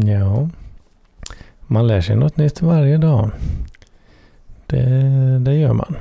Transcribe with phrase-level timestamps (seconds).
[0.00, 0.48] Ja,
[1.66, 3.30] man lär sig något nytt varje dag.
[4.66, 5.96] Det, det gör man.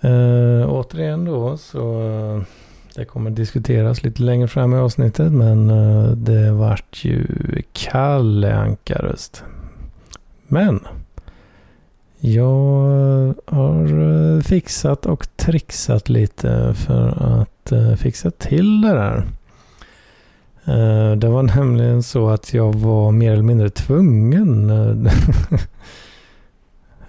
[0.00, 2.42] Eh, återigen då så eh,
[2.94, 7.26] det kommer diskuteras lite längre fram i avsnittet men eh, det vart ju
[7.72, 9.44] Kalle Ankaröst.
[10.46, 10.80] Men
[12.18, 14.02] jag har
[14.36, 19.26] eh, fixat och trixat lite för att fixa till det där.
[20.68, 24.70] Eh, det var nämligen så att jag var mer eller mindre tvungen.
[24.70, 25.12] Eh,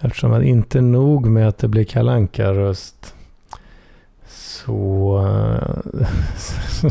[0.00, 3.14] eftersom att inte nog med att det blev kalanka röst
[4.28, 6.08] så, eh,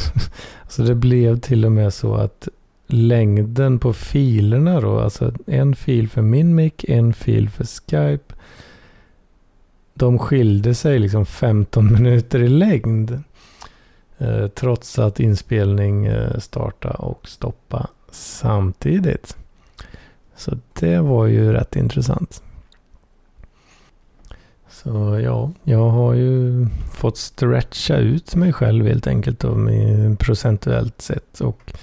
[0.68, 2.48] så det blev till och med så att
[2.88, 8.36] längden på filerna då, alltså en fil för min mick, en fil för Skype.
[9.94, 13.24] De skilde sig liksom 15 minuter i längd.
[14.20, 19.38] Eh, trots att inspelning eh, starta och stoppa samtidigt.
[20.36, 22.44] Så det var ju rätt intressant.
[24.70, 29.58] Så ja, jag har ju fått stretcha ut mig själv helt enkelt då,
[30.20, 31.42] procentuellt sett.
[31.42, 31.74] Och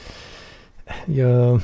[1.04, 1.60] jag,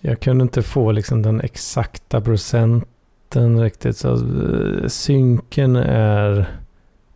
[0.00, 3.96] jag kunde inte få liksom den exakta procenten riktigt.
[3.96, 6.61] Så eh, synken är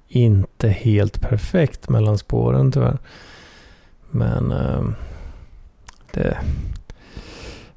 [0.08, 2.98] inte helt perfekt mellan spåren tyvärr.
[4.10, 4.84] Men äh,
[6.12, 6.38] det,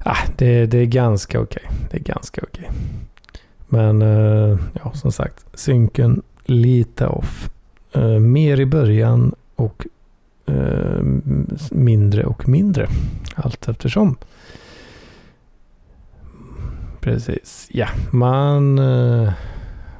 [0.04, 1.62] äh, det, det är ganska okej.
[1.64, 1.78] Okay.
[1.90, 2.64] Det är ganska okej.
[2.64, 2.76] Okay.
[3.68, 7.50] Men äh, ja, som sagt, synken lite off.
[7.92, 9.86] Äh, mer i början och
[10.46, 11.02] eh,
[11.70, 12.88] mindre och mindre
[13.34, 14.16] allt eftersom.
[17.00, 18.74] Precis, ja, man,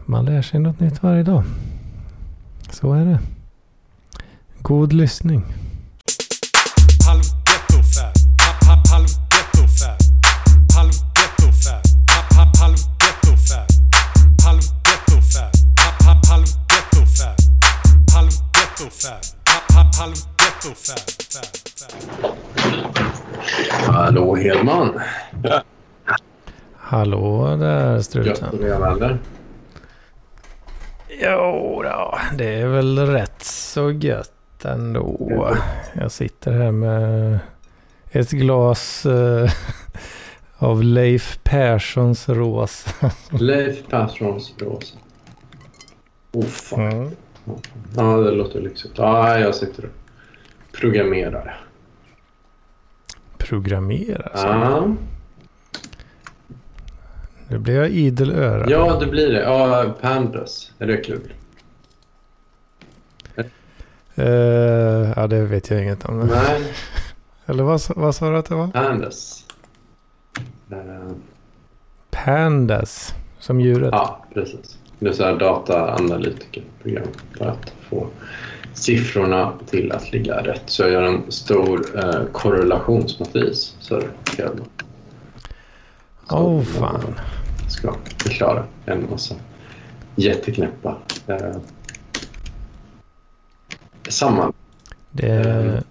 [0.06, 1.42] man lär sig något nytt varje dag.
[2.72, 3.18] Så är det.
[4.62, 5.44] God lyssning.
[23.86, 25.00] Hallå Hedman.
[26.76, 28.34] Hallå där struten.
[28.34, 29.20] Gratulerar
[31.22, 35.56] Jo då, det är väl rätt så gött ändå.
[35.92, 37.38] Jag sitter här med
[38.10, 39.50] ett glas uh,
[40.58, 43.10] av Leif Perssons rosa.
[43.30, 44.96] Leif Perssons rosa.
[46.32, 46.80] Oh fan.
[46.80, 47.10] Mm.
[47.96, 48.94] Ja, det låter lyxigt.
[48.96, 49.90] Ja, jag sitter och
[50.72, 51.60] programmerar.
[53.38, 54.32] Programmerar?
[54.34, 54.94] Ja.
[57.50, 58.70] Nu blir jag idel öra.
[58.70, 59.42] Ja, det blir det.
[59.42, 60.72] Ja, Pandas.
[60.78, 61.32] Är det kul?
[64.18, 66.18] Uh, ja, det vet jag inget om.
[66.18, 66.74] Nej.
[67.46, 68.68] Eller vad, vad sa du att det var?
[68.68, 69.44] Pandas.
[70.72, 71.12] Uh.
[72.10, 73.88] Pandas, som djuret?
[73.92, 74.78] Ja, precis.
[74.98, 78.06] Det är så här dataanalytikerprogram för att få
[78.74, 80.62] siffrorna till att ligga rätt.
[80.66, 83.76] Så jag gör en stor uh, korrelationsmatris.
[83.80, 84.02] Så
[84.36, 84.50] det
[86.28, 87.14] oh, fan
[87.70, 89.34] ska förklara en massa
[90.16, 91.56] jätteknäppa eh,
[94.08, 94.52] samman.
[95.10, 95.82] Det är,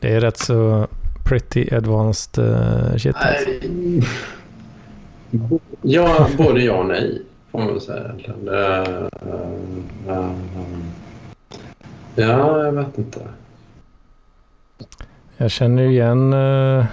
[0.00, 0.88] det är rätt så
[1.24, 3.16] pretty advanced uh, shit.
[3.16, 3.50] Alltså.
[5.82, 8.12] Ja, både ja och nej får man säga.
[8.46, 9.08] Uh,
[12.14, 13.20] ja, jag vet inte.
[15.36, 16.86] Jag känner igen uh, Eh,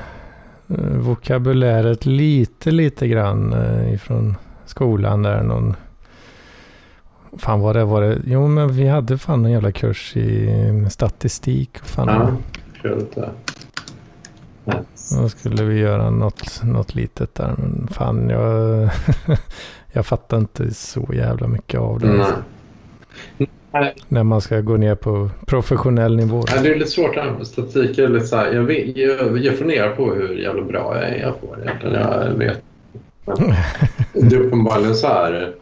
[1.00, 5.44] vokabuläret lite, lite grann eh, ifrån skolan där.
[5.44, 5.76] Någon,
[7.38, 8.18] fan vad det var det?
[8.26, 11.78] Jo men vi hade fan en jävla kurs i statistik.
[11.84, 12.31] Fan, ja,
[12.81, 13.30] kul det.
[15.18, 17.54] Då skulle vi göra något, något litet där.
[17.58, 18.90] Men fan jag,
[19.92, 22.08] jag fattar inte så jävla mycket av det.
[22.08, 22.28] Mm.
[24.08, 26.44] När man ska gå ner på professionell nivå.
[26.48, 27.16] Ja, det är lite svårt
[27.48, 27.98] statistik.
[27.98, 31.31] Är lite så här, jag, vet, jag, jag funderar på hur jävla bra jag är
[31.31, 31.78] på det.
[31.84, 32.62] Jag vet.
[34.30, 35.54] det är uppenbarligen så här.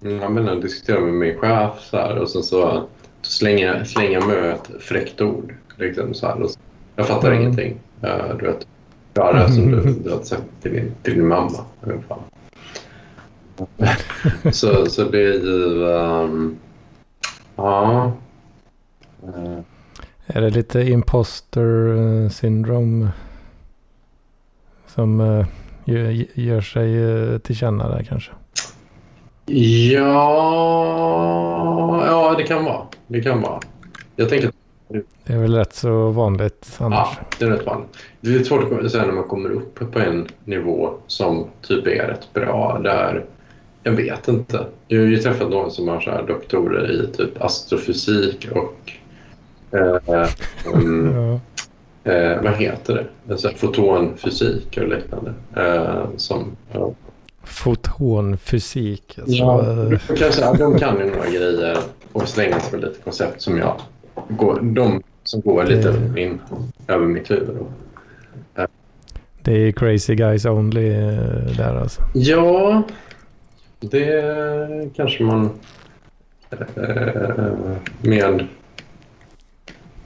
[0.00, 2.86] Jag menar, diskuterar med min chef så här, och sen så
[3.22, 5.54] slänger, jag med ett fräckt ord.
[5.76, 6.50] Liksom, så här, och
[6.96, 7.40] jag fattar mm.
[7.40, 7.80] ingenting.
[8.04, 8.66] Uh, du vet,
[9.14, 11.64] göra som du, du har sagt till din, till din mamma.
[14.52, 15.82] så, så det är ju...
[15.84, 16.58] Um,
[17.58, 18.12] Ja.
[19.24, 19.58] Uh.
[20.26, 23.08] Är det lite imposter eh, syndrom
[24.86, 25.46] som uh,
[26.34, 28.32] gör sig till känna där kanske?
[29.46, 30.06] Ja,
[32.06, 32.82] ja det kan vara.
[33.06, 33.60] Det kan vara.
[34.16, 34.50] Jag tänker
[35.24, 37.08] Det är väl rätt så vanligt annars.
[37.18, 37.96] Ja, det är rätt vanligt.
[38.20, 42.06] Det är svårt att säga när man kommer upp på en nivå som typ är
[42.06, 42.78] rätt bra.
[42.82, 43.24] Där,
[43.88, 44.66] jag vet inte.
[44.88, 48.92] Jag har ju träffat någon som har så här doktorer i typ astrofysik och
[49.78, 50.20] eh,
[50.74, 51.14] um,
[52.02, 52.12] Ja.
[52.12, 53.32] eh, vad heter det?
[53.32, 55.32] Alltså fotonfysik och liknande.
[55.56, 56.92] Eh, som, ja.
[57.42, 59.18] Fotonfysik.
[59.18, 61.76] Alltså, Ja, eh, de kan, säga, de kan ju några grejer
[62.12, 63.80] och slänga sig med lite koncept som jag
[64.28, 66.40] går, de som går lite över, min,
[66.88, 67.56] över mitt huvud.
[69.42, 72.02] Det är crazy guys only eh, där alltså.
[72.14, 72.82] Ja,
[73.80, 75.50] det kanske man
[76.50, 76.60] eh,
[78.00, 78.46] med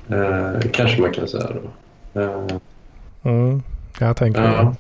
[0.09, 1.51] eh, kanske man kan säga
[2.15, 2.21] då.
[2.21, 2.47] Eh,
[3.25, 3.63] Mm.
[3.99, 4.75] Jag tänker ja,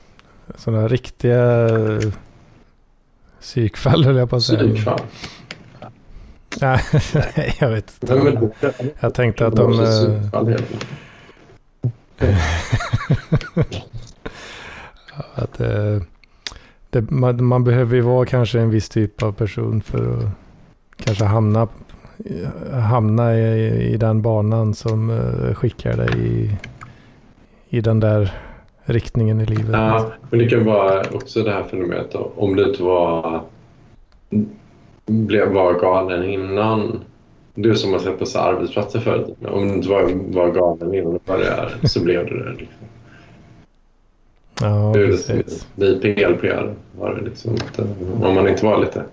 [0.54, 2.00] sådana riktiga eh,
[3.40, 4.58] psykfall höll jag på att säga.
[4.58, 5.00] psykfall.
[6.60, 6.80] Nej,
[7.60, 8.14] jag vet inte.
[8.14, 8.50] Men,
[9.00, 9.80] Jag tänkte att de...
[9.80, 10.20] eh.
[15.34, 16.02] Att, eh,
[16.92, 20.24] det, man, man behöver ju vara kanske en viss typ av person för att
[20.96, 21.68] kanske hamna,
[22.72, 26.56] hamna i, i den banan som eh, skickar dig i,
[27.68, 28.32] i den där
[28.84, 29.70] riktningen i livet.
[29.72, 33.42] Ja, men det kan vara också det här fenomenet om du inte var,
[35.06, 37.00] blev, var galen innan.
[37.54, 39.36] Du som har sett på arbetsplatser förut.
[39.46, 40.02] Om du inte var,
[40.34, 42.50] var galen innan du började så blev du det.
[42.50, 42.86] Liksom
[44.62, 45.66] ja liksom, precis.
[45.74, 47.56] bli PLPR var det liksom.
[47.78, 49.04] Eh, om man inte var lite,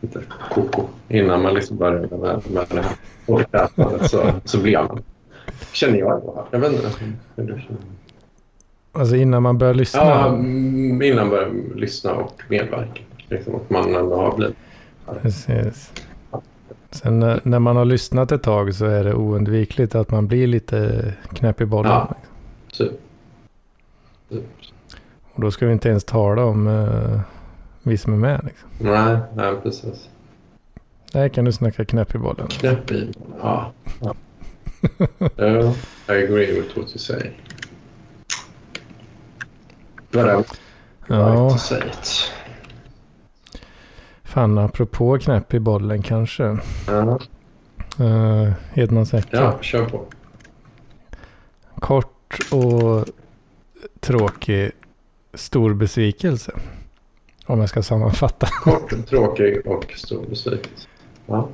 [0.00, 0.20] lite
[0.50, 2.96] koko innan man liksom började med, med det här
[3.26, 5.02] folkätandet så, så blev man.
[5.72, 6.46] Känner jag.
[6.50, 6.88] Jag vet inte
[7.36, 7.80] hur du känner.
[8.92, 10.00] Alltså innan man börjar lyssna.
[10.00, 13.00] Ja, mm, innan börja lyssna och medverka.
[13.28, 14.56] Liksom, att man ändå har blivit...
[15.22, 15.92] Precis.
[16.90, 20.46] Sen när, när man har lyssnat ett tag så är det oundvikligt att man blir
[20.46, 21.92] lite knäpp i bollen.
[21.92, 22.14] Ja.
[22.72, 22.92] Typ.
[25.34, 27.20] Och då ska vi inte ens tala om uh,
[27.82, 28.40] vi som är med.
[28.44, 28.68] Liksom.
[28.78, 30.08] Nej, nej, precis.
[31.12, 32.46] Där kan du snacka knäpp i bollen.
[32.48, 33.12] Knäpp i.
[33.40, 33.72] Ja.
[34.00, 34.14] ja.
[35.36, 35.74] ja.
[36.08, 37.30] I agree with what you say.
[40.10, 40.54] But I would like
[41.08, 42.32] Ja, to say it.
[44.24, 46.58] fan apropå knäpp i bollen kanske.
[46.86, 47.18] Ja,
[48.00, 49.28] Uh, Hedmans vecka.
[49.36, 50.04] ja, kör på.
[51.74, 53.04] Kort och
[54.00, 54.70] tråkig
[55.34, 56.52] stor besvikelse.
[57.46, 58.46] Om jag ska sammanfatta.
[58.62, 60.88] Kort, tråkig och stor besvikelse.
[61.26, 61.48] Ja.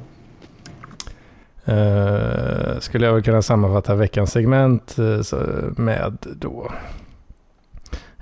[1.68, 5.38] Uh, skulle jag väl kunna sammanfatta veckans segment eh,
[5.76, 6.72] med då.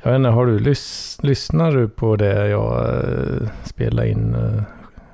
[0.02, 4.62] Jag vet inte, har du lys- lyssnar du på det jag uh, spelade in eh,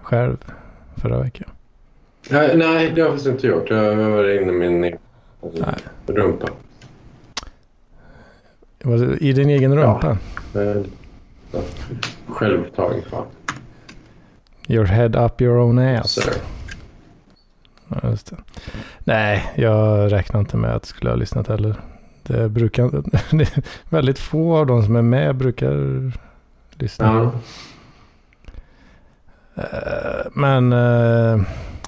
[0.02, 0.37] själv
[0.96, 1.49] förra veckan?
[2.31, 3.70] Nej, nej, det har jag faktiskt inte gjort.
[3.70, 4.96] Jag var inne i min
[6.06, 6.49] rumpa.
[8.85, 9.79] Var det I din egen Ja.
[9.83, 10.19] rumpa?
[10.53, 10.85] Så,
[12.29, 13.27] Självupptagen fan.
[14.69, 16.19] Your head up your own ass.
[17.89, 18.37] Ja, just det.
[18.99, 21.81] Nej, jag räknar inte med att jag skulle ha lyssnat heller.
[22.23, 22.91] Det brukar
[23.37, 25.73] det är väldigt få av de som är med brukar
[26.75, 27.07] lyssna.
[27.15, 27.33] ja.
[29.63, 31.41] Eh, Men eh,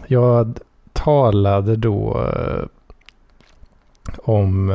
[0.06, 0.58] jag
[0.92, 2.64] talade då eh,
[4.19, 4.70] om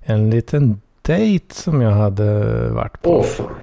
[0.00, 3.10] en liten dejt som jag hade varit på.
[3.10, 3.54] Åh fan.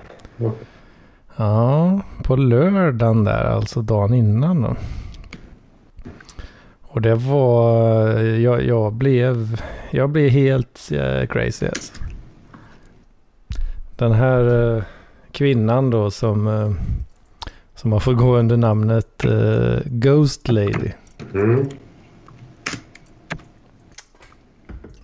[1.36, 4.76] Ja, på lördagen där, alltså dagen innan då.
[6.82, 9.62] Och det var, jag, jag blev,
[9.92, 11.94] jag blev helt eh, crazy alltså.
[13.96, 14.84] Den här eh,
[15.32, 16.72] kvinnan då som, eh,
[17.76, 19.26] som har fått gå under namnet
[19.86, 20.92] Ghost Lady.
[21.34, 21.70] Mm.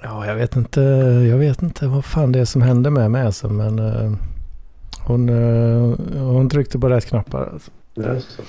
[0.10, 0.82] Ja, jag vet inte,
[1.30, 4.12] jag vet inte vad fan det är som hände med mig alltså, men eh,
[5.00, 7.72] hon, eh, hon tryckte på rätt knappar alltså.
[8.20, 8.42] Så.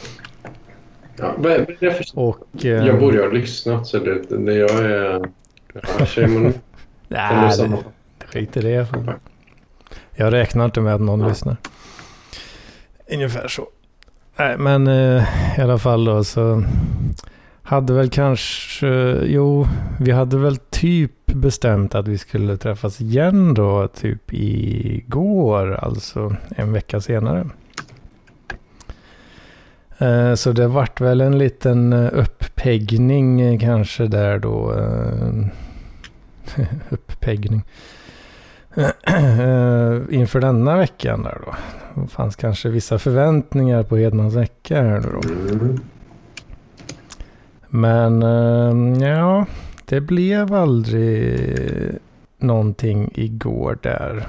[1.17, 1.35] Ja,
[1.81, 2.05] det för...
[2.19, 2.65] Och...
[2.65, 5.29] eh, Jag borde ha lyssnat så det, det jag är...
[5.73, 6.07] Ja,
[7.09, 8.87] Nej, det, skit i det.
[10.15, 11.29] Jag räknar inte med att någon Nej.
[11.29, 11.57] lyssnar.
[13.13, 13.69] Ungefär så.
[14.37, 14.89] Nej, men
[15.59, 16.65] i alla fall då så
[17.63, 19.67] hade väl kanske, jo,
[20.01, 26.73] vi hade väl typ bestämt att vi skulle träffas igen då, typ igår, alltså en
[26.73, 27.47] vecka senare.
[29.99, 34.73] Eh, Så det vart väl en liten eh, uppeggning eh, kanske där då.
[36.89, 37.63] Uppeggning.
[40.11, 41.55] Inför denna veckan där då.
[42.03, 45.29] Det fanns kanske vissa förväntningar på Hedmans vecka här nu då.
[45.55, 45.81] Mm.
[47.69, 48.21] Men
[49.01, 49.47] ja,
[49.89, 51.49] det blev aldrig
[52.39, 54.27] någonting igår där.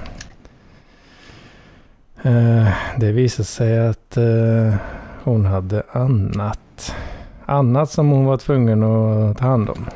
[2.22, 4.74] Eh, det visade sig att eh,
[5.22, 6.94] hon hade annat.
[7.46, 9.86] Annat som hon var tvungen att ta hand om.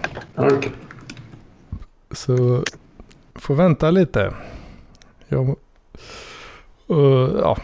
[2.12, 2.62] Så
[3.35, 4.33] får vänta lite.
[5.28, 5.56] Jag,
[6.90, 7.56] uh, ja,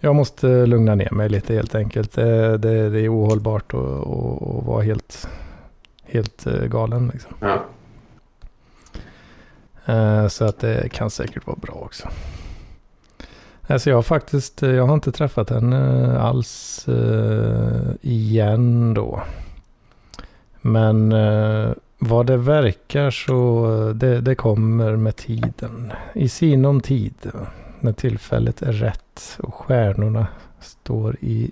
[0.00, 2.12] jag måste lugna ner mig lite helt enkelt.
[2.12, 5.28] Det, det, det är ohållbart att vara helt,
[6.10, 7.10] helt eh, galen.
[7.12, 7.32] Liksom.
[7.40, 7.64] Ja.
[9.94, 12.08] Eh, Så att det kan säkert vara bra också.
[13.66, 19.22] Alltså jag har faktiskt, jag har inte träffat henne alls eh, igen då.
[20.60, 25.92] Men eh, vad det verkar så det, det kommer med tiden.
[26.14, 27.14] I sinom tid.
[27.80, 30.26] När tillfället är rätt och stjärnorna
[30.60, 31.50] står i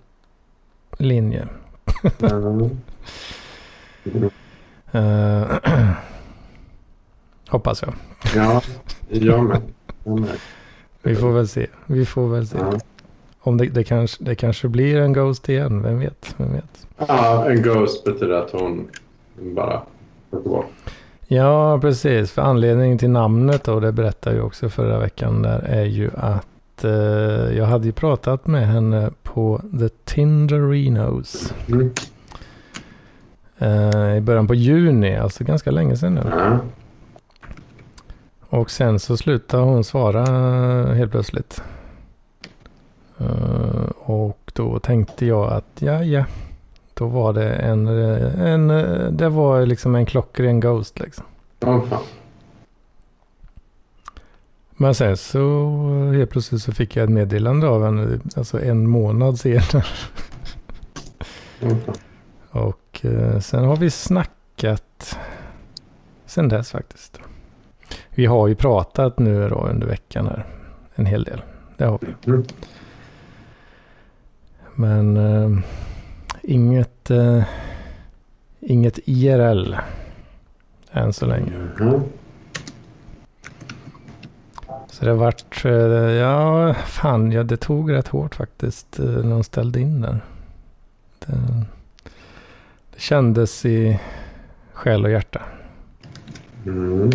[0.98, 1.48] linje.
[2.20, 2.70] Mm.
[4.92, 5.42] Eh,
[7.48, 7.94] hoppas jag.
[8.34, 8.62] Ja,
[9.08, 9.60] jag med.
[10.04, 10.30] Jag med.
[11.02, 11.66] Vi får väl se.
[11.86, 12.58] Vi får väl se.
[12.58, 12.78] Ja.
[13.40, 15.82] Om det, det, kanske, det kanske blir en Ghost igen.
[15.82, 16.34] Vem vet?
[16.36, 16.86] Vem vet?
[17.08, 18.88] ja, en ghost betyder att hon
[19.40, 19.82] bara
[20.30, 20.66] åker bort.
[21.26, 22.30] Ja, precis.
[22.32, 26.84] För anledningen till namnet då, det berättade jag också förra veckan där, är ju att
[26.84, 26.90] eh,
[27.56, 31.90] jag hade ju pratat med henne på The Tinderinos Mm.
[33.58, 36.22] Eh, i början på juni, alltså ganska länge sedan nu.
[36.30, 36.58] Ja.
[38.50, 40.24] Och sen så slutade hon svara
[40.94, 41.62] helt plötsligt.
[43.18, 46.24] Eh, och då tänkte jag att ja, ja.
[46.94, 48.68] Då var det en, en,
[49.16, 51.24] det var liksom en klockren Ghost liksom.
[51.60, 51.82] Fan.
[54.80, 55.70] Men sen så
[56.14, 59.84] helt plötsligt så fick jag ett meddelande av henne, alltså en månad senare.
[61.62, 61.68] Åh,
[62.52, 62.72] fan.
[62.98, 65.18] Och eh, sen har vi snackat
[66.26, 67.20] sen dess faktiskt.
[68.10, 70.46] Vi har ju pratat nu då under veckan här.
[70.94, 71.42] En hel del.
[71.76, 72.30] Det har vi.
[72.30, 72.44] Mm.
[74.74, 75.64] Men eh,
[76.42, 77.42] inget, eh,
[78.60, 79.76] inget IRL
[80.92, 81.52] än så länge.
[81.78, 82.02] Mhm.
[84.86, 89.44] Så det vart, eh, ja fan, ja, det tog rätt hårt faktiskt eh, när de
[89.44, 90.20] ställde in den.
[91.18, 91.32] Det
[92.98, 94.00] kändes i
[94.72, 95.42] själ och hjärta.
[96.66, 97.10] Mm.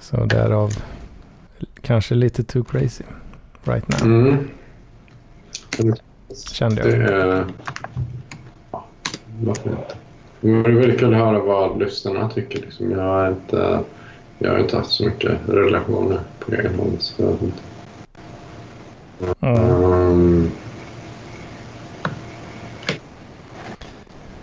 [0.00, 0.70] Så därav
[1.80, 3.04] kanske lite too crazy
[3.64, 4.02] right now.
[4.02, 4.48] Mm.
[6.52, 7.10] Kände Det jag.
[7.10, 7.44] är...
[8.70, 8.84] Ja,
[9.42, 9.94] varför inte?
[10.40, 12.60] Men det är väldigt kul att höra vad lyssnarna tycker.
[12.60, 12.90] Liksom.
[12.90, 13.80] Jag, har inte,
[14.38, 16.96] jag har inte haft så mycket relationer på egen hand.
[17.00, 17.58] Så jag vet inte.
[19.40, 19.82] Mm.
[19.82, 20.50] Um,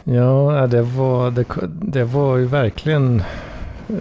[0.03, 1.45] Ja, det var, det,
[1.81, 3.23] det var ju verkligen
[3.89, 3.95] eh,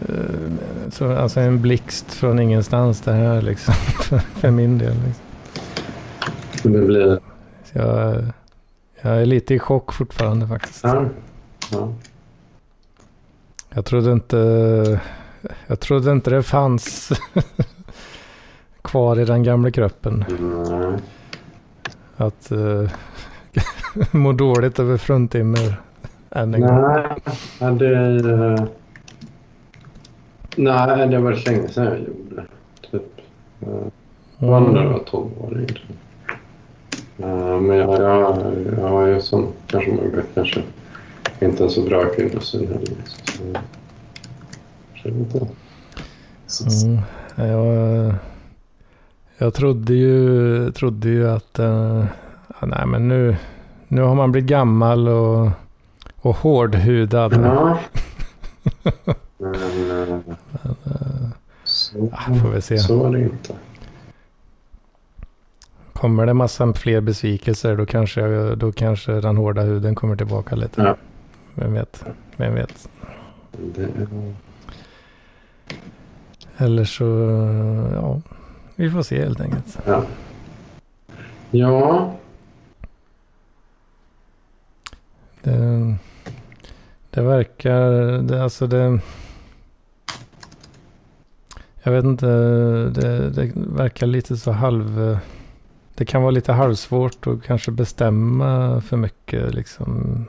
[0.91, 3.75] så, alltså en blixt från ingenstans det här liksom.
[4.35, 4.95] För, min del.
[5.07, 6.73] Liksom.
[6.73, 7.19] det blir...
[7.65, 8.25] Så jag,
[9.01, 10.85] jag är lite i chock fortfarande faktiskt.
[10.85, 11.05] Ja.
[11.73, 11.93] Ja.
[13.75, 15.01] Jag trodde inte,
[15.67, 17.13] jag trodde inte det fanns
[18.83, 20.25] kvar i den gamla kroppen.
[20.41, 21.01] Nej.
[22.17, 22.91] Att uh,
[24.11, 25.81] må dåligt över fruntimmer
[26.31, 26.81] än en gång.
[27.61, 27.97] Nej, det...
[27.97, 28.67] är-
[30.57, 32.45] Nej, det var länge sedan jag gjorde.
[32.91, 33.03] Typ.
[33.61, 33.69] eh,
[34.49, 35.67] var när jag var 12-åring.
[35.67, 35.87] tror
[37.17, 37.29] jag.
[37.31, 38.43] Eh, Men jag, jag,
[38.81, 40.63] jag ju som kanske man vet kanske
[41.41, 42.97] inte en så bra kvinnosyn heller.
[45.03, 45.47] Så, inte.
[46.47, 47.01] Så- Mm,
[47.37, 48.15] jag,
[49.39, 53.37] jag trodde ju, trodde ju att ja, nej, men nu,
[53.89, 55.51] nu har man blivit gammal och,
[56.21, 57.33] och hårdhudad.
[57.33, 57.79] Ja.
[59.39, 61.31] Men, eh,
[61.65, 62.79] så, Ja, får vi se.
[62.79, 63.55] så var det inte.
[65.93, 70.83] Kommer det massa fler besvikelser då kanske, då kanske den hårda huden kommer tillbaka lite.
[70.83, 70.97] Ja.
[71.55, 72.05] Vem vet?
[72.37, 72.89] Vem vet?
[73.53, 73.89] Det,
[76.57, 77.05] Eller så,
[77.95, 78.21] ja,
[78.77, 79.79] vi får se helt enkelt.
[79.87, 80.05] ja.
[81.51, 82.13] Ja,
[85.43, 85.95] Det,
[87.11, 87.91] det verkar,
[88.23, 89.01] det, alltså det...
[91.83, 92.27] Jag vet inte,
[92.95, 95.19] det, det verkar lite så halv...
[95.95, 100.25] Det kan vara lite halvsvårt att kanske bestämma för mycket liksom.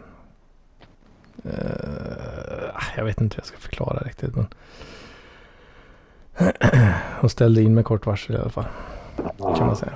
[1.43, 4.47] Eh, jag vet inte hur jag ska förklara riktigt men.
[7.19, 8.65] Hon ställde in med kort varsel i alla fall
[9.57, 9.93] kan man säga.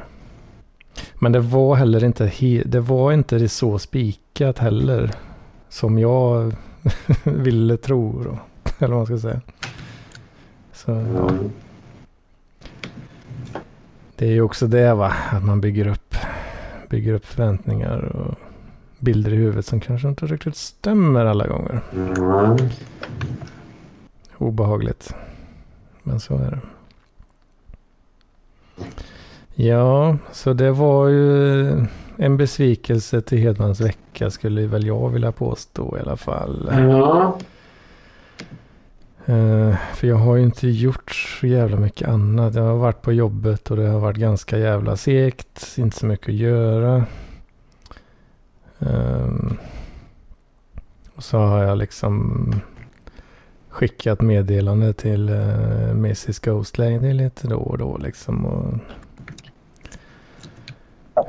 [1.19, 5.11] Men det var heller inte, he- det var inte så spikat heller.
[5.69, 6.55] Som jag
[7.23, 8.23] ville tro.
[8.23, 8.39] Då,
[8.79, 9.41] eller vad man ska säga.
[10.73, 11.31] Så, ja.
[14.15, 16.15] Det är ju också det va, att man bygger upp,
[16.89, 18.35] bygger upp förväntningar och
[18.99, 21.81] bilder i huvudet som kanske inte riktigt stämmer alla gånger.
[21.93, 22.57] Mm.
[24.37, 25.15] Obehagligt.
[26.03, 26.59] Men så är det.
[29.63, 31.85] Ja, så det var ju
[32.17, 36.69] en besvikelse till Hedmans vecka skulle väl jag vilja påstå i alla fall.
[36.71, 37.37] Ja.
[39.25, 42.55] Eh, för jag har ju inte gjort så jävla mycket annat.
[42.55, 45.75] Jag har varit på jobbet och det har varit ganska jävla segt.
[45.77, 47.05] Inte så mycket att göra.
[48.79, 49.57] Ehm,
[51.15, 52.51] och så har jag liksom
[53.69, 58.45] skickat meddelande till uh, Mrs Ghost Lady lite då och då liksom.
[58.45, 58.73] Och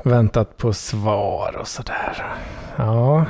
[0.05, 2.25] väntat på svar och sådär.
[2.77, 3.27] Ja.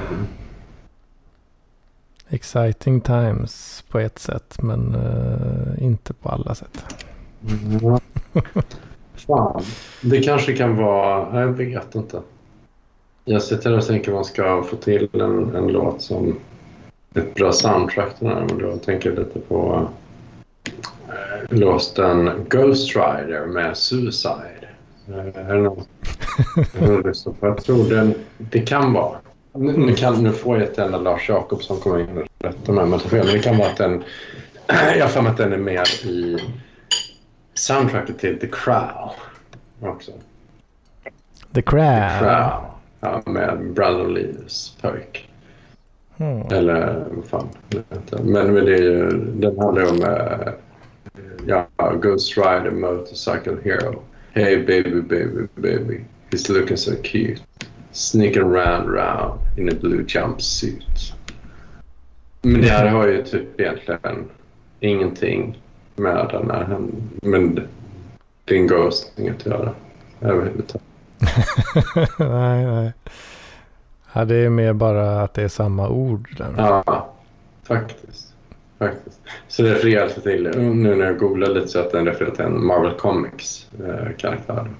[2.28, 6.84] Exciting times på ett sätt men uh, inte på alla sätt.
[7.48, 8.00] Mm.
[9.14, 9.62] Fan.
[10.02, 11.40] Det kanske kan vara...
[11.40, 12.20] Jag vet inte.
[13.25, 16.36] Jag sitter och tänker att man ska få till en, en låt som
[17.14, 18.46] ett bra soundtrack den här.
[18.48, 19.88] Men då tänker jag lite på
[21.08, 24.65] äh, låten Ghost Rider med Suicide.
[25.08, 25.84] Äh, är det någon
[27.40, 29.18] Jag tror den, det kan vara.
[29.52, 32.84] Nu, nu, kan, nu får jag ett enda Lars Jakobsson komma in och rätta mig
[32.84, 33.25] om jag fel.
[33.25, 34.04] Men det kan vara att den...
[34.96, 36.38] Jag har för mig att den är med i
[37.54, 39.12] soundtracket till The Crow
[39.80, 40.12] också.
[41.52, 42.08] The Crow?
[42.08, 42.60] The Crow.
[43.00, 45.28] Ja, med Brandon Lees pojk.
[46.16, 46.46] Mm.
[46.52, 47.48] Eller vad fan.
[48.22, 50.52] Men, det är ju, den handlar om uh,
[51.46, 51.66] ja,
[52.02, 54.02] Ghost Rider Motorcycle Hero.
[54.36, 56.04] Hey baby baby baby.
[56.30, 57.40] He's looking so cute.
[57.92, 61.14] Sneaking around around in a blue jumpsuit.
[62.42, 64.28] Men det här har ju typ egentligen
[64.80, 65.58] ingenting
[65.94, 66.78] med den här.
[67.22, 67.68] Men
[68.46, 69.74] en ghost inget att göra
[70.20, 70.86] överhuvudtaget.
[72.18, 72.92] nej, nej.
[74.12, 76.28] Ja, det är mer bara att det är samma ord.
[76.38, 76.54] Där.
[76.56, 77.12] Ja,
[77.62, 78.25] faktiskt.
[78.78, 79.21] Faktiskt.
[79.49, 82.67] Så det refererar till, nu när jag googlar lite så att den refererar till en
[82.67, 84.71] Marvel Comics-karaktär.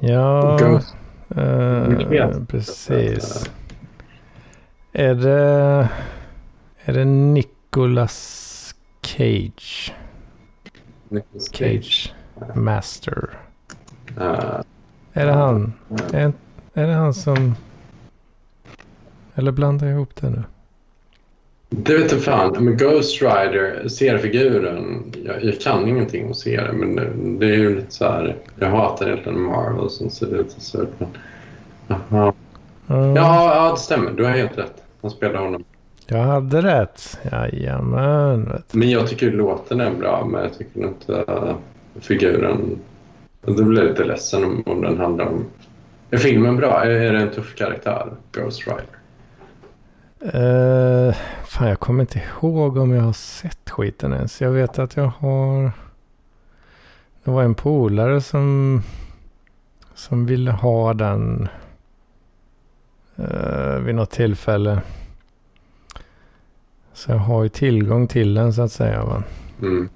[0.00, 0.58] Eh, ja,
[1.36, 3.50] eh, precis.
[4.92, 5.88] Är det,
[6.84, 9.94] är det Nicolas Cage?
[11.08, 11.54] Nicolas Cage.
[11.56, 12.14] Cage.
[12.54, 13.28] Master.
[14.18, 14.60] Uh,
[15.12, 15.72] är det han?
[16.12, 16.32] Är,
[16.74, 17.54] är det han som...
[19.34, 20.42] Eller blandar jag ihop det nu?
[21.76, 22.64] Det vet inte fan.
[22.64, 27.76] Men Ghost Rider, seriefiguren, jag, jag kan ingenting om serier men det, det, är ju
[27.76, 28.36] lite så här.
[28.58, 30.86] Jag hatar egentligen Marvel som ser ut så.
[30.98, 31.08] Men,
[31.88, 32.32] aha.
[32.88, 33.16] Mm.
[33.16, 34.10] Ja, ja, det stämmer.
[34.10, 34.82] Du har helt rätt.
[35.02, 35.64] Han spelar honom.
[36.06, 37.18] Jag hade rätt.
[37.32, 38.62] Jajamän.
[38.72, 41.54] Men jag tycker låten är bra, men jag tycker inte uh,
[42.00, 42.78] figuren
[43.46, 45.44] då blir jag lite ledsen om, om den handlar om...
[46.10, 46.84] Är filmen bra?
[46.84, 48.84] Är, är det en tuff karaktär, Ghost Rider?
[50.24, 54.40] Uh, fan, jag kommer inte ihåg om jag har sett skiten ens.
[54.40, 55.72] Jag vet att jag har...
[57.24, 58.82] Det var en polare som...
[59.94, 61.48] Som ville ha den...
[63.18, 64.82] Uh, vid något tillfälle.
[66.92, 69.04] Så jag har ju tillgång till den så att säga.
[69.04, 69.22] Va?
[69.62, 69.88] Mm.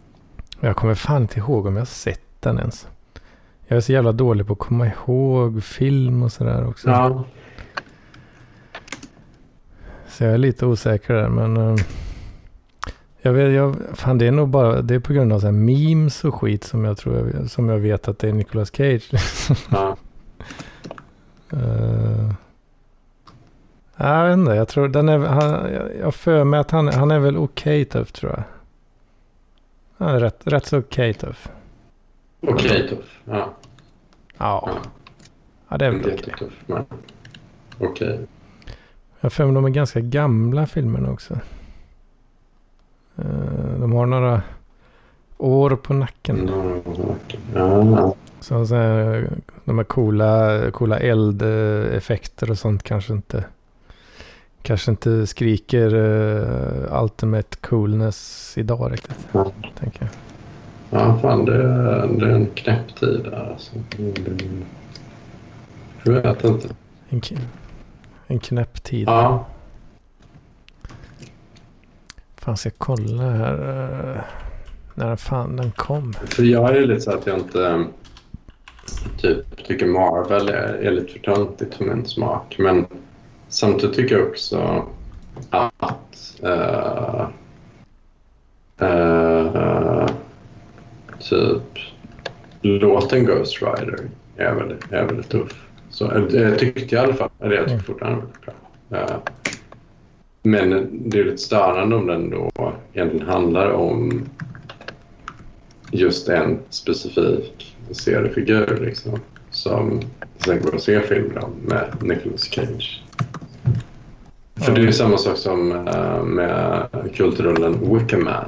[0.61, 2.89] Jag kommer fan inte ihåg om jag har sett den ens.
[3.67, 6.89] Jag är så jävla dålig på att komma ihåg film och sådär också.
[6.91, 7.25] Ja.
[10.19, 11.57] Så jag är lite osäker där men...
[11.57, 11.77] Uh,
[13.21, 15.53] jag vet, jag, fan det är nog bara, det är på grund av så här
[15.53, 19.11] memes och skit som jag tror, jag, som jag vet att det är Nicolas Cage.
[19.71, 19.97] ja.
[21.53, 22.33] uh,
[23.97, 27.19] jag vet inte, jag tror den är, han, jag för mig att han, han är
[27.19, 28.43] väl okej okay tuff tror jag.
[29.99, 31.49] Han är rätt, rätt så okej okay tuff.
[32.41, 33.55] Okej okay, tuff, ja.
[34.39, 34.71] Ja.
[35.69, 36.35] Ja, det är väl okej.
[36.69, 36.83] Okay.
[37.79, 38.27] Okej.
[39.21, 41.35] Jag för mig de är ganska gamla filmerna också.
[43.17, 44.43] Eh, de har några
[45.39, 46.49] år på nacken.
[46.49, 48.15] Mm, ja.
[48.41, 49.31] Så, så här,
[49.65, 53.45] de här coola, coola eldeffekter och sånt kanske inte
[54.63, 59.27] kanske inte skriker uh, ultimate coolness idag riktigt.
[59.33, 59.53] Ja.
[59.79, 60.11] Tänker jag.
[60.91, 61.63] Ja, fan det,
[62.19, 63.73] det är en knäpp tid där alltså.
[66.03, 66.69] Jag vet inte.
[67.09, 67.21] En,
[68.29, 69.09] en knäpp tid.
[69.09, 69.47] Ja.
[72.37, 73.55] Fan, ska jag kolla här.
[74.15, 74.21] Uh,
[74.95, 76.13] när fan den kom.
[76.13, 77.87] För jag är lite så att jag inte
[79.17, 82.57] typ tycker Marvel är, är lite för töntigt för min smak.
[82.59, 82.87] Men
[83.49, 84.87] samtidigt tycker jag också
[85.51, 87.29] att uh,
[88.83, 90.07] uh,
[91.19, 91.79] typ
[92.63, 93.99] låten Ghost Rider
[94.37, 95.68] är väldigt, är väldigt tuff.
[95.91, 97.31] Så, eh, jag tyckte i alla fall.
[97.41, 98.55] Eller jag tycker fortfarande väldigt bra.
[98.99, 99.17] Eh,
[100.43, 102.51] men det är lite störande om den då
[102.93, 104.29] egentligen handlar om
[105.91, 109.21] just en specifik seriefigur liksom,
[109.51, 110.01] som
[110.37, 113.03] sen går att se filmer om med Nicolas Cage.
[114.57, 118.45] För det är ju samma sak som eh, med kultrullen Wicker Man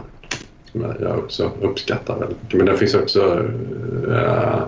[0.73, 2.59] som jag också uppskattar väldigt mycket.
[2.59, 3.39] Men den finns också
[4.09, 4.63] uh,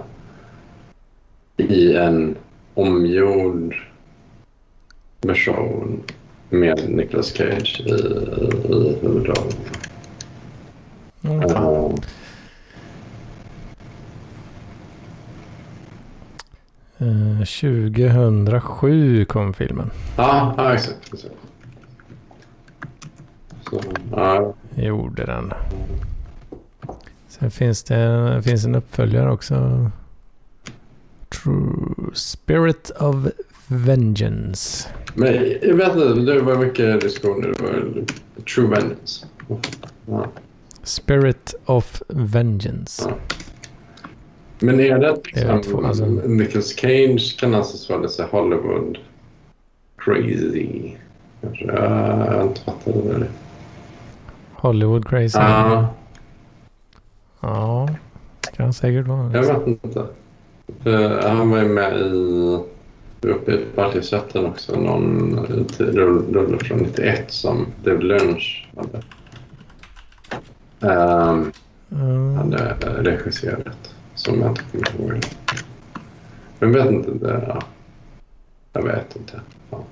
[1.57, 2.37] i en
[2.75, 3.75] omgjord
[5.21, 6.03] version
[6.51, 7.93] med Nicolas Cage i,
[8.73, 9.53] i huvudrollen.
[11.23, 11.41] Mm.
[11.41, 11.95] Uh,
[17.03, 19.91] Uh, 2007 kom filmen.
[20.17, 21.15] Ja, ja exakt.
[21.15, 21.35] exakt.
[23.71, 23.81] Så,
[24.11, 24.55] ja.
[24.75, 25.53] Gjorde den.
[27.29, 29.91] Sen finns det finns en uppföljare också.
[31.43, 33.17] True Spirit of
[33.67, 34.89] Vengeance.
[35.15, 37.49] Men jag vet inte, det var mycket diskussioner.
[37.59, 38.05] Det var
[38.55, 39.27] True Vengeance.
[40.07, 40.27] Ja.
[40.83, 43.03] Spirit of Vengeance.
[43.09, 43.17] Ja.
[44.59, 46.07] Men är det Det liksom, två, alltså.
[46.07, 48.99] Nicolas Cage kan anses vara lite Hollywood
[49.97, 50.93] crazy?
[51.41, 51.65] Kanske.
[51.65, 53.13] Jag inte fattat det.
[53.19, 53.31] Där.
[54.55, 55.39] Hollywood Crazy.
[55.39, 55.95] Ja,
[57.41, 57.89] Ja,
[58.57, 59.33] kan säkert vara.
[59.33, 60.07] jag vet inte.
[60.83, 62.59] För han var ju med i
[63.29, 64.81] uppe i Partisrätten också.
[64.81, 65.39] Någon
[65.79, 69.03] rull- rulle från 91 som David Lynch hade.
[70.81, 71.53] Um,
[71.93, 72.35] Mm.
[72.37, 73.95] hade regisserat.
[74.15, 75.21] Som jag inte kommer ihåg.
[76.59, 77.11] Men jag vet inte.
[77.27, 77.63] Det, ja.
[78.73, 79.41] Jag vet inte.
[79.71, 79.85] Ja.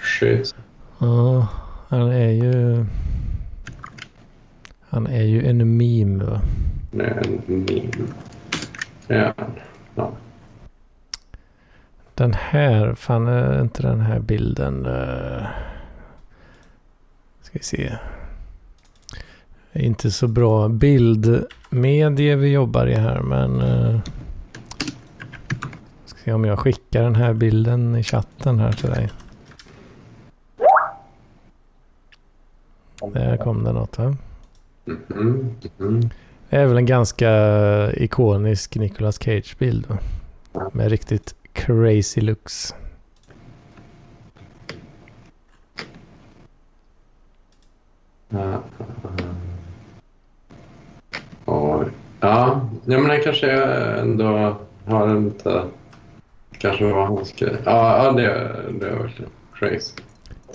[0.00, 0.54] Shit.
[0.98, 1.48] Ja,
[1.88, 2.84] han är ju...
[4.88, 6.40] Han är ju en meme va?
[6.98, 8.06] Är en meme.
[9.10, 9.34] Ja.
[9.94, 10.12] ja.
[12.14, 14.86] Den här, fan är inte den här bilden...
[14.86, 15.46] Uh,
[17.42, 17.96] ska vi se.
[19.72, 23.60] Inte så bra bildmedie vi jobbar i här men...
[23.60, 24.00] Uh,
[26.04, 29.10] ska se om jag skickar den här bilden i chatten här till dig.
[33.12, 34.16] Där kom det något va?
[34.84, 36.10] Mhm, mhm.
[36.50, 37.30] Det är väl en ganska
[37.92, 39.86] ikonisk Nicolas Cage-bild.
[40.72, 42.74] Med riktigt crazy looks.
[48.28, 48.62] Ja.
[51.46, 51.84] Ja,
[52.20, 53.50] ja men han kanske
[54.00, 55.62] ändå har en lite...
[56.58, 57.46] Kanske vad han ska...
[57.46, 58.22] Ja, ja det,
[58.80, 59.94] det är verkligen crazy.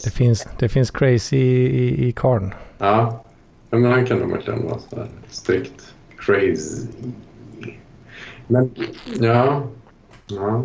[0.04, 2.54] Det finns, det finns crazy i, i, i karln.
[2.78, 3.25] Ja.
[3.76, 6.88] Ja, men han kan nog verkligen vara så här strikt crazy.
[8.48, 8.76] Men,
[9.20, 9.68] ja.
[10.28, 10.64] Ja.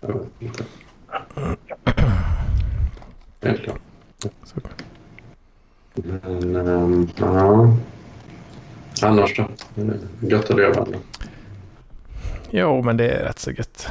[0.00, 0.64] Jag vet inte.
[3.42, 3.80] Helt klart.
[5.94, 7.76] Men, ehm, ja.
[9.02, 9.48] Annars då?
[10.20, 10.98] Gött att leva ändå.
[12.50, 13.88] Jo, men det är rätt så gött.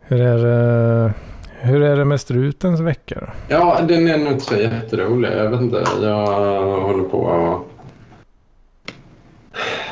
[0.00, 1.14] Hur är det,
[1.66, 3.26] hur är det med strutens vecka då?
[3.48, 5.30] Ja, den är nog inte så jätterolig.
[5.36, 5.84] Jag vet inte.
[6.02, 6.26] Jag
[6.80, 7.70] håller på och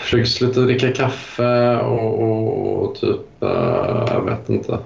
[0.02, 4.78] försöker sluta dricka kaffe och, och, och typ, eh, jag vet inte,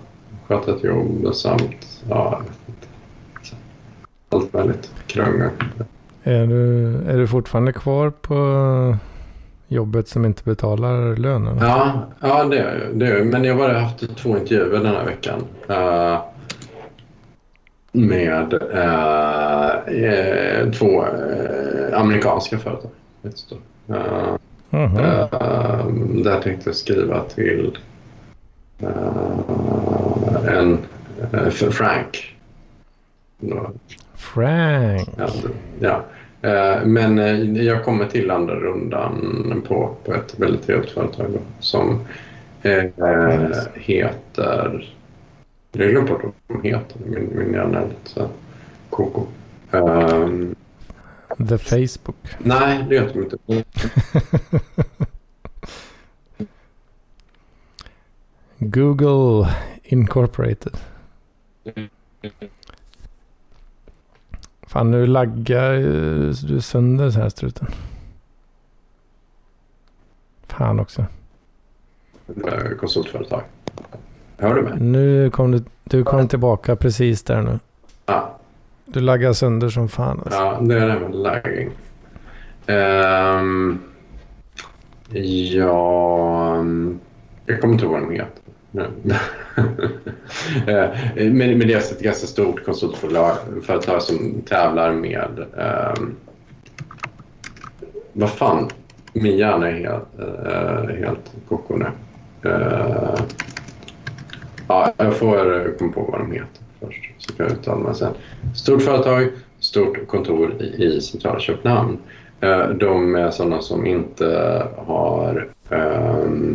[0.49, 2.87] sköta ett jobb samt, ja, jag vet inte.
[4.31, 5.51] Allt möjligt krångel.
[6.23, 8.97] Är du, är du fortfarande kvar på
[9.69, 11.59] jobbet som inte betalar lönen?
[11.61, 13.27] Ja, ja det är jag.
[13.27, 15.45] Men jag har bara haft två intervjuer den här veckan.
[15.69, 16.19] eh,
[17.93, 19.71] med eh,
[20.05, 22.91] eh, två eh, amerikanska företag.
[23.23, 23.95] Du.
[23.95, 24.35] Eh.
[24.71, 25.87] Eh,
[26.25, 27.79] där tänkte jag skriva till
[30.47, 30.79] en
[31.35, 32.37] uh, för Frank.
[34.15, 35.09] Frank.
[35.81, 36.03] Ja,
[36.85, 42.01] men jag kommer till andra rundan på, på ett väldigt trevligt företag då, som
[43.75, 44.95] heter...
[45.73, 47.01] Jag har glömt vad de heter.
[47.07, 48.29] Min, min hjärna är lite
[48.91, 49.27] koko.
[49.71, 50.55] Ehm,
[51.49, 52.17] The Facebook.
[52.39, 53.69] nej, det heter de inte.
[58.59, 59.49] Google
[59.83, 60.77] Incorporated.
[64.63, 65.73] Fan nu laggar
[66.49, 67.67] du sönder så här struten.
[70.47, 71.07] Fan också.
[72.81, 73.43] Konsultföretag.
[74.39, 74.73] Hör du mig?
[74.81, 77.59] Nu kom du, du kom tillbaka precis där nu.
[78.93, 80.39] Du laggar sönder som fan alltså.
[80.39, 81.71] Ja, det är det med lagging.
[82.67, 83.79] Um,
[85.53, 86.65] ja,
[87.47, 88.43] jag kommer inte ihåg vad de heter.
[90.67, 95.45] Eh, men, men det är ett ganska stort konsultföretag som tävlar med...
[95.99, 96.17] Um,
[98.13, 98.71] vad fan?
[99.13, 101.87] Min hjärna är helt, uh, helt koko nu.
[102.51, 103.15] Uh,
[104.69, 108.15] ja, jag får komma på vad de heter först, så kan jag uttala mig sen.
[108.55, 109.29] Stort företag,
[109.61, 111.99] stort kontor i, i centrala Köpenhamn.
[112.41, 116.55] Eh, de är sådana som inte har um,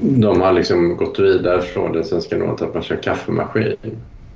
[0.00, 3.76] de har liksom gått vidare från det svenska lånet att man kör kaffemaskin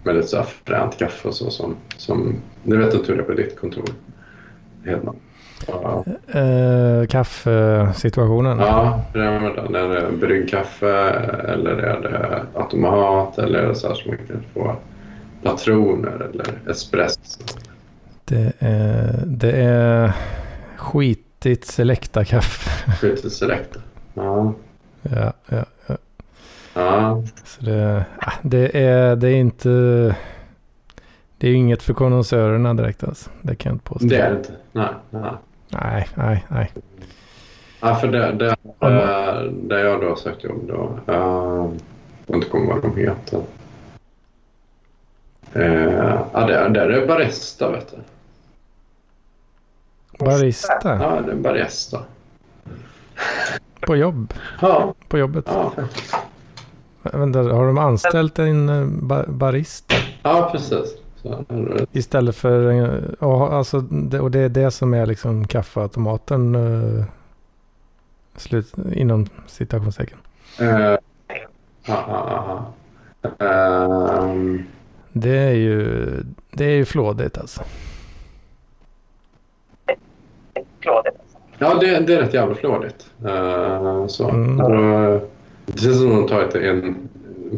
[0.03, 1.51] med lite så fränt kaffe och så.
[1.51, 3.85] Som, som, du vet inte hur det är på ditt kontor?
[4.85, 5.17] Hedman.
[5.67, 6.05] Ja.
[6.41, 8.59] Eh, kaffesituationen?
[8.59, 9.79] Ja, det är, det.
[9.79, 11.11] är det bryggkaffe
[11.49, 14.77] eller är det automat eller är det så här som man kan få
[15.43, 17.41] patroner eller espresso?
[18.25, 20.13] Det är, det är
[20.77, 22.93] skitigt selekta kaffe.
[23.01, 23.81] Skitigt selekta,
[24.15, 24.55] ja.
[25.03, 25.97] Ja, ja, ja.
[26.75, 27.23] Ja.
[27.45, 29.69] Så det, ah, det, är, det är inte...
[31.39, 33.31] Det är inget för konnässörerna direkt alltså.
[33.43, 34.07] Det kan jag inte påstå.
[34.07, 34.53] Det är det inte.
[34.73, 35.33] Nej, nej.
[35.69, 36.73] Nej, nej, nej.
[37.81, 41.13] Ja, för det, det, äh, det jag då sökt jobb då.
[41.13, 41.73] Uh,
[42.27, 43.43] jag inte kommer vad de heter.
[45.57, 47.99] Uh, ja, det, det är barista vet du.
[50.25, 50.79] Barista?
[50.83, 52.03] Ja, det är barista.
[53.81, 54.35] På jobb?
[54.61, 54.95] Ja.
[55.09, 55.45] På jobbet?
[55.47, 55.73] Ja,
[57.03, 59.95] Vänta, har de anställt en eh, ba barista?
[60.23, 60.95] Ja, precis.
[61.93, 67.05] Istället för, och, alltså, det, och det är det som är liksom kaffeautomaten uh,
[68.37, 70.19] slut, inom citationstecken.
[70.61, 70.97] Uh,
[71.89, 72.63] uh,
[73.39, 74.65] um.
[75.13, 76.07] Det är ju,
[76.51, 77.63] det är ju flådigt alltså.
[80.81, 81.17] Flådigt.
[81.59, 83.11] Ja, det, det är rätt jävla flådigt.
[83.25, 84.29] Uh, så.
[84.29, 84.61] Mm.
[84.61, 85.21] Uh,
[85.67, 87.09] det känns som att de tagit en...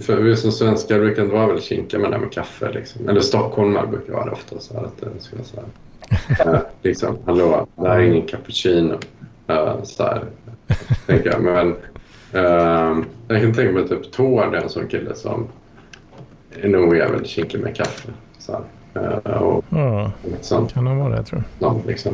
[0.00, 2.72] För vi som svenskar brukar inte vara väldigt kinka med det med kaffe.
[2.72, 3.08] Liksom.
[3.08, 4.58] Eller stockholmare brukar vara det ofta.
[4.58, 5.66] Så här, att så här.
[6.46, 8.98] Uh, liksom, hallå, det här är ingen cappuccino.
[9.50, 10.24] Uh, så här,
[11.06, 11.42] tänker jag.
[11.42, 11.68] Men
[12.34, 15.48] uh, jag kan tänka mig typ Tord är en sån kille som
[16.62, 18.08] är nog jävligt kinkig med kaffe.
[18.38, 18.62] Så här.
[19.26, 20.10] Uh, och, mm.
[20.24, 21.70] liksom, kan det vara det tror jag.
[21.70, 22.12] Ja, liksom.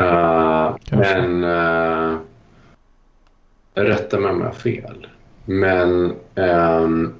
[0.00, 1.44] Uh, men
[3.74, 5.06] rätta mig om jag har fel.
[5.50, 7.14] Men, um,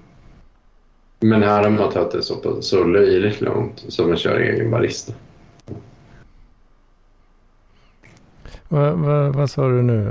[1.21, 5.13] men här har man tagit det så, så löjligt långt som man kör egen barista.
[8.69, 10.05] Vad va, va sa du nu?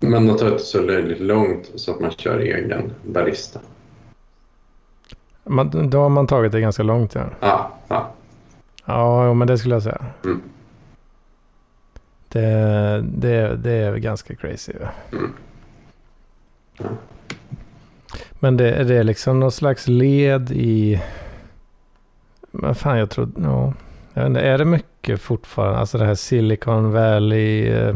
[0.00, 3.60] Man har tagit det så löjligt långt så att man kör egen barista.
[5.44, 7.24] Man, då har man tagit det ganska långt ja.
[7.40, 8.12] Ja, ja.
[8.84, 10.04] Ja, men det skulle jag säga.
[10.24, 10.42] Mm.
[12.28, 14.72] Det, det, det är ganska crazy.
[15.12, 15.32] Mm.
[18.32, 21.02] Men det, det är liksom någon slags led i...
[22.50, 23.28] Men fan, jag tror...
[23.42, 23.72] Ja.
[24.14, 25.78] jag inte, är det mycket fortfarande?
[25.78, 27.68] Alltså det här Silicon Valley...
[27.68, 27.94] Eh,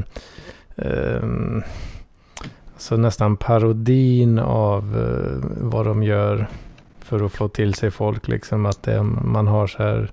[0.77, 1.23] eh,
[2.75, 6.49] alltså nästan parodin av eh, vad de gör
[6.99, 8.29] för att få till sig folk.
[8.29, 10.11] Liksom att det, man har så här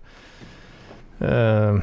[1.19, 1.77] eh,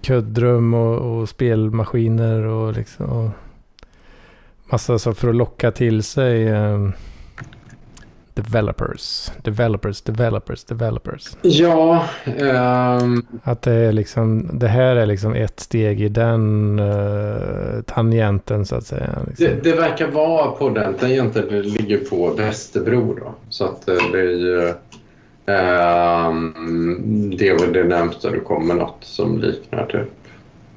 [0.00, 3.30] kuddrum och, och, spelmaskiner och liksom och
[4.70, 6.88] massa så för att locka till sig eh,
[8.34, 11.36] developers, developers, developers, developers.
[11.42, 12.04] Ja.
[13.02, 13.26] Um...
[13.42, 18.76] Att det är liksom, det här är liksom ett steg i den uh, tangenten så
[18.76, 19.10] att säga.
[19.26, 19.46] Liksom.
[19.46, 23.34] Det, det, verkar vara på den tangenten, det ligger på Västerbro då.
[23.48, 24.72] Så att eh, det är ju
[25.48, 30.08] Um, det är väl det närmsta du kommer något som liknar typ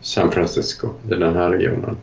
[0.01, 1.97] San Francisco i den här regionen.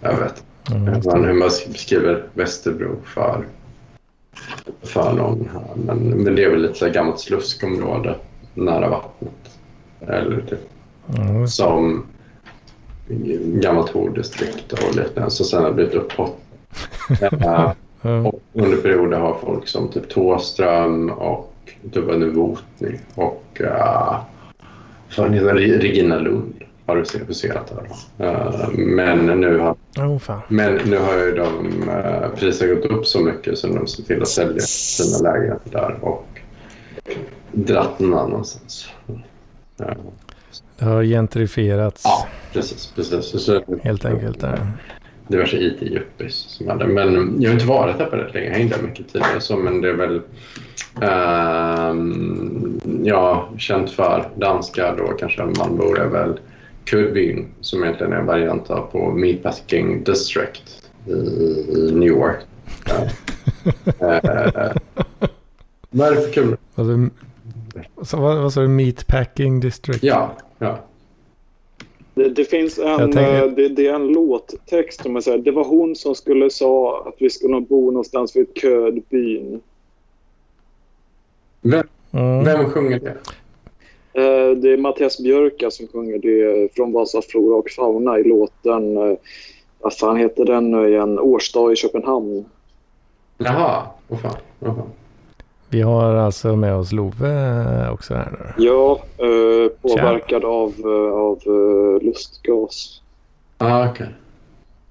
[0.00, 3.44] Jag vet mm, hur man beskriver Västerbro för,
[4.82, 5.76] för någon här.
[5.76, 8.14] Men, men det är väl lite så gammalt sluskområde
[8.54, 9.58] nära vattnet.
[10.00, 10.70] Eller typ
[11.18, 12.06] mm, som
[13.62, 15.30] gammalt hordistrikt och liknande.
[15.30, 16.36] Så sen har blivit uppåt.
[18.24, 21.52] och under perioder har folk som typ Tåström och
[22.34, 24.20] Votny och uh,
[25.18, 26.54] Regina Lund
[26.86, 27.72] har huserat
[28.18, 28.28] här.
[28.28, 33.20] Uh, men, nu har, oh, men nu har ju de uh, priserna gått upp så
[33.20, 36.26] mycket så de ser till att sälja sina lägenheter där och
[37.52, 38.88] dratt någon annanstans.
[40.78, 42.02] Det har gentrifierats.
[42.04, 42.92] Ja, precis.
[42.94, 43.44] precis.
[43.44, 44.40] Så, Helt enkelt.
[44.40, 44.72] Där.
[45.28, 46.86] diverse IT-yuppies som hade.
[46.86, 48.46] Men jag har inte varit där på rätt länge.
[48.46, 50.20] Jag hängde där mycket tidigare så, men det är väl
[51.90, 56.38] um, ja, känt för danskar då kanske man bor är väl
[56.86, 62.38] Kudbyn som egentligen är en variant av på Meatpacking District i, i New York.
[62.88, 62.98] uh,
[65.90, 66.56] vad är det för kul?
[66.74, 67.08] Alltså,
[68.02, 68.68] så vad, vad sa du?
[68.68, 70.02] Meatpacking District?
[70.02, 70.78] Ja, ja.
[72.14, 73.42] Det, det finns en, tänker...
[73.42, 75.06] Eh, det, det, är en låttext.
[75.06, 75.38] Om man säger.
[75.38, 79.60] Det var hon som skulle sa att vi skulle bo någonstans vid Ködbyn.
[81.60, 82.44] Vem, mm.
[82.44, 83.16] vem sjunger det?
[84.16, 88.96] Eh, det är Mattias Björka som sjunger det från Vasa Flora och Fauna i låten,
[88.96, 89.16] eh,
[89.80, 92.44] vad fan heter den nu igen, Årsdag i Köpenhamn.
[93.38, 94.36] Jaha, vad fan.
[94.58, 94.90] Vad fan.
[95.68, 98.64] Vi har alltså med oss Love också här nu.
[98.64, 100.48] Ja, eh, påverkad Tja.
[100.48, 103.02] av, eh, av uh, lustgas.
[103.58, 104.08] Ah, okej.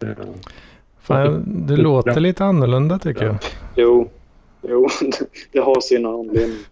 [0.01, 0.15] Okay.
[1.01, 3.35] Fan, du låter lite annorlunda tycker jag.
[3.75, 4.09] Jo,
[4.61, 4.87] jo
[5.51, 6.65] det har sina anledningar.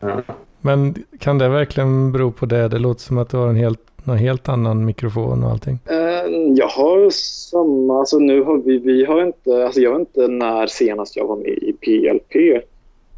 [0.00, 0.22] Ja.
[0.60, 2.68] Men kan det verkligen bero på det?
[2.68, 5.78] Det låter som att du har en helt, någon helt annan mikrofon och allting.
[5.90, 10.28] Uh, jag har samma, alltså nu har vi, vi har inte, alltså jag vet inte
[10.28, 12.36] när senast jag var med i PLP.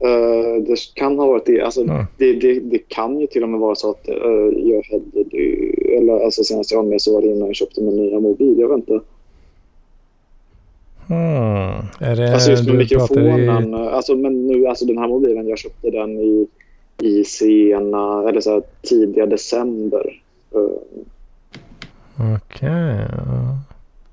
[0.05, 1.61] Uh, det kan ha varit det.
[1.61, 2.05] Alltså, mm.
[2.19, 5.97] det, det, det, kan ju till och med vara så att uh, jag hade det.
[5.97, 8.55] Eller alltså, senast jag var med så var det innan jag köpte min nya mobil.
[8.59, 9.01] Jag vet inte.
[11.11, 11.87] Mm.
[12.01, 13.75] Är det, alltså just med mikrofonen.
[13.75, 13.77] I...
[13.77, 16.47] Alltså, men nu, alltså den här mobilen, jag köpte den i,
[17.03, 20.23] i sena, eller så här, tidiga december.
[20.55, 20.71] Uh.
[22.17, 22.69] Okej.
[22.69, 23.53] Okay.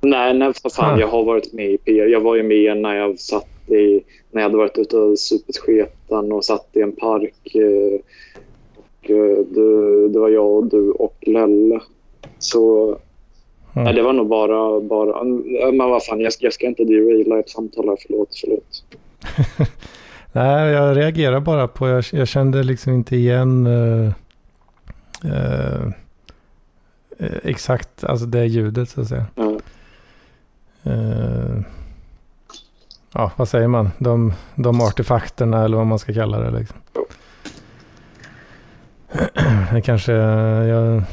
[0.02, 0.96] Nej, nej för fan.
[0.96, 1.00] Ah.
[1.00, 2.06] Jag har varit med i PR.
[2.06, 5.58] Jag var ju med när jag satt i, när jag hade varit ute och supit
[5.58, 7.56] sketen och satt i en park.
[7.56, 8.00] Eh,
[8.76, 11.80] och eh, det, det, var jag och du och Lelle.
[12.40, 13.00] Så mm.
[13.74, 14.80] nej, det var nog bara...
[14.80, 15.24] bara
[15.74, 17.98] men vad fan, jag, jag ska inte deraila ett samtal här.
[18.08, 18.84] Förlåt, förlåt.
[20.32, 21.88] nej, jag reagerar bara på...
[21.88, 23.68] Jag, jag kände liksom inte igen...
[23.68, 24.12] Uh,
[25.26, 25.92] uh,
[27.44, 29.26] exakt alltså det ljudet så att säga.
[29.36, 29.60] Mm.
[30.88, 31.62] Uh,
[33.14, 33.92] ja, vad säger man?
[33.98, 36.60] De, de artefakterna eller vad man ska kalla det.
[36.60, 36.78] Liksom.
[39.72, 41.04] Det kanske, jag,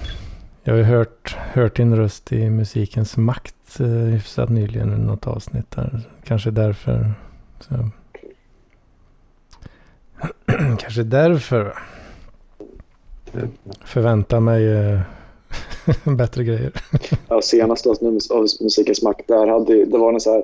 [0.62, 5.70] jag har hört, hört din röst i musikens makt eh, hyfsat nyligen i något avsnitt
[5.70, 6.00] där.
[6.24, 7.12] Kanske därför.
[7.60, 7.90] Så.
[10.78, 11.78] kanske därför.
[13.84, 15.00] Förvänta mig eh,
[16.16, 16.72] bättre grejer.
[17.28, 20.42] ja, senast av musikens makt där hade det var en så här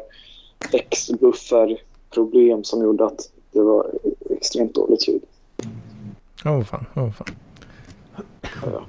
[0.73, 3.21] X-buffer-problem som gjorde att
[3.53, 3.87] det var
[4.31, 5.23] extremt dåligt ljud.
[6.45, 7.29] Åh oh, fan, åh oh, fan.
[8.43, 8.87] Ja.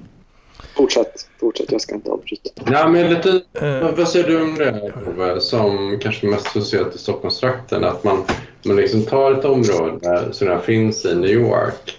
[0.76, 2.50] Fortsätt, fortsätt, jag ska inte avbryta.
[2.66, 3.28] Ja, men lite,
[3.62, 7.84] uh, vad säger du om det, Ove, som kanske mest associerat i Stockholmstrakten?
[7.84, 8.24] Att man,
[8.62, 11.98] man liksom tar ett område som det finns i New York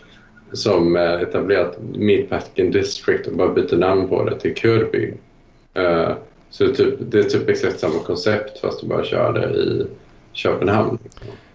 [0.54, 5.14] som etablerat Meatpacking District och bara byter namn på det till Kirby.
[5.78, 6.14] Uh,
[6.50, 9.60] så det är, typ, det är typ exakt samma koncept fast du bara kör det
[9.60, 9.88] i
[10.36, 10.98] Köpenhamn.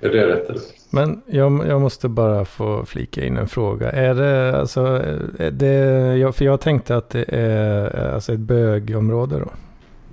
[0.01, 0.63] Är det rätt eller?
[0.91, 3.91] Men jag, jag måste bara få flika in en fråga.
[3.91, 4.81] Är det alltså,
[5.39, 9.49] är det, för jag tänkte att det är alltså ett bögområde då?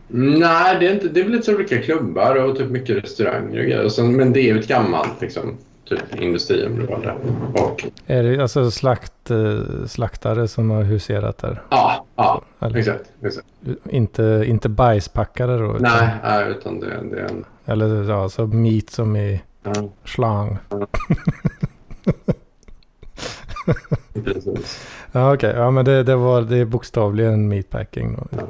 [0.08, 3.66] Nej, det är, inte, det är väl lite olika klubbar och typ mycket restauranger och
[3.66, 4.04] grejer.
[4.04, 5.58] Men det är ju ett gammalt liksom,
[5.90, 7.14] typ industriområde.
[7.54, 7.84] Och...
[8.08, 11.62] Är det alltså slakt, eh, slaktare som har huserat där?
[11.70, 12.44] Ja, ja
[12.76, 13.48] exakt, exakt.
[13.90, 15.76] Inte, inte bajspackare då?
[15.76, 15.82] Utan...
[15.82, 17.46] Nej, nej, utan det, det är en...
[17.68, 19.74] Eller ja, så meat som i ja.
[20.04, 20.58] slang.
[24.14, 24.88] Precis.
[25.12, 25.50] Ja, okej.
[25.50, 25.62] Okay.
[25.62, 28.16] Ja, men det, det, var, det är bokstavligen meatpacking.
[28.16, 28.28] Då.
[28.30, 28.44] Ja.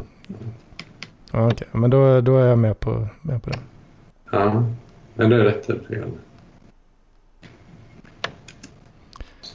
[1.32, 1.46] Okej.
[1.46, 1.68] Okay.
[1.72, 3.60] Men då, då är jag med på, med på det.
[4.32, 4.64] Ja,
[5.14, 6.10] men det är rätt uppenbart.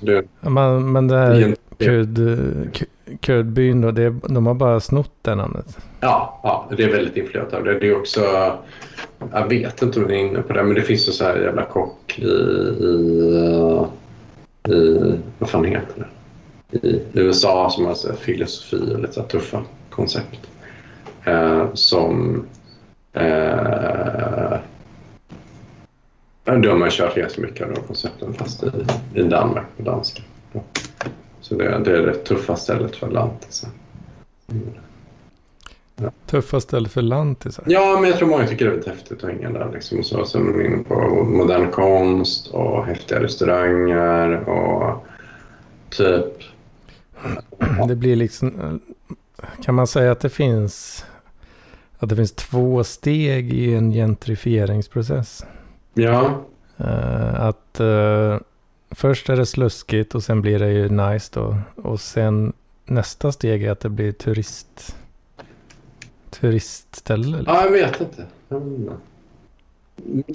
[0.00, 1.54] Det, men, men det här
[3.20, 5.78] Kurdbyn då, det, de har bara snott det namnet?
[6.00, 7.78] Ja, ja, det är väldigt influerat av det.
[7.78, 8.20] Det är också,
[9.32, 11.36] jag vet inte om ni är inne på det, men det finns en så här
[11.36, 13.34] jävla kock i, i,
[14.68, 16.06] eh, i vad fan heter det?
[16.88, 20.50] I USA som har så filosofi och lite så tuffa koncept.
[21.24, 22.44] Eh, som
[23.12, 24.58] eh,
[26.44, 28.70] då har man kört ganska mycket av de koncepten fast i,
[29.14, 30.22] i Danmark på danska.
[31.40, 33.70] Så det, det är det tuffa stället för lantisar.
[35.96, 36.10] Ja.
[36.26, 37.64] Tuffa stället för lantisar?
[37.66, 39.70] Ja, men jag tror många tycker det är väldigt häftigt att hänga där.
[39.72, 40.04] Liksom.
[40.04, 45.06] Så, så är man inne på modern konst och häftiga restauranger och
[45.90, 46.34] typ...
[47.88, 48.80] Det blir liksom...
[49.64, 51.04] Kan man säga att det finns
[51.98, 55.46] att det finns två steg i en gentrifieringsprocess.
[55.94, 56.42] Ja,
[56.84, 58.38] Eh, att eh,
[58.90, 61.58] först är det sluskigt och sen blir det ju nice då.
[61.76, 62.52] Och sen
[62.84, 64.96] nästa steg är att det blir turist
[66.42, 67.36] turistställe.
[67.36, 67.54] Liksom.
[67.54, 68.24] ja jag vet inte.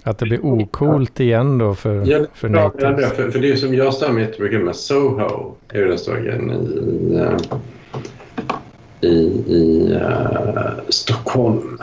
[0.03, 3.14] Att det blir ocoolt igen då för, Ja, för Ja, ja, det, natives.
[3.14, 5.51] för, för det är som jag mig jättemycket med Soho.
[5.70, 7.18] är ju den stora grejen i,
[9.08, 11.80] i, i eh, Stockholm.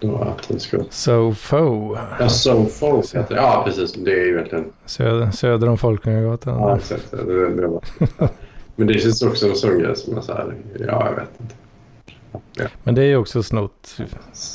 [0.00, 0.78] Då att det ska...
[0.90, 3.36] Sofo, Ja, Soho heter.
[3.36, 3.92] Ja, precis.
[3.92, 4.64] Det är ju verkligen...
[4.86, 6.58] söder, söder om Folkungagatan.
[6.60, 7.10] Ja, exakt.
[7.10, 7.80] Det, det var,
[8.18, 8.28] ja.
[8.76, 10.54] Men det känns också en sån grej som är så här...
[10.78, 11.54] Ja, jag vet inte.
[12.82, 13.96] Men det är ju också snott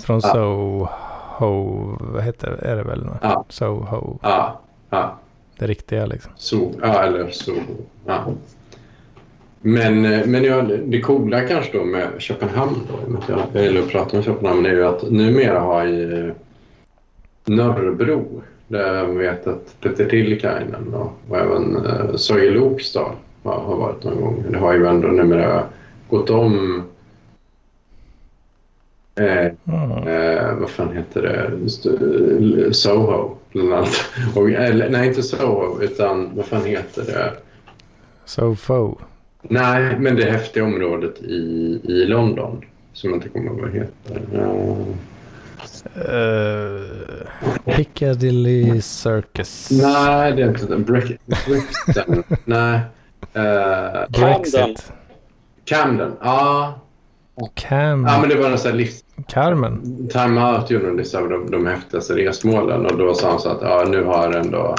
[0.06, 0.30] från Ja.
[0.34, 3.08] Soho, vad heter det, är det väl?
[3.22, 3.46] Ja.
[3.50, 4.60] Soho, Ja,
[4.90, 5.16] ja.
[5.60, 6.32] det riktiga liksom.
[6.36, 7.54] Så, ja, eller så.
[8.06, 8.20] Ja.
[9.62, 13.82] Men, eh, men ja, det coola kanske då med Köpenhamn, då, med att jag gillar
[13.82, 16.34] att prata om Köpenhamn, är ju att numera har ju
[17.46, 23.12] Norrbro, där jag vet att Peter Tillikainen och, och även eh, Söje Lokstad
[23.44, 24.44] har, har varit någon gång.
[24.52, 25.64] Det har ju ändå numera
[26.10, 26.84] gått om
[29.20, 30.08] eh, Mm.
[30.08, 31.66] Eh, vad fan heter det?
[31.66, 34.06] St- Soho, bland annat.
[34.36, 37.34] Och, eller, nej, inte Soho, utan vad fan heter det?
[38.26, 38.96] Sofo.
[39.42, 41.36] Nej, men det häftiga området i,
[41.84, 42.62] i London
[42.94, 44.22] som jag inte kommer ihåg vad det heter.
[44.40, 44.78] Eh,
[45.96, 49.70] Uh, Piccadilly Circus.
[49.72, 50.78] nej, det är inte.
[50.78, 52.24] Brick, Brixton.
[52.46, 52.80] nej.
[53.34, 54.92] Eh, Brexit.
[55.66, 56.12] Camden.
[56.22, 56.80] Ja.
[57.54, 58.06] Cam.
[58.06, 59.04] ja, men det var en sån här livs...
[59.28, 60.08] Carmen.
[60.12, 63.50] Time Out gjorde en lista av de, de häftigaste resmålen och då sa han så
[63.50, 64.76] att ja, nu har ändå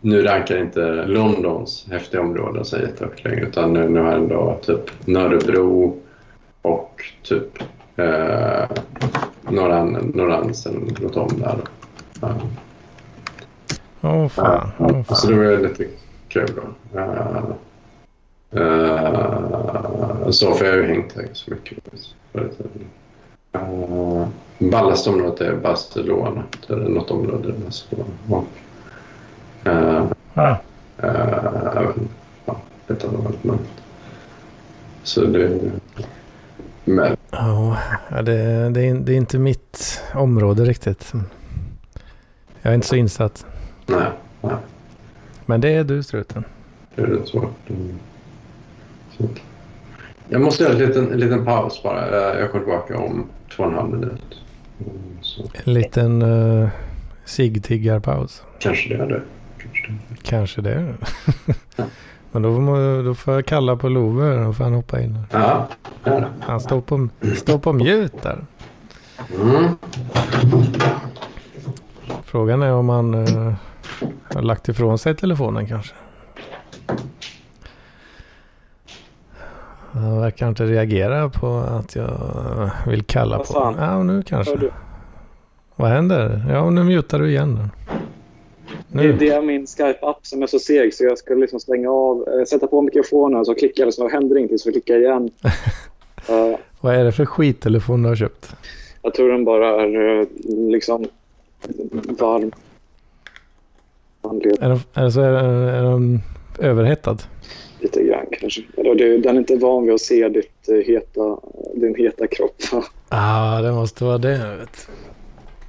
[0.00, 5.06] nu rankar inte Londons häftiga områden så jättehögt längre utan nu, nu har ändå typ
[5.06, 5.96] Nörrebro
[6.62, 7.62] och typ
[7.96, 8.64] eh,
[9.50, 11.56] Norran, Norrans eller något om där.
[12.20, 12.34] Ja.
[14.00, 14.70] Åh fan.
[14.78, 15.30] Åh Så fan.
[15.30, 15.84] det var lite
[16.28, 16.98] kul då.
[17.00, 17.42] Eh,
[18.50, 21.78] eh, så får jag ju hängt här så mycket.
[23.56, 24.26] Uh,
[24.58, 26.42] ballaste området är Barcelona.
[26.66, 28.10] Det är något område i Barcelona.
[28.28, 28.44] Och,
[29.68, 30.50] eh, Ah.
[30.98, 32.08] eh, även
[32.46, 32.56] ja,
[32.88, 33.58] ett annat men
[35.02, 35.60] Så det...
[36.84, 37.78] Men Ja,
[38.10, 41.12] ja, det, det, är, det är inte mitt område riktigt.
[42.62, 43.46] Jag är inte så insatt.
[43.86, 44.56] nej, nej,
[45.46, 46.44] Men det är du struten.
[46.94, 47.50] det är rätt svårt.
[47.70, 47.98] Mm.
[50.28, 52.38] Jag måste göra en liten, en liten paus bara.
[52.40, 54.40] Jag kommer tillbaka om två och en halv minut.
[54.80, 54.92] Mm,
[55.22, 56.68] Så En liten uh,
[57.24, 58.42] sigtiggarpaus.
[58.58, 59.22] kanske det är det.
[59.58, 60.16] Kanske det.
[60.22, 60.94] Kanske det.
[62.32, 64.44] Men då får, man, då får jag kalla på Love.
[64.44, 65.18] Då får han hoppa in.
[65.32, 65.68] Ja.
[66.40, 68.44] Han står på, står på mute där.
[69.42, 69.64] Mm.
[72.24, 73.52] Frågan är om han eh,
[74.34, 75.94] har lagt ifrån sig telefonen kanske.
[79.98, 82.10] Han verkar inte reagera på att jag
[82.86, 83.74] vill kalla Vad på fan?
[83.78, 84.52] Ja, nu kanske.
[84.54, 84.70] Hör du?
[85.76, 86.44] Vad händer?
[86.48, 87.70] Ja, nu mutar du igen.
[88.88, 89.12] Det är Nu.
[89.12, 92.44] det är min Skype-app som är så seg så jag ska liksom stänga av, eh,
[92.44, 95.30] sätta på mikrofonen så klickar det så händer ingenting så klickar jag igen.
[96.28, 98.56] Eh, Vad är det för skittelefon du har köpt?
[99.02, 100.26] jag tror den bara är eh,
[100.70, 101.06] liksom
[102.18, 102.52] varm.
[104.22, 106.20] Är den, är den, så är den, är den
[106.58, 107.16] överhettad?
[107.80, 108.17] Lite grann
[108.48, 108.80] kanske.
[108.80, 111.38] Eller det, den är inte van vid att se ditt, eh, heta,
[111.74, 112.62] din heta kropp.
[113.10, 114.56] Ja, ah, det måste vara det.
[114.58, 114.88] Vet.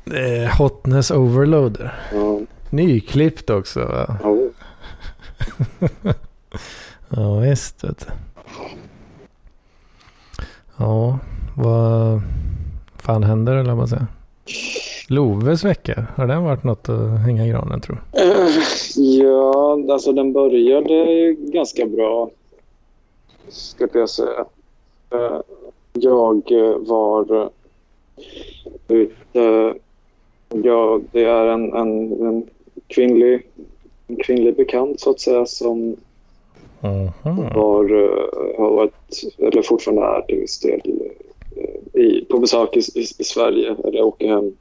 [0.05, 1.93] Det är hotness overloader.
[2.13, 3.80] Ja, Nyklippt också.
[3.80, 4.17] Va?
[4.23, 4.38] ja.
[7.09, 8.13] Ja visst vet du.
[10.77, 11.19] Ja,
[11.57, 12.21] vad
[12.97, 14.07] fan händer eller vad man säger?
[15.07, 18.19] Loves vecka, har den varit något att hänga i granen tror du?
[18.95, 22.30] Ja, alltså den började ganska bra.
[23.50, 24.45] Ska jag säga.
[25.10, 25.39] Eh,
[25.93, 26.47] Jag
[26.88, 27.50] var
[28.88, 29.74] ute.
[30.64, 32.47] Ja, det är en, en, en,
[32.88, 33.47] kvinnlig,
[34.08, 35.95] en kvinnlig bekant så att säga som
[36.82, 37.54] Mhm.
[37.56, 40.82] var, eh, har varit, eller fortfarande är till viss del,
[41.56, 43.76] eh, i, på besök i, i, i Sverige.
[43.84, 44.54] Eller åker hem,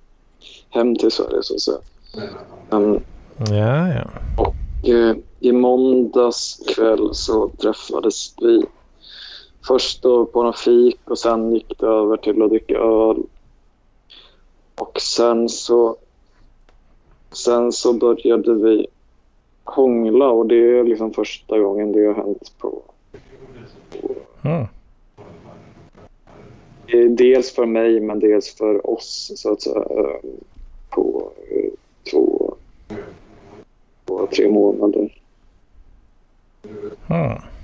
[0.70, 1.78] hem till Sverige så att säga.
[2.70, 3.00] Men
[3.50, 4.10] Ja, ja.
[4.92, 8.62] Eh, I måndags kväll så träffades vi
[9.68, 13.22] först då på någon fik och sen gick det över till att dricka öl.
[14.74, 15.96] Och sen så,
[17.32, 18.86] sen så började vi
[19.64, 22.82] hångla och det är liksom första gången det har hänt på
[24.42, 24.66] Mm.
[27.16, 29.84] Dels för mig, men dels för oss, så att säga,
[30.90, 31.30] på
[32.10, 32.54] två,
[34.06, 35.20] två tre månader.
[37.06, 37.57] Hmm.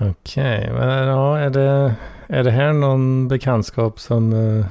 [0.00, 0.72] Okej, okay.
[0.72, 1.94] men ja, är det,
[2.26, 4.66] är det här någon bekantskap som uh,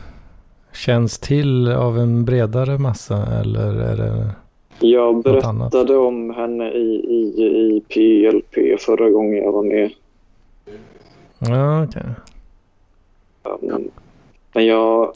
[0.74, 4.36] känns till av en bredare massa eller är det
[4.80, 9.92] Jag berättade om henne i, i, i PLP förra gången jag var med.
[11.40, 12.04] Ja, okej.
[13.44, 13.70] Okay.
[13.70, 13.92] men,
[14.54, 15.14] men jag,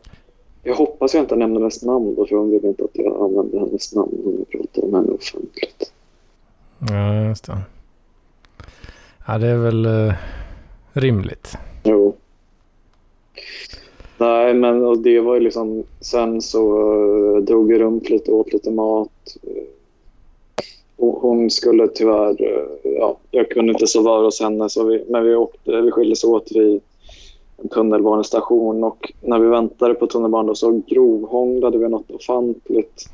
[0.63, 3.59] jag hoppas jag inte nämner hennes namn då, för hon vill inte att jag använder
[3.59, 5.93] hennes namn när jag pratar om henne offentligt.
[6.89, 7.57] Ja, just det.
[9.27, 10.13] Ja, det är väl uh,
[10.93, 11.57] rimligt.
[11.83, 12.15] Jo.
[14.17, 15.83] Nej, men och det var ju liksom...
[15.99, 19.37] Sen så uh, drog vi runt lite, åt lite mat.
[20.97, 22.41] Uh, hon skulle tyvärr...
[22.41, 26.23] Uh, ja, jag kunde inte sova hos henne, så vi, men vi, åkte, vi skildes
[26.23, 26.81] åt vid
[27.57, 28.83] en tunnelbanestation.
[28.83, 33.09] Och när vi väntade på tunnelbanan så grovhånglade vi något ofantligt.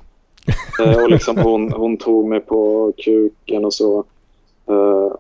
[0.85, 4.03] uh, och liksom hon, hon tog mig på kuken och så.
[4.69, 5.13] Uh,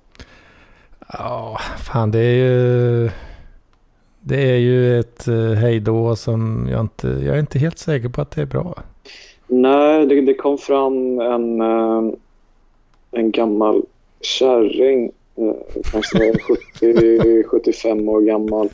[1.13, 3.09] Ja, fan det är ju...
[4.19, 7.07] Det är ju ett uh, hejdå som jag inte...
[7.07, 8.75] Jag är inte helt säker på att det är bra.
[9.47, 12.13] Nej, det, det kom fram en, uh,
[13.11, 13.81] en gammal
[14.21, 15.11] kärring.
[15.39, 15.53] Uh,
[15.91, 16.33] kanske
[16.81, 18.69] 70-75 år gammal.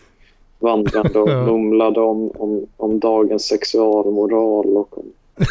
[0.59, 5.05] Vandrande och mumlade om, om, om dagens sexualmoral och om...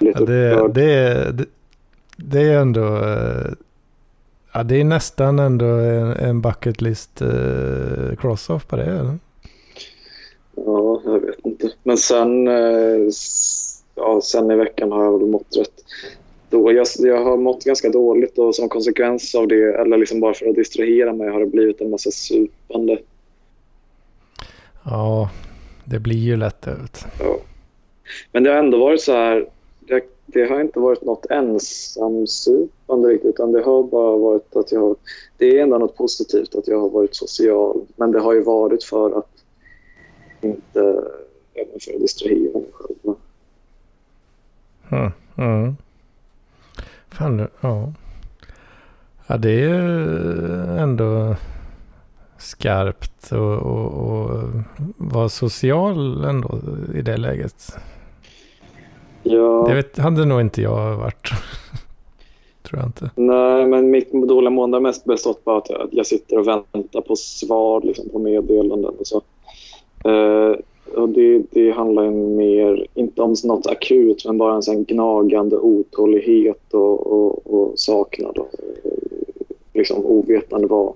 [0.00, 1.46] ja, det, det, det,
[2.16, 2.98] det är ändå
[4.58, 9.18] Ja, det är nästan ändå en, en bucket list uh, cross-off på det, eller?
[10.56, 11.70] Ja, jag vet inte.
[11.82, 13.10] Men sen, uh,
[13.94, 15.84] ja, sen i veckan har jag väl mått rätt
[16.50, 20.34] då, jag, jag har mått ganska dåligt och som konsekvens av det, eller liksom bara
[20.34, 22.98] för att distrahera mig, har det blivit en massa supande.
[24.84, 25.30] Ja,
[25.84, 27.04] det blir ju lätt ut.
[27.20, 27.38] Ja.
[28.32, 29.46] Men det har ändå varit så här,
[29.80, 31.26] det, det har inte varit något
[32.98, 34.96] ensamsupande riktigt, utan det har bara varit att jag...
[35.38, 38.84] Det är ändå något positivt att jag har varit social, men det har ju varit
[38.84, 39.30] för att
[40.40, 41.04] inte...
[41.54, 43.16] Även för att distrahera mig själv.
[44.90, 45.76] Mm, mm.
[47.10, 47.92] Fan, ja.
[49.26, 51.36] Ja, det är ju ändå
[52.38, 54.40] skarpt och, och, och
[54.96, 56.60] vara social ändå
[56.94, 57.78] i det läget.
[59.22, 59.64] Ja.
[59.68, 61.30] Det vet, hade nog inte jag varit.
[62.68, 63.10] Tror jag inte.
[63.14, 67.16] Nej, men mitt dåliga mående har mest bestått på att jag sitter och väntar på
[67.16, 69.22] svar liksom, på meddelanden och så.
[70.08, 70.56] Uh,
[70.96, 76.74] och det, det handlar mer, inte om något akut, men bara en sån gnagande otålighet
[76.74, 78.50] och, och, och saknad och,
[79.74, 80.92] liksom ovetande vad.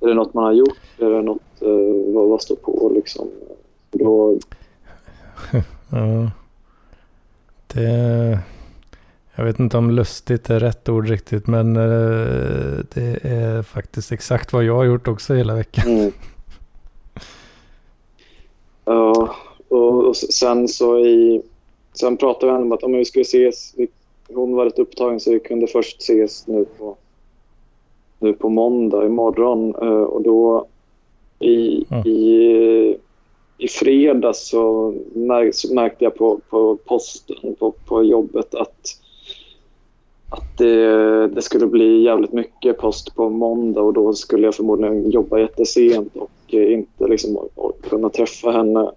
[0.00, 0.78] Är det något man har gjort?
[0.98, 3.28] Är det något, uh, vad, vad står på liksom?
[3.90, 4.38] Då...
[5.90, 6.30] ja.
[7.74, 8.38] Det...
[9.38, 14.52] Jag vet inte om lustigt är rätt ord riktigt, men uh, det är faktiskt exakt
[14.52, 15.88] vad jag har gjort också hela veckan.
[15.88, 16.12] Mm.
[18.84, 19.34] Ja,
[19.68, 21.42] och, och, sen så i...
[22.00, 23.74] Sen pratade vi om att om vi skulle ses,
[24.28, 26.96] hon var rätt upptagen så vi kunde först ses nu på,
[28.18, 29.74] nu på måndag, imorgon.
[29.74, 30.66] Uh, och då
[31.38, 32.06] i, mm.
[32.06, 32.98] i
[33.58, 34.94] i fredags så
[35.70, 38.97] märkte jag på, på posten, på, på jobbet att,
[40.28, 45.10] att det, det, skulle bli jävligt mycket post på måndag och då skulle jag förmodligen
[45.10, 47.38] jobba jättesent och inte liksom
[47.88, 48.90] kunna träffa henne.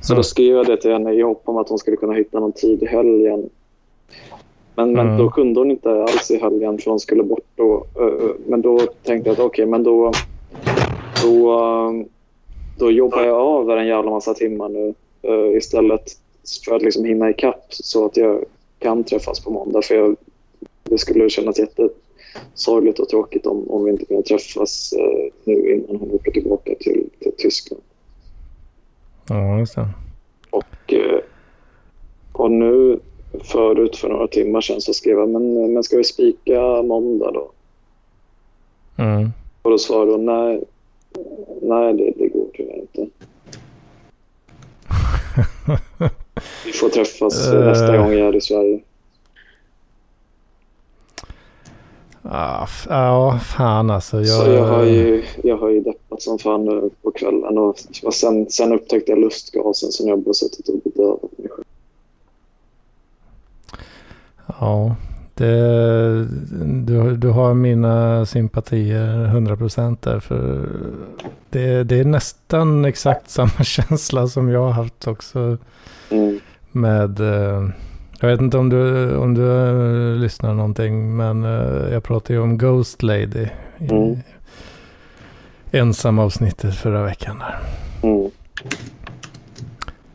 [0.00, 0.18] Så mm.
[0.18, 2.52] då skrev jag det till henne i hopp om att hon skulle kunna hitta någon
[2.52, 3.50] tid i helgen.
[4.74, 5.06] Men, mm.
[5.06, 7.84] men då kunde hon inte alls i helgen för hon skulle bort då.
[8.46, 10.12] Men då tänkte jag att okej, okay, men då,
[11.22, 12.04] då
[12.78, 14.94] då jobbar jag av en jävla massa timmar nu
[15.56, 16.02] istället
[16.64, 18.44] för att liksom hinna ikapp så att jag
[18.78, 19.82] kan träffas på måndag.
[19.82, 20.16] För jag,
[20.90, 25.96] det skulle kännas jättesorgligt och tråkigt om, om vi inte kunde träffas uh, nu innan
[25.96, 27.82] hon åker tillbaka till, till Tyskland.
[29.28, 29.88] Ja, just det.
[30.50, 31.20] Och, uh,
[32.32, 32.98] och nu
[33.42, 37.50] förut för några timmar sedan så skrev jag men, men ska vi spika måndag då?
[38.96, 39.30] Mm.
[39.62, 40.64] Och då svarade hon nej,
[41.62, 43.06] nej det, det går tyvärr inte.
[46.64, 48.80] Vi får träffas uh, nästa gång jag är i Sverige.
[52.30, 54.16] Ja, ah, fan alltså.
[54.16, 54.26] Jag...
[54.26, 57.58] Så jag har, ju, jag har ju deppat som fan nu på kvällen.
[57.58, 61.64] Och sen, sen upptäckte jag lustgasen som jag bara suttit och bedövat mig själv.
[64.60, 64.96] Ja,
[65.34, 66.26] Det,
[66.84, 70.20] du, du har mina sympatier 100% där.
[70.20, 70.68] För
[71.50, 75.58] det, det är nästan exakt samma känsla som jag har haft också.
[76.10, 76.40] Mm.
[76.72, 77.68] Med, eh,
[78.20, 82.40] jag vet inte om du, om du eh, lyssnar någonting, men eh, jag pratade ju
[82.40, 83.46] om Ghost Lady.
[83.78, 84.16] I Mm.
[85.70, 87.58] ensam avsnittet förra veckan där.
[88.02, 88.30] Mm.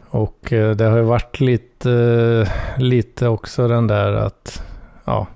[0.09, 4.63] Och eh, det har ju varit lite, lite också den där att,
[5.05, 5.27] ja.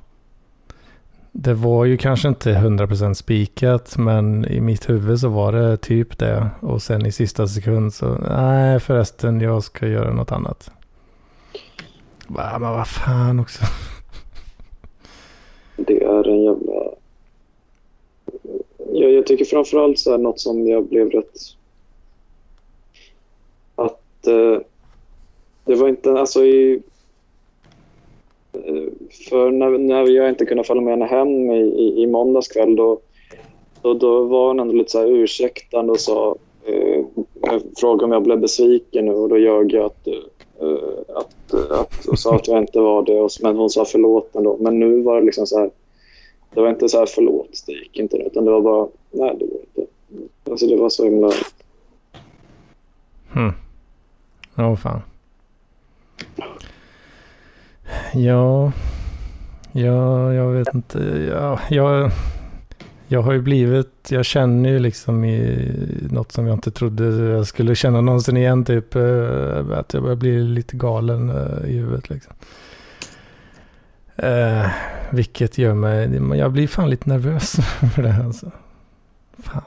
[1.31, 6.17] Det var ju kanske inte 100% spikat, men i mitt huvud så var det typ
[6.17, 6.49] det.
[6.59, 10.71] Och sen i sista sekund så, nej förresten, jag ska göra något annat.
[12.27, 13.63] Bara, men vad fan också.
[15.75, 16.73] Det är en jävla...
[18.93, 21.37] Jag, jag tycker framförallt så här något som jag blev rätt...
[23.75, 24.59] Att eh,
[25.65, 26.11] det var inte...
[26.11, 26.81] Alltså i...
[28.53, 28.83] Eh,
[29.29, 32.75] för när, när jag inte kunde följa med henne hem i, i, i måndags kväll
[32.75, 32.99] då,
[33.81, 36.35] då, då var hon ändå lite så här ursäktande och sa...
[36.65, 37.05] Eh,
[37.77, 40.13] frågade om jag blev besviken och då ljög jag att, eh,
[40.61, 43.19] Eh, att, att, och sa att jag inte var det.
[43.19, 44.57] Och, men hon sa förlåt ändå.
[44.59, 45.69] Men nu var det liksom så här...
[46.53, 48.17] Det var inte så här förlåt, det gick inte.
[48.17, 49.91] Utan det var bara, nej det går inte.
[50.51, 51.31] Alltså det var så himla...
[53.33, 53.51] Hmm.
[54.57, 55.01] Åh fan.
[58.13, 58.71] Ja,
[59.71, 60.99] ja, jag vet inte.
[61.31, 62.11] Ja, jag,
[63.07, 65.69] jag har ju blivit, jag känner ju liksom i
[66.11, 68.65] något som jag inte trodde jag skulle känna någonsin igen.
[68.65, 72.33] Typ eh, att jag börjar bli lite galen eh, i huvudet liksom.
[74.15, 74.65] Eh,
[75.11, 77.51] vilket gör mig, jag blir fan lite nervös
[77.95, 78.51] för det här alltså.
[79.37, 79.61] Fan.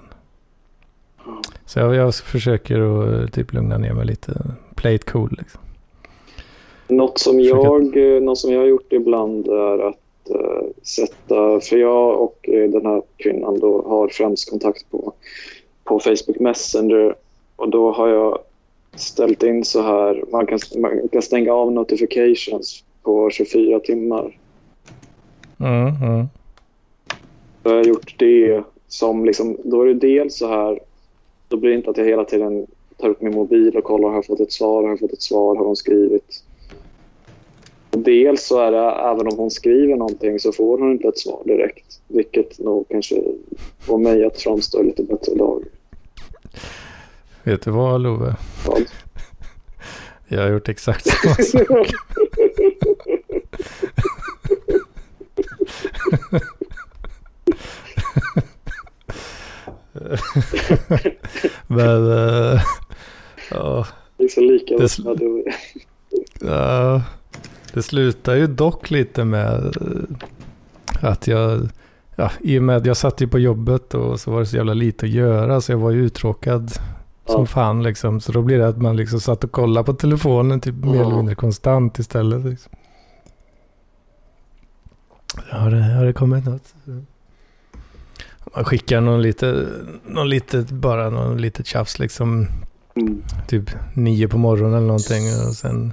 [1.65, 4.43] Så jag, jag försöker att typ lugna ner mig lite.
[4.75, 5.61] Play it cool liksom.
[6.89, 10.00] Något som, jag, eh, något som jag har gjort ibland är att eh,
[10.83, 11.61] sätta...
[11.61, 15.13] För jag och eh, den här kvinnan då har främst kontakt på,
[15.85, 17.15] på Facebook Messenger.
[17.57, 18.39] Och då har jag
[18.95, 20.25] ställt in så här...
[20.33, 24.39] Man kan, man kan stänga av notifications på 24 timmar.
[25.61, 26.27] Mm, mm.
[27.63, 29.57] Då har jag gjort det som liksom...
[29.65, 30.81] Då är det dels så här...
[31.49, 32.67] Då blir det inte att jag hela tiden
[32.97, 35.23] tar upp min mobil och kollar har jag fått ett svar, har jag fått ett
[35.23, 36.43] svar, har hon skrivit?
[37.91, 38.79] Dels så är det,
[39.11, 42.01] även om hon skriver någonting så får hon inte ett svar direkt.
[42.09, 43.23] Vilket nog kanske
[43.81, 45.69] får mig att framstå lite bättre dagar.
[47.43, 48.35] Vet du vad Love?
[48.67, 48.83] Vad?
[50.29, 51.35] Jag har gjort exakt samma
[51.67, 51.87] sak.
[61.67, 62.61] Men, äh,
[63.51, 63.87] ja,
[64.17, 64.77] Det är så lika.
[64.77, 64.89] Det-
[67.75, 71.69] det- slutar ju dock lite med eh, att jag,
[72.17, 74.57] ja, i och med att jag satt ju på jobbet och så var det så
[74.57, 76.71] jävla lite att göra så jag var ju uttråkad
[77.27, 77.47] som Ja.
[77.47, 78.21] fan liksom.
[78.21, 81.17] Så då blir det att man liksom satt och kollade på telefonen typ mer eller
[81.17, 82.45] mindre konstant istället.
[82.45, 82.73] Liksom.
[85.51, 86.75] Har det, har det kommit något?
[88.57, 89.67] Man skickar någon lite,
[90.07, 92.47] någon litet, bara någon litet tjafs liksom.
[92.97, 93.23] Mm.
[93.49, 95.93] Typ nio på morgonen eller någonting och sen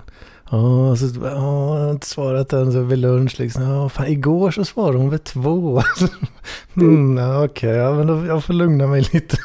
[0.51, 3.63] Ja, så, ja, jag har inte svarat än så vid lunch liksom.
[3.63, 5.81] Ja, fan, igår så svarade hon vid två.
[6.75, 9.37] mm, ja, Okej, ja, men då, jag får lugna mig lite.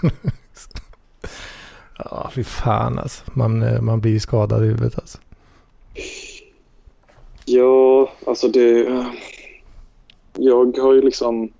[1.98, 3.24] ja, fy fan alltså.
[3.32, 5.18] Man, eh, man blir ju skadad i huvudet alltså.
[7.44, 9.05] Ja, alltså det...
[10.32, 11.53] Jag har ju liksom...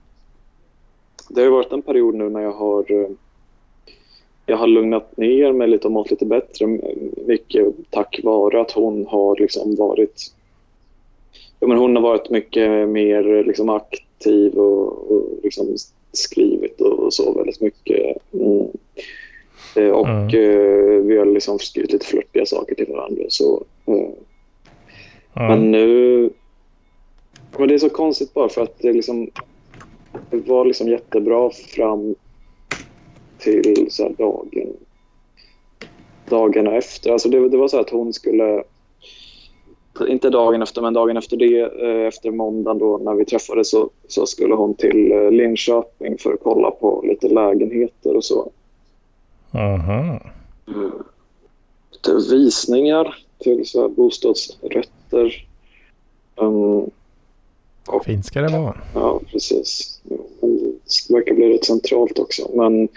[1.29, 2.85] Det har ju varit en period nu när jag har...
[4.47, 6.67] Jag har lugnat ner mig lite och mått lite bättre.
[7.27, 10.23] Mycket tack vare att hon har liksom varit...
[11.61, 15.77] Ja, men hon har varit mycket mer liksom aktiv och, och liksom
[16.13, 18.17] skrivit och så väldigt mycket.
[18.33, 18.67] Mm.
[19.77, 20.27] Eh, Och Mm.
[20.29, 23.25] eh, vi har liksom skrivit lite flörtiga saker till varandra.
[23.29, 24.09] Så, eh,
[25.35, 25.49] Ja.
[25.49, 26.31] men nu...
[27.59, 29.31] Men det är så konstigt bara för att det liksom...
[30.31, 32.15] Det var liksom jättebra fram
[33.43, 34.77] till så här dagen...
[36.29, 37.11] Dagarna efter.
[37.13, 38.65] Alltså det, det var så att hon skulle...
[40.09, 43.91] Inte dagen efter, men dagen efter det, eh, efter måndagen då när vi träffades så,
[44.09, 48.51] så skulle hon till eh, Linköping för att kolla på lite lägenheter och så.
[49.53, 50.21] Aha.
[51.93, 55.47] Lite visningar till så här bostadsrätter.
[56.37, 56.91] Um,
[58.05, 58.77] Fint ska det vara.
[58.95, 60.01] Ja, precis.
[61.11, 62.51] Verkar bli rätt centralt också.
[62.55, 62.89] Men,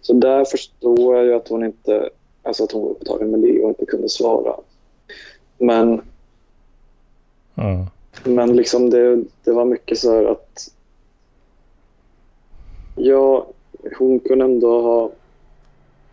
[0.00, 2.10] så där förstår jag ju att hon inte
[2.42, 4.54] alltså att hon var upptagen med det och inte kunde svara.
[5.58, 6.00] Men
[7.54, 7.86] Ja.
[8.24, 10.70] Men liksom det, det var mycket så här att...
[12.96, 13.46] Ja,
[13.98, 15.10] hon kunde ändå ha...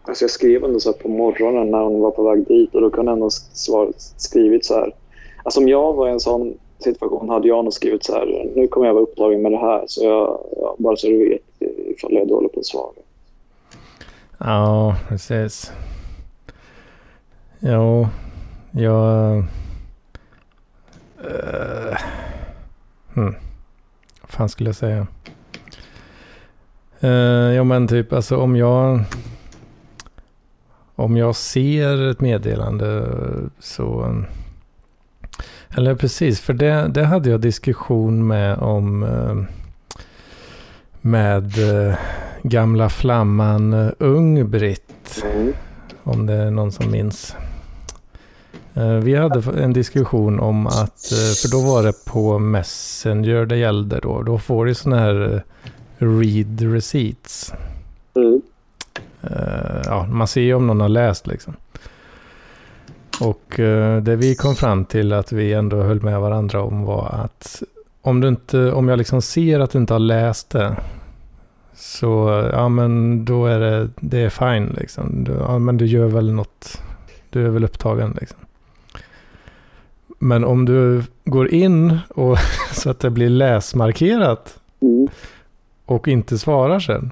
[0.04, 2.90] Alltså jag skrev ändå så på morgonen när hon var på väg dit och då
[2.90, 4.96] kunde jag ändå svar, skrivit så här.
[5.44, 8.52] Alltså om jag var en sån situation hade jag nog skrivit så här.
[8.56, 11.42] Nu kommer jag vara upptagen med det här så jag, ja, bara så du vet
[11.88, 12.92] ifall jag är dålig på att svara.
[14.38, 15.72] Ja, precis.
[17.60, 18.08] Jo,
[18.72, 19.38] jag...
[21.26, 21.98] Uh,
[23.14, 23.36] hmm.
[24.22, 25.08] Vad fan skulle jag säga?
[27.04, 29.00] Uh, ja men typ alltså om jag...
[30.96, 33.08] Om jag ser ett meddelande
[33.60, 34.16] så...
[35.76, 39.04] Eller precis, för det, det hade jag diskussion med om...
[39.04, 39.44] Uh,
[41.04, 41.54] med
[42.44, 45.24] gamla flamman Ung-Britt.
[45.36, 45.54] Mm.
[46.04, 47.36] Om det är någon som minns.
[48.74, 53.58] Eh, vi hade en diskussion om att, eh, för då var det på Messenger det
[53.58, 54.22] gällde då.
[54.22, 55.42] Då får du sådana här eh,
[55.98, 57.54] read receipts.
[58.16, 58.42] Mm.
[59.86, 61.54] Ja, man ser ju om någon har läst liksom.
[63.22, 63.54] Och
[64.02, 67.64] det vi kom fram till att vi ändå höll med varandra om var att
[68.02, 70.76] om, du inte, om jag liksom ser att du inte har läst det
[71.82, 75.24] så ja men då är det, det är fine liksom.
[75.24, 76.82] Du, ja men du gör väl något,
[77.30, 78.40] du är väl upptagen liksom.
[80.20, 82.38] Men om du går in och
[82.72, 85.08] så att det blir läsmarkerat mm.
[85.86, 87.12] och inte svarar sen.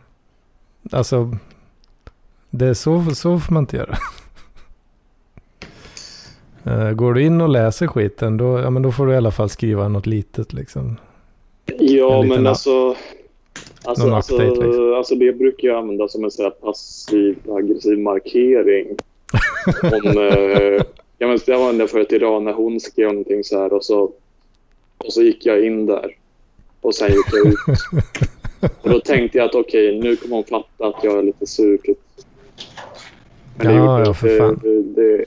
[0.91, 1.37] Alltså,
[2.49, 3.97] det är så, så får man inte göra.
[6.65, 9.31] Eh, går du in och läser skiten, då, ja, men då får du i alla
[9.31, 10.97] fall skriva något litet liksom.
[11.79, 12.95] Ja, men alltså...
[13.83, 14.93] Alltså, alltså, update, liksom.
[14.93, 18.87] alltså det brukar jag använda som en passiv aggressiv markering.
[20.03, 20.83] om, eh,
[21.21, 24.11] Ja, men det var den förut idag när hon skrev någonting så här och så,
[24.97, 26.15] och så gick jag in där.
[26.81, 27.57] Och sen gick jag ut.
[28.81, 31.47] och då tänkte jag att okej, okay, nu kommer hon fatta att jag är lite
[31.47, 31.79] sur.
[33.55, 34.59] Men ja, ja, för fan.
[34.63, 35.25] Det, det,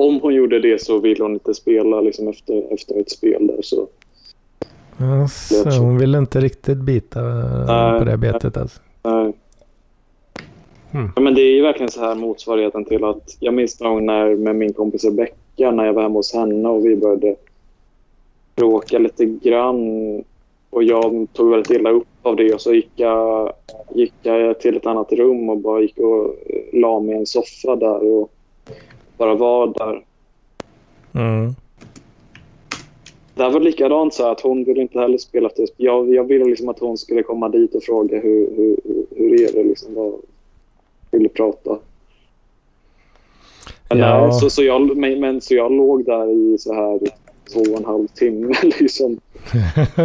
[0.00, 3.62] om hon gjorde det så ville hon inte spela liksom efter, efter ett spel där.
[3.62, 3.86] Så.
[4.98, 7.20] Alltså, hon ville inte riktigt bita
[7.66, 8.80] nej, på det betet alltså.
[9.02, 9.32] Nej.
[10.92, 11.10] Mm.
[11.16, 14.36] Ja, men det är ju verkligen så här motsvarigheten till att jag minns någon när
[14.36, 17.36] med min kompis Rebecka när jag var hemma hos henne och vi började
[18.56, 20.24] bråka lite grann
[20.70, 23.52] och jag tog väldigt illa upp av det och så gick jag,
[23.94, 26.36] gick jag till ett annat rum och bara gick och
[26.72, 28.30] la mig i en soffa där och
[29.20, 30.04] bara var där.
[31.12, 31.54] Mm.
[33.34, 35.66] Det var likadant så att hon ville inte heller spela efter.
[35.76, 38.76] Jag, jag ville liksom att hon skulle komma dit och fråga hur, hur,
[39.16, 40.14] hur är det liksom, vad,
[41.10, 41.78] ville prata.
[43.88, 44.26] Men, ja.
[44.26, 47.00] nej, så, så, jag, men, men, så jag låg där i så här
[47.52, 49.20] två och en halv timme liksom.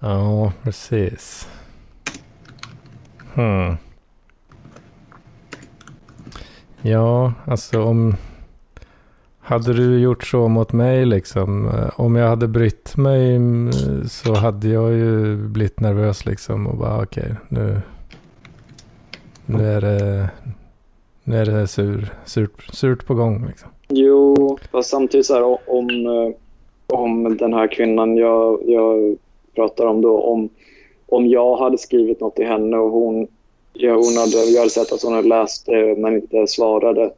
[0.00, 1.48] ja, precis.
[3.34, 3.76] Hmm.
[6.82, 8.14] Ja, alltså om...
[9.40, 11.68] Hade du gjort så mot mig liksom?
[11.68, 13.72] Eh, om jag hade brytt mig mm,
[14.08, 17.80] så hade jag ju blivit nervös liksom och bara okej, okay, nu
[19.50, 20.30] nu är det,
[21.24, 23.46] nu är det sur, surt, surt på gång.
[23.46, 23.68] Liksom.
[23.88, 26.34] Jo, fast samtidigt så här om, eh,
[26.98, 29.16] om den här kvinnan jag, jag
[29.54, 30.48] pratar om då, om,
[31.06, 33.28] om jag hade skrivit något till henne och hon,
[33.78, 37.12] ja, hon hade, jag hade sett att hon hade läst det men inte svarade.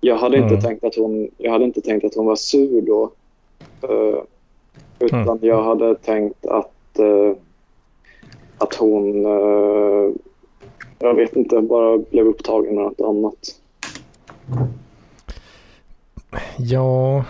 [0.00, 0.52] Jag hade, mm.
[0.52, 3.12] inte tänkt att hon, jag hade inte tänkt att hon var sur då.
[3.90, 4.22] Uh,
[4.98, 5.38] utan mm.
[5.40, 7.32] jag hade tänkt att, uh,
[8.58, 10.12] att hon uh,
[10.98, 13.60] jag vet inte, bara blev upptagen med något annat.
[16.58, 17.24] Ja,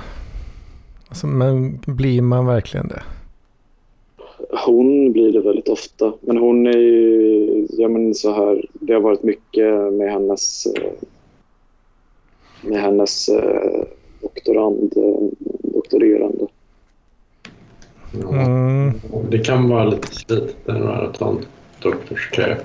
[1.08, 3.02] alltså, men blir man verkligen det?
[4.70, 6.12] Hon blir det väldigt ofta.
[6.20, 10.66] Men hon är ju, ja men så här, det har varit mycket med hennes,
[12.62, 13.84] med hennes eh,
[14.20, 16.46] doktorand, eh, doktorerande.
[18.32, 18.92] Mm.
[19.30, 21.38] Det kan vara lite slitet en
[21.82, 22.62] doktorskräp.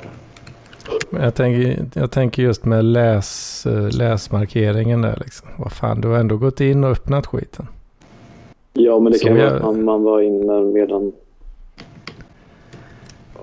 [1.10, 5.48] Jag tänker, jag tänker just med läs, läsmarkeringen där liksom.
[5.58, 7.68] Vad fan, du har ändå gått in och öppnat skiten.
[8.74, 11.14] Ja, men det Så kan vara att man var inne medan...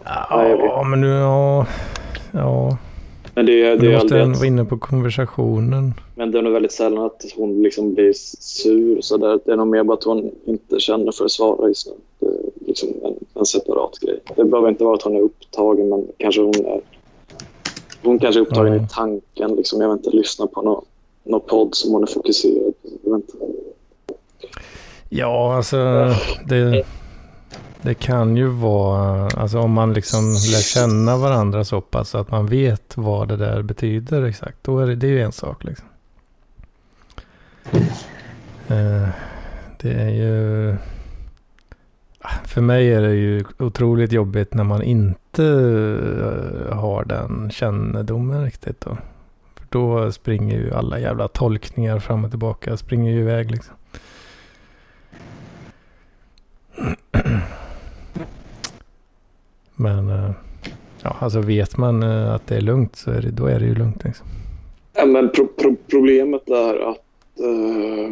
[0.04, 1.66] Ja, men nu, ja.
[2.32, 2.78] ja.
[3.34, 5.94] Men det, det, du måste ändå vara inne på konversationen.
[6.14, 9.00] Men det är nog väldigt sällan att hon liksom blir sur.
[9.00, 9.40] Så där.
[9.44, 11.92] Det är nog mer bara att hon inte känner för att svara just nu.
[12.18, 14.20] Det är liksom en, en separat grej.
[14.36, 16.80] Det behöver inte vara att hon är upptagen, men kanske hon är
[18.02, 18.84] hon kanske är upptagen mm.
[18.84, 19.56] i tanken.
[19.56, 20.84] Liksom, jag vet inte, lyssna på någon,
[21.24, 22.88] någon podd som hon är fokuserad på.
[23.04, 23.46] Jag vet inte.
[25.08, 25.76] Ja, alltså
[26.48, 26.84] det,
[27.82, 32.46] det kan ju vara, alltså om man liksom lär känna varandra så pass att man
[32.46, 34.56] vet vad det där betyder exakt.
[34.62, 35.88] Då är det, det är ju en sak liksom.
[38.68, 39.08] Eh,
[39.80, 40.76] det är ju...
[42.18, 48.44] Ah, för mig är det ju otroligt jobbigt när man inte eh, har den kännedomen
[48.44, 48.96] riktigt då.
[49.54, 53.74] För då springer ju alla jävla tolkningar fram och tillbaka, springer ju iväg liksom.
[59.82, 60.30] Men eh,
[61.02, 63.66] ja, alltså vet man eh, att det är lugnt så är det, då är det
[63.66, 64.04] ju lugnt.
[64.04, 64.26] Liksom.
[64.94, 67.04] Ja, men pro pro problemet är att,
[67.40, 68.10] uh,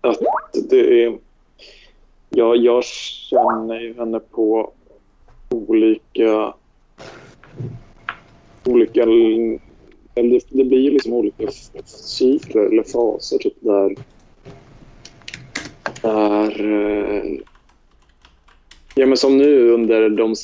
[0.00, 0.20] att
[0.70, 1.18] det är...
[2.30, 4.72] Ja, jag känner ju henne på
[5.48, 6.54] olika...
[8.64, 9.02] olika
[10.14, 11.50] eller det blir ju liksom olika
[11.84, 13.96] cykler eller faser typ där...
[16.02, 16.60] Där...
[16.60, 17.40] Uh,
[18.96, 20.34] Ja, men som nu under de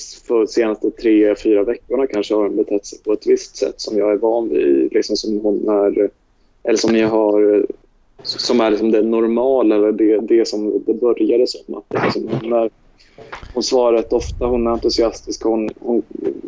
[0.49, 4.17] senaste tre, fyra veckorna kanske har betett sig på ett visst sätt som jag är
[4.17, 4.93] van vid.
[4.93, 6.11] Liksom som hon är,
[6.63, 7.67] eller som jag har,
[8.23, 11.75] som är liksom det normala eller det, det som det började som.
[11.75, 12.71] Att liksom, hon, är,
[13.55, 16.03] hon svarar rätt ofta, hon är entusiastisk, hon, hon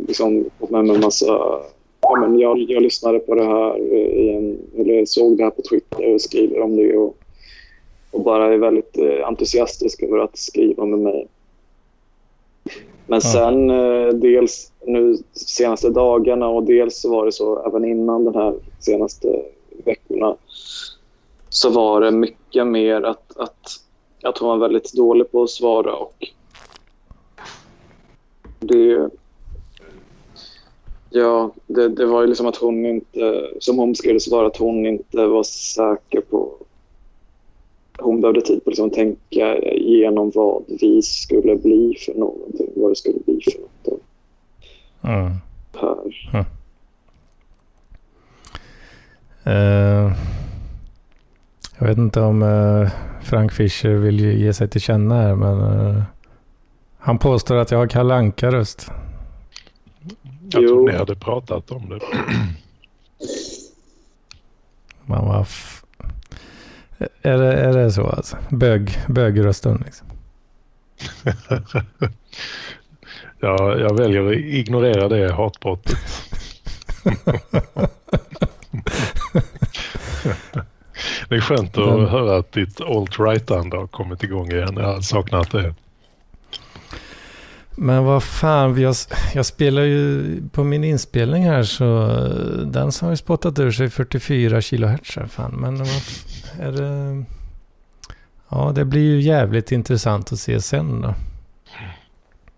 [0.08, 1.62] liksom fått med mig en massa
[2.04, 5.62] Ja, men jag, jag lyssnade på det här eh, igen, eller såg det här på
[5.62, 7.16] Twitter och skriver om det och,
[8.10, 11.28] och bara är väldigt eh, entusiastisk över att skriva med mig.
[13.06, 18.24] Men sen eh, dels nu senaste dagarna och dels så var det så även innan
[18.24, 19.42] de här senaste
[19.84, 20.36] veckorna
[21.48, 23.70] så var det mycket mer att, att,
[24.22, 26.26] att hon var väldigt dålig på att svara och
[28.60, 29.10] det
[31.14, 34.86] Ja, det, det var ju liksom att hon inte, som hon skulle svara, att hon
[34.86, 36.52] inte var säker på
[38.02, 42.70] hon behövde tid på liksom att liksom tänka igenom vad vi skulle bli för någonting.
[42.76, 44.00] Vad det skulle bli för något.
[45.02, 45.32] Mm.
[45.80, 46.30] Här.
[46.32, 46.44] Mm.
[49.46, 50.12] Uh,
[51.78, 52.88] jag vet inte om uh,
[53.22, 56.02] Frank Fischer vill ge sig till känna här, men uh,
[56.98, 58.90] han påstår att jag har Kalle Anka-röst.
[60.42, 62.00] Jag tror ni hade pratat om det.
[65.06, 65.46] Man var
[67.22, 68.36] är det, är det så alltså?
[68.50, 70.06] Bög, bögrösten liksom?
[73.40, 75.98] ja, jag väljer att ignorera det hatbrottet.
[81.28, 84.76] det är skönt att höra att ditt alt-right-ande har kommit igång igen.
[84.76, 85.74] Jag har saknat det.
[87.76, 88.94] Men vad fan, jag,
[89.34, 92.06] jag spelar ju på min inspelning här så
[92.64, 95.18] den har ju spottat ur sig 44 kHz.
[95.28, 95.52] Fan.
[95.52, 95.88] Men vad,
[96.60, 97.24] är det...
[98.48, 101.14] Ja, det blir ju jävligt intressant att se sen då.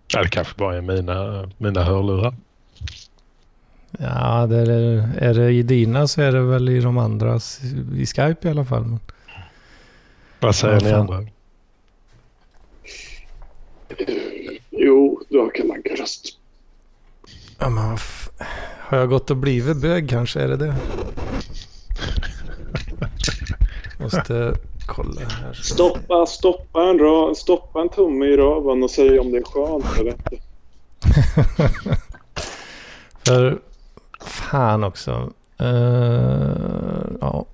[0.09, 2.35] Ja, det kanske bara är mina, mina hörlurar.
[3.99, 7.41] Ja, det är, är det i dina så är det väl i de andra.
[7.97, 8.99] I Skype i alla fall.
[10.41, 11.27] Vad säger ni andra?
[15.35, 16.39] Du har Kalle röst.
[17.59, 17.99] Ja, men
[18.79, 20.41] har jag gått och blivit bög kanske?
[20.41, 20.75] Är det det?
[24.03, 24.55] Måste
[24.87, 25.53] kolla här.
[25.53, 29.99] Stoppa, stoppa, en ra, stoppa en tumme i röven och säg om det är skönt
[29.99, 30.37] eller inte.
[33.27, 33.59] För
[34.21, 35.33] fan också.
[35.63, 37.47] Uh, ja.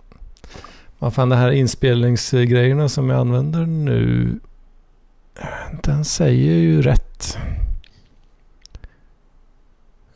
[0.99, 4.39] Vad fan, det här inspelningsgrejerna som jag använder nu.
[5.83, 7.39] Den säger ju rätt.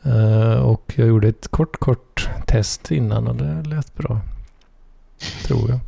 [0.05, 4.21] Uh, och jag gjorde ett kort, kort test innan och det lät bra.
[5.47, 5.79] Tror jag.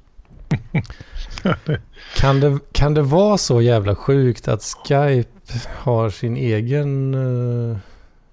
[2.16, 5.30] kan, det, kan det vara så jävla sjukt att Skype
[5.68, 7.16] har sin egen...
[7.16, 7.78] Uh,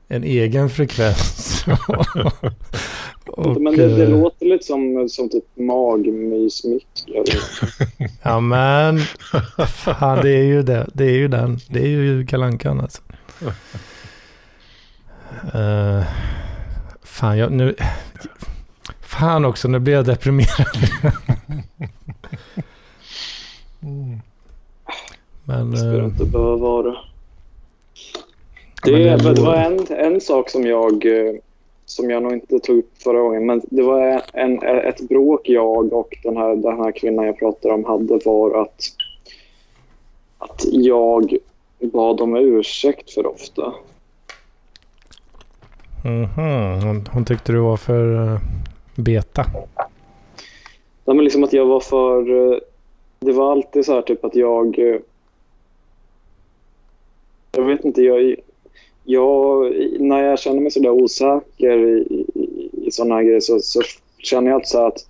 [0.09, 1.65] en egen frekvens?
[3.27, 6.87] Och, men det, det, låter lite som, som typ magmysmick.
[8.23, 8.99] ja men,
[9.69, 10.87] fan, det är ju det.
[10.95, 11.59] Det är ju den.
[11.69, 13.03] Det är ju kalankan alltså.
[15.55, 16.05] Uh,
[17.03, 17.75] fan, jag, nu...
[19.01, 20.67] Fan också, nu blir jag deprimerad.
[23.83, 24.21] mm.
[25.45, 25.71] Men...
[25.71, 26.97] Det skulle uh, inte behöva vara.
[28.85, 31.35] Det, det, det var en, en sak som jag, eh,
[31.87, 33.47] som jag nog inte tog upp förra gången.
[33.47, 37.75] Men det var en, ett bråk jag och den här, den här kvinnan jag pratade
[37.75, 38.83] om hade var att,
[40.39, 41.37] att jag
[41.81, 43.75] bad om ursäkt för ofta.
[46.05, 46.81] Mm -hmm.
[46.87, 48.39] hon, hon tyckte du var för eh,
[48.97, 49.47] beta?
[51.05, 52.53] Ja, men liksom att jag var för...
[52.53, 52.59] Eh,
[53.21, 54.79] det var alltid så här typ att jag...
[54.79, 55.01] Eh,
[57.53, 58.35] jag vet inte, jag,
[59.05, 63.59] jag, när jag känner mig så där osäker i, i, i sådana här grejer så,
[63.59, 63.81] så
[64.19, 65.07] känner jag alltid så här att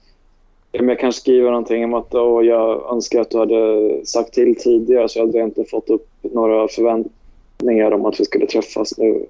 [0.80, 4.56] om jag kanske skriver någonting om att Åh, jag önskar att du hade sagt till
[4.56, 9.26] tidigare så hade jag inte fått upp några förväntningar om att vi skulle träffas nu.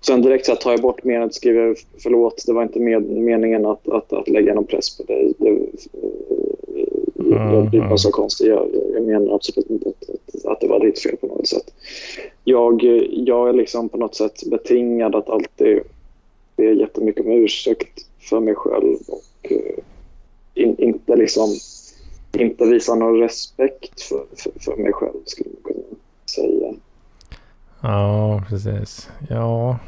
[0.00, 3.66] Sen direkt så här, tar jag bort och skriver förlåt, det var inte med, meningen
[3.66, 5.32] att, att, att lägga någon press på dig.
[5.38, 5.58] Det,
[7.30, 8.48] jag blir bara så konstig.
[8.48, 11.74] Jag, jag menar absolut inte att, att, att det var ditt fel på något sätt.
[12.44, 15.80] Jag, jag är liksom på något sätt betingad att alltid
[16.56, 19.84] be jättemycket om ursäkt för mig själv och eh,
[20.54, 21.48] in, inte liksom
[22.32, 25.96] inte visa någon respekt för, för, för mig själv skulle man kunna
[26.26, 26.74] säga.
[27.80, 29.10] Ja, precis.
[29.28, 29.78] Ja,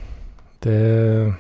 [0.59, 1.35] det...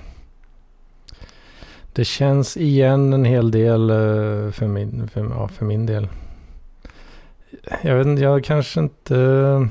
[1.94, 6.09] Det känns igen en hel del eh, för min, för, ja, för min del.
[7.82, 9.68] Jag vet inte, jag kanske inte...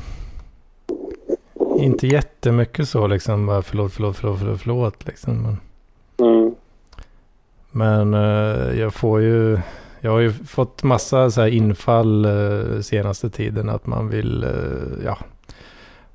[1.77, 3.45] Inte jättemycket så liksom.
[3.45, 5.41] Bara förlåt, förlåt, förlåt, förlåt, förlåt liksom.
[5.41, 5.57] Men,
[6.17, 6.55] Mm.
[7.71, 9.59] men eh, jag får ju...
[9.99, 14.45] Jag har ju fått massa så här infall eh, senaste tiden att man vill,
[15.05, 15.17] ja,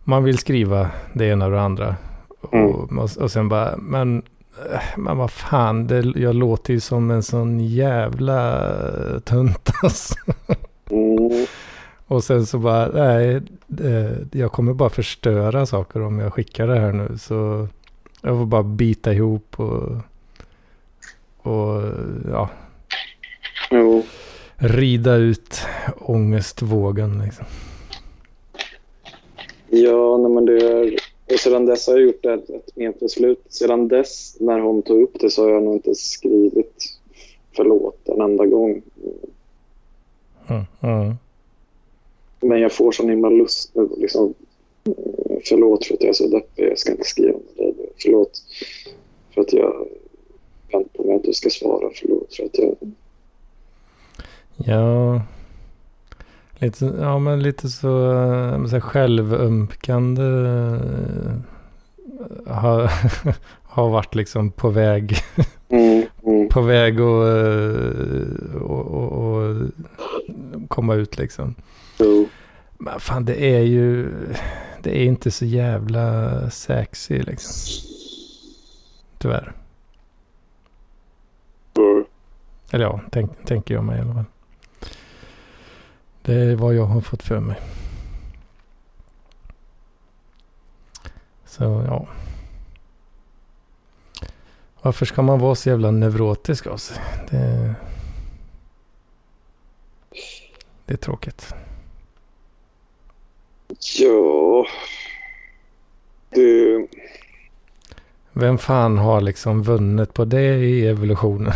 [0.09, 1.96] man vill skriva det ena och det andra.
[2.52, 2.66] Mm.
[2.66, 4.22] Och, och sen bara, men,
[4.72, 8.70] eh, men vad fan, det, jag låter ju som en sån jävla
[9.24, 10.14] tunt alltså.
[10.90, 11.46] Mm.
[12.07, 13.42] Och sen så bara, nej,
[13.80, 17.18] eh, jag kommer bara förstöra saker om jag skickar det här nu.
[17.18, 17.68] Så
[18.20, 19.82] jag får bara bita ihop och,
[21.42, 21.82] och
[22.30, 22.48] ja,
[23.70, 24.07] Jo.
[24.57, 27.46] rida ut ångestvågen liksom.
[29.83, 30.97] Ja, men det är...
[31.33, 33.41] Och sedan dess har jag gjort ett, ett medbeslut.
[33.49, 36.83] Sedan dess, när hon tog upp det, så har jag nog inte skrivit
[37.57, 38.83] förlåt en enda gång.
[40.49, 41.14] Mm, mm.
[42.41, 43.89] Men jag får sån himla lust nu.
[43.97, 44.35] Liksom,
[45.49, 46.64] förlåt för att jag är så deppig.
[46.64, 47.74] Jag ska inte skriva med dig.
[48.03, 48.43] Förlåt
[49.35, 49.87] för att jag
[50.72, 51.91] väntar mig att du ska svara.
[51.95, 52.77] Förlåt för att jag...
[54.57, 55.20] Ja,
[56.59, 61.36] lite, ja, men lite så, eh, så självömkande eh,
[62.54, 62.90] har,
[63.62, 65.16] har varit liksom på väg,
[65.68, 69.68] Mm, mm, på väg att eh, och, och, och
[70.68, 71.54] komma ut liksom.
[71.98, 72.28] jo.
[72.78, 74.11] Men fan det är ju,
[74.82, 77.52] det är inte så jävla sexy liksom.
[79.18, 79.52] Tyvärr.
[81.78, 82.04] Mm.
[82.70, 84.24] Eller ja, tänk, tänker jag mig i alla fall.
[86.27, 87.61] Det är vad jag har fått för mig.
[91.45, 92.09] Så ja.
[94.83, 96.97] Varför ska man vara så jävla neurotisk av sig?
[97.31, 97.74] Det,
[100.85, 101.55] det är tråkigt.
[103.99, 104.66] Ja...
[106.31, 106.87] Det...
[108.33, 111.53] Vem fan har liksom vunnit på det i evolutionen?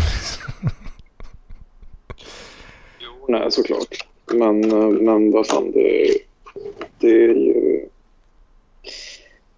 [2.99, 4.10] Jo, nej, såklart.
[4.35, 6.15] Men, eh, men vad fan, det,
[6.99, 7.87] det är ju...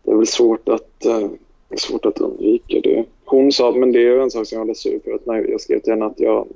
[0.03, 1.29] Det är väl svårt att, eh,
[1.77, 3.05] svårt att undvika det.
[3.25, 5.51] Hon sa, men det är ju en sak som jag är sur för att när
[5.51, 6.47] jag skrev till henne att jag,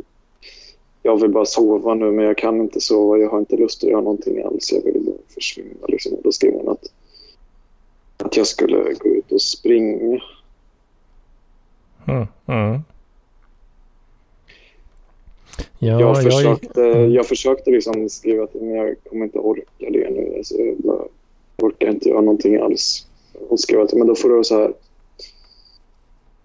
[1.03, 3.91] jag vill bara sova nu men jag kan inte sova, jag har inte lust att
[3.91, 5.87] göra någonting alls, jag vill bara försvinna.
[5.89, 6.13] Liksom.
[6.13, 6.93] Och då skrev hon att,
[8.17, 10.21] att jag skulle gå ut och springa.
[12.07, 12.81] Mm, mm.
[15.79, 17.13] Ja, jag, jag, försökte, mm.
[17.13, 20.35] jag försökte liksom skriva att men jag kommer inte orka det nu.
[20.37, 21.09] Alltså, jag
[21.57, 23.07] orkar inte göra någonting alls.
[23.49, 24.73] Hon skrev att men då får du så här...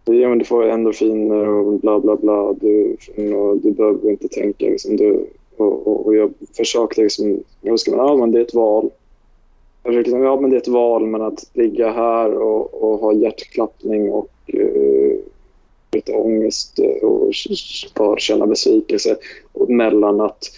[0.05, 2.53] Ja, men du får endorfiner och bla bla bla.
[2.53, 2.97] Du,
[3.35, 4.65] och du behöver inte tänka.
[4.65, 5.25] Liksom, du,
[5.57, 7.43] och, och, och jag försökte liksom...
[7.61, 8.89] Jag skrev, ja, men det är ett val.
[9.83, 12.99] Jag försökte, liksom, ja, men det är ett val, men att ligga här och, och
[12.99, 15.17] ha hjärtklappning och uh,
[15.91, 17.31] lite ångest och
[17.95, 19.17] bara känna besvikelse
[19.51, 20.51] och mellan att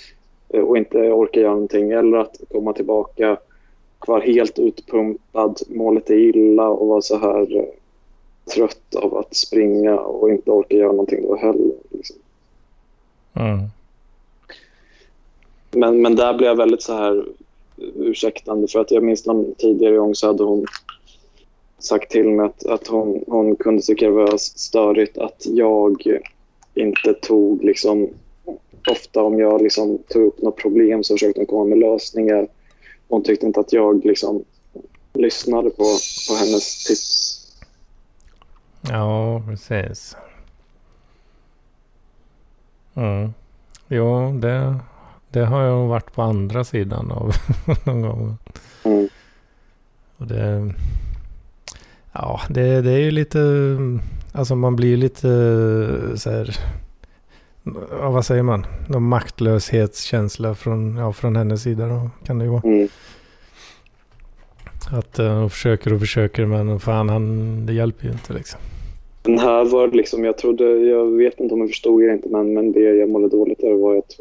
[0.49, 3.37] eh, och inte orka göra någonting eller att komma tillbaka
[4.07, 7.65] vara helt utpumpad, må lite illa och vara så här eh,
[8.53, 11.75] trött av att springa och inte orka göra någonting då heller.
[11.89, 12.17] Liksom.
[13.33, 13.59] Mm.
[15.71, 17.25] Men, men där blev jag väldigt så här
[17.95, 20.65] ursäktande för att jag minns någon tidigare gång så hade hon
[21.85, 26.03] sagt till mig att, att hon, hon kunde tycka det var störigt att jag
[26.73, 28.09] inte tog liksom
[28.91, 32.47] ofta om jag liksom tog upp något problem så försökte hon komma med lösningar.
[33.07, 34.43] Hon tyckte inte att jag liksom
[35.13, 35.83] lyssnade på,
[36.29, 37.39] på hennes tips.
[38.89, 40.15] Ja, precis.
[42.93, 43.33] Mm.
[43.87, 44.79] Jo, det,
[45.29, 47.31] Det har jag varit på andra sidan av
[47.85, 48.37] någon gång.
[48.83, 49.07] Mm.
[50.17, 50.73] Och det,
[52.13, 53.39] ja, det, det är ju lite,
[54.31, 55.27] alltså man blir lite
[56.15, 56.57] så här,
[57.91, 62.51] ja, vad säger man, någon maktlöshetskänsla från, ja, från hennes sida då kan det ju
[62.51, 62.61] vara.
[62.65, 62.87] Mm.
[64.91, 68.59] Att uh, hon försöker och försöker men fan han, det hjälper ju inte liksom.
[69.21, 72.53] Den här var liksom, jag trodde, jag vet inte om jag förstod det inte, men,
[72.53, 74.19] men det jag mådde dåligt över var att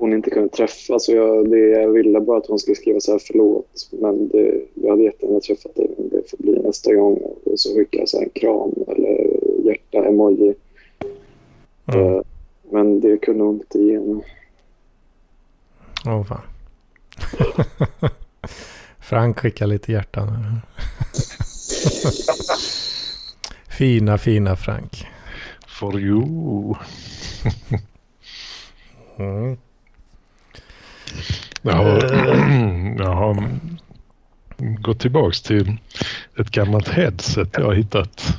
[0.00, 1.08] hon inte kunde träffas.
[1.08, 3.88] Och jag, det, jag ville bara att hon skulle skriva så här förlåt.
[3.90, 7.16] Men det, jag hade jättegärna träffat dig, men det får bli nästa gång.
[7.44, 10.54] Och så skickade jag så här en kram eller hjärta-emoji.
[11.86, 12.14] Mm.
[12.14, 12.20] Eh,
[12.70, 14.24] Men det kunde hon inte ge mig.
[16.06, 16.42] Åh fan.
[19.00, 20.28] Frank skickar lite hjärtan.
[23.78, 25.06] fina, fina Frank.
[25.80, 26.74] For you.
[29.18, 29.56] Mm.
[31.62, 31.98] Jag har,
[32.98, 33.44] jag har
[34.56, 35.76] gått tillbaks till
[36.38, 38.38] ett gammalt headset jag har hittat.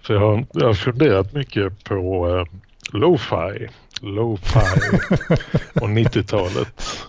[0.00, 2.44] För jag har, jag har funderat mycket på uh,
[2.92, 3.68] lo-fi,
[4.02, 4.58] lo-fi
[5.80, 7.04] och 90-talet.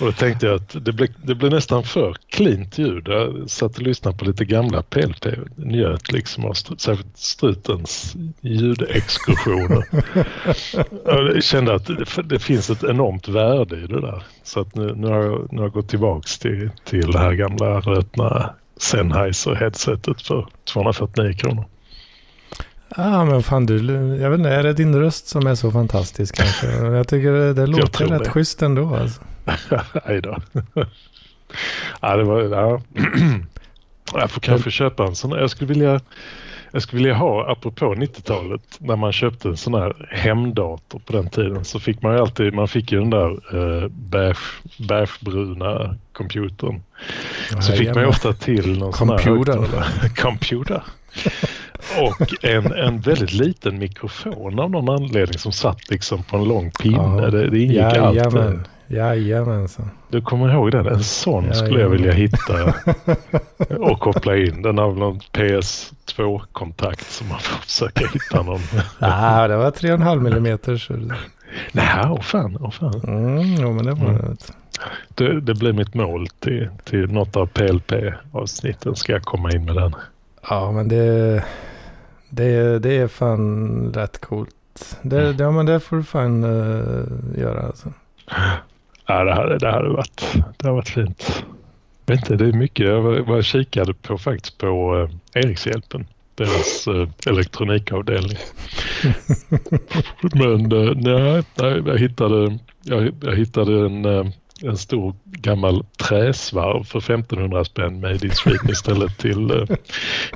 [0.00, 3.08] Och då tänkte jag att det blev, det blev nästan för cleant ljud.
[3.08, 5.26] Jag satt och lyssnade på lite gamla PLP.
[5.56, 9.84] Njöt liksom av särskilt strutens ljudexkursioner.
[11.34, 14.22] Jag kände att det, det finns ett enormt värde i det där.
[14.42, 17.32] Så att nu, nu, har, jag, nu har jag gått tillbaks till, till det här
[17.32, 21.64] gamla rötna Sennheiser headsetet för 249 kronor.
[22.96, 23.76] Ja men fan du,
[24.20, 26.66] jag vet inte, är det din röst som är så fantastisk kanske?
[26.66, 28.30] Jag tycker det, det låter rätt det.
[28.30, 29.20] schysst ändå alltså.
[30.06, 30.36] Nej då.
[32.00, 32.80] ja, det var, ja.
[34.14, 35.30] Jag får kanske köpa en sån.
[35.30, 36.00] Jag skulle vilja,
[36.70, 41.28] jag skulle vilja ha, apropå 90-talet, när man köpte en sån här hemdator på den
[41.30, 43.30] tiden så fick man ju alltid, man fick ju den där
[43.82, 46.82] eh, beige, beigebruna computern.
[47.60, 49.58] Så fick man ju ofta till någon sån här Computer.
[49.58, 50.08] högtalare.
[50.16, 50.82] Computer.
[52.00, 56.70] Och en, en väldigt liten mikrofon av någon anledning som satt liksom på en lång
[56.70, 57.22] pinne.
[57.22, 57.30] Ja.
[57.30, 57.96] Det, det ingick allt.
[57.96, 58.66] eh, Jajamän.
[58.86, 59.90] Jajamensan.
[60.08, 60.86] Du kommer ihåg den?
[60.86, 61.96] En sån skulle jag Jajamän.
[61.96, 62.74] vilja hitta
[63.78, 64.62] och koppla in.
[64.62, 68.60] Den har väl någon PS2-kontakt som man får försöka hitta någon.
[68.98, 70.76] Ja, det var 3,5 millimeter.
[70.76, 70.92] Så...
[71.72, 73.00] Nej, åh fan, åh fan.
[73.04, 74.22] Mm, jo, men det var Mm.
[74.22, 74.36] det.
[75.14, 78.96] Det, det blir mitt mål till, till något av PLP-avsnitten.
[78.96, 79.94] Ska jag komma in med den?
[80.50, 81.44] Ja, men det,
[82.30, 84.98] det, det är fan rätt coolt.
[85.02, 87.04] Det, det, ja, men det får du fan uh,
[87.38, 87.92] göra alltså.
[89.06, 91.44] Ja, det, hade, det, hade varit, det hade varit fint.
[92.06, 92.86] Jag vet inte, det är mycket.
[92.86, 96.06] Jag var, var kikade på faktiskt på eh, Erikshjälpen.
[96.34, 98.38] Deras eh, elektronikavdelning.
[100.34, 104.26] Men eh, nej, nej, jag hittade, jag, jag hittade en, eh,
[104.64, 109.76] en stor gammal träsvarv för 1500 spänn made in Sweden istället till eh,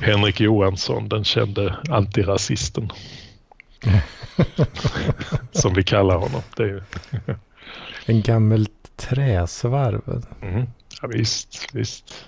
[0.00, 2.90] Henrik Johansson, den kände antirasisten.
[5.52, 6.40] Som vi kallar honom.
[6.56, 6.82] Det är,
[8.06, 8.66] En gammal
[8.96, 10.22] träsvarv.
[10.42, 10.66] Mm.
[11.02, 12.26] Ja, visst, visst.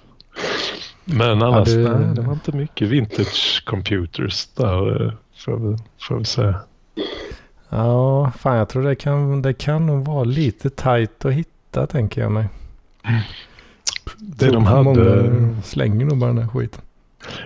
[1.04, 5.76] Men annars, du- nej, det var inte mycket vintage computers där, eh, får vi,
[6.08, 6.54] får vi säga.
[7.68, 11.50] Ja, fan jag tror det kan, det kan nog vara lite tajt att hitta
[11.86, 12.48] tänker jag mig.
[14.18, 16.80] Det de hade, Många slänger nog bara den här skiten.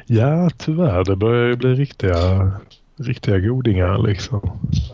[0.07, 2.51] ja tyvärr, det börjar ju bli riktiga,
[2.97, 4.41] riktiga godingar liksom.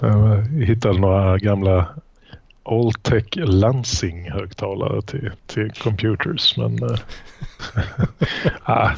[0.00, 1.88] Jag hittade några gamla
[2.62, 6.82] Alltech Lansing-högtalare till, till computers, men...
[6.82, 6.98] eh,
[8.64, 8.90] ah,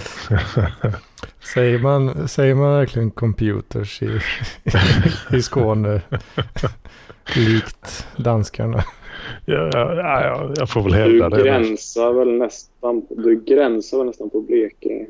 [1.54, 4.20] Säger man, säger man verkligen computers i,
[5.36, 6.00] i Skåne?
[7.36, 8.84] Likt danskarna.
[9.44, 11.42] Ja, ja, ja, jag får väl Du hävda det.
[11.42, 15.06] gränsar väl nästan, du gränsar väl nästan på Blekinge.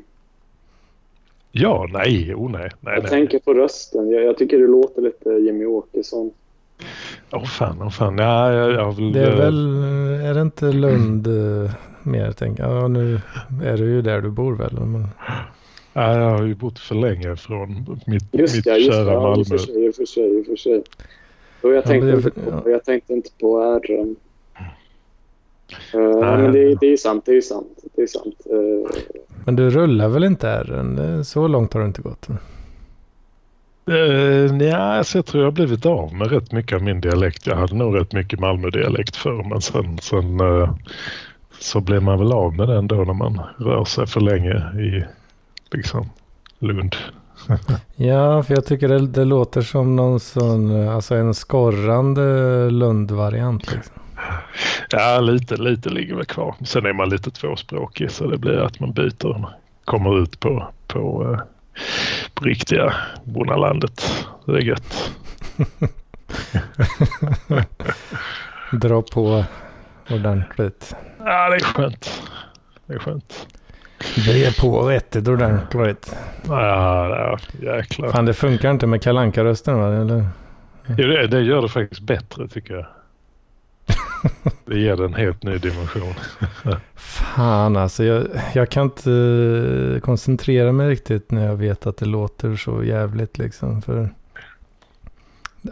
[1.51, 2.69] Ja, nej, oh nej.
[2.79, 3.09] nej, Jag nej.
[3.09, 4.09] tänker på rösten.
[4.09, 6.31] Jag, jag tycker du låter lite Jimmy Åkesson.
[7.31, 8.17] Åh fan, åh fan.
[8.17, 9.13] Ja, jag, jag väl...
[9.13, 9.67] Det är eh, väl,
[10.25, 11.71] är det inte Lund eh,
[12.03, 12.83] mer tänker jag?
[12.83, 13.19] Ja, nu
[13.63, 14.73] är du ju där du bor väl?
[14.73, 15.07] Men,
[15.93, 18.95] Ja, jag har ju bott för länge från mitt, Just mitt det, just det.
[18.95, 19.43] kära Ja, i och Malmö.
[19.45, 20.83] för sig, i och för sig, i och för sig.
[21.61, 23.91] Och jag, Ja, tänkte inte det- på, jag tänkte inte på R.
[23.91, 24.05] Uh,
[26.19, 26.37] Nej.
[26.37, 27.79] men det, det är sant, det är sant.
[27.95, 28.35] Det är sant.
[28.45, 28.99] Eh,
[29.45, 30.95] men du rullar väl inte ärren?
[30.95, 32.27] Det- Så långt har du inte gått.
[33.89, 37.47] Uh, ja, alltså jag tror jag har blivit av med rätt mycket av min dialekt.
[37.47, 40.73] Jag hade nog rätt mycket Malmö-dialekt förr men sen, sen eh,
[41.59, 45.03] så blir man väl av med den då när man rör sig för länge i
[45.71, 46.09] liksom
[46.59, 46.95] Lund.
[47.95, 52.21] Ja, för jag tycker det, det låter som någon sån, alltså en skorrande
[52.69, 53.71] Lund-variant.
[53.71, 53.95] Liksom.
[54.89, 56.55] Ja, lite, lite ligger väl kvar.
[56.65, 59.47] Sen är man lite tvåspråkig så det blir att man byter.
[59.85, 61.39] Kommer ut på, på, eh,
[62.33, 62.93] på riktiga
[63.23, 64.25] bonnalandet.
[64.45, 65.11] Det är gött.
[68.71, 69.45] Dra på
[70.09, 70.95] ordentligt.
[71.19, 72.21] Ja, det är skönt.
[72.85, 73.47] Det är skönt.
[74.25, 76.15] Det är på vettigt ordentligt.
[76.47, 78.09] Ja, ja jäklar.
[78.09, 79.93] Fan, det funkar inte med kalanka rösten va?
[79.93, 80.25] Eller?
[80.87, 82.85] Jo, det, det gör det faktiskt bättre tycker jag.
[84.65, 86.13] Det ger det en helt ny dimension.
[86.95, 92.05] Fan alltså, jag, jag kan inte eh, koncentrera mig riktigt när jag vet att det
[92.05, 93.81] låter så jävligt liksom.
[93.81, 94.09] För,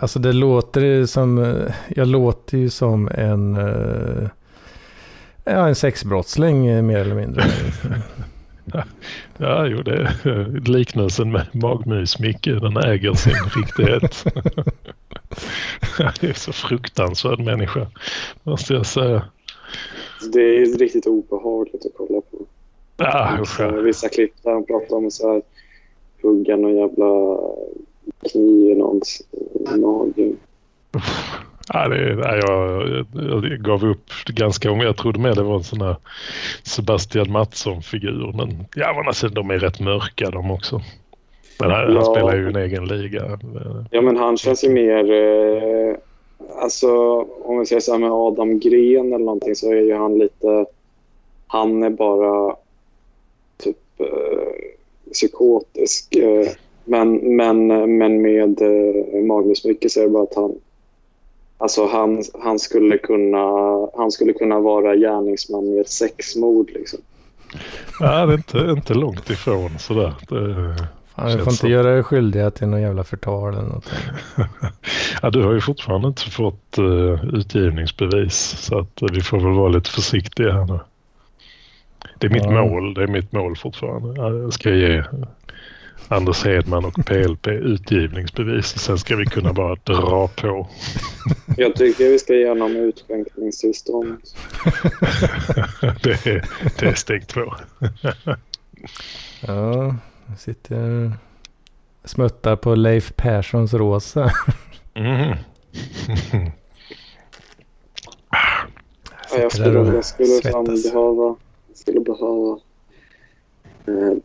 [0.02, 4.30] alltså det låter som, eh, jag låter ju som en, eh,
[5.48, 7.44] ja en sexbrottsling mer eller mindre.
[9.38, 14.26] Ja, jo, det är liknelsen med magmys Micke, den äger sin riktighet.
[16.22, 17.88] det är så fruktansvärd människa,
[18.44, 19.26] måste jag säga.
[20.34, 22.38] Det är riktigt obehagligt att kolla på.
[22.98, 25.42] Ja, så, vissa klipp där han pratar om så här
[26.22, 27.38] hugga någon jävla
[28.32, 29.22] kniv i någons
[29.78, 30.36] mage.
[31.74, 34.84] Ja, det, ja, jag, jag, gav upp ganska många.
[34.84, 35.96] Jag trodde mer det var en sån här
[36.64, 38.34] Sebastian Mattsson-figur.
[38.38, 40.82] Men ja, alltså, de är rätt mörka de också.
[41.60, 42.02] Men han, ja.
[42.02, 43.40] han spelar ju en egen liga.
[43.92, 45.12] Ja, men han känns ju mer...
[45.12, 45.96] Eh,
[46.62, 46.92] alltså,
[47.44, 50.66] om vi säger så här med Adam Gren eller någonting så är ju han lite...
[51.48, 52.56] Han är bara
[53.58, 54.72] typ eh,
[55.12, 56.16] psykotisk.
[56.16, 56.48] Eh,
[56.86, 57.68] men, men,
[57.98, 60.56] men med eh, Magnus Mycket så är det bara att han
[61.58, 63.48] Alltså han, han, skulle kunna,
[63.98, 66.70] han skulle kunna vara gärningsman i ett sexmord.
[66.74, 67.00] Liksom.
[68.00, 70.14] Ja, det är inte, inte långt ifrån sådär.
[70.30, 70.76] Det
[71.26, 71.68] du får inte så.
[71.68, 73.92] göra dig skyldig till någon jävla förtal eller något.
[75.22, 78.36] ja, du har ju fortfarande inte fått uh, utgivningsbevis.
[78.38, 80.80] Så att uh, vi får väl vara lite försiktiga här nu.
[82.20, 82.52] Det är mitt ja.
[82.52, 82.94] mål.
[82.94, 84.22] Det är mitt mål fortfarande.
[84.22, 85.04] Jag ska ge
[86.10, 88.66] Anders Hedman och PLP utgivningsbevis.
[88.66, 90.68] Sen ska vi kunna bara dra på.
[91.58, 94.18] Jag tycker vi ska ge honom utskänkningstillstånd.
[96.04, 96.46] det, är,
[96.80, 97.54] det är steg två.
[99.48, 99.96] ja,
[100.28, 101.12] jag sitter och
[102.10, 104.32] smuttar på Leif Perssons rosa.
[104.94, 105.38] mm.
[109.32, 111.36] jag, jag skulle, jag skulle behöva,
[111.68, 112.60] jag skulle behöva
[113.88, 114.18] eh,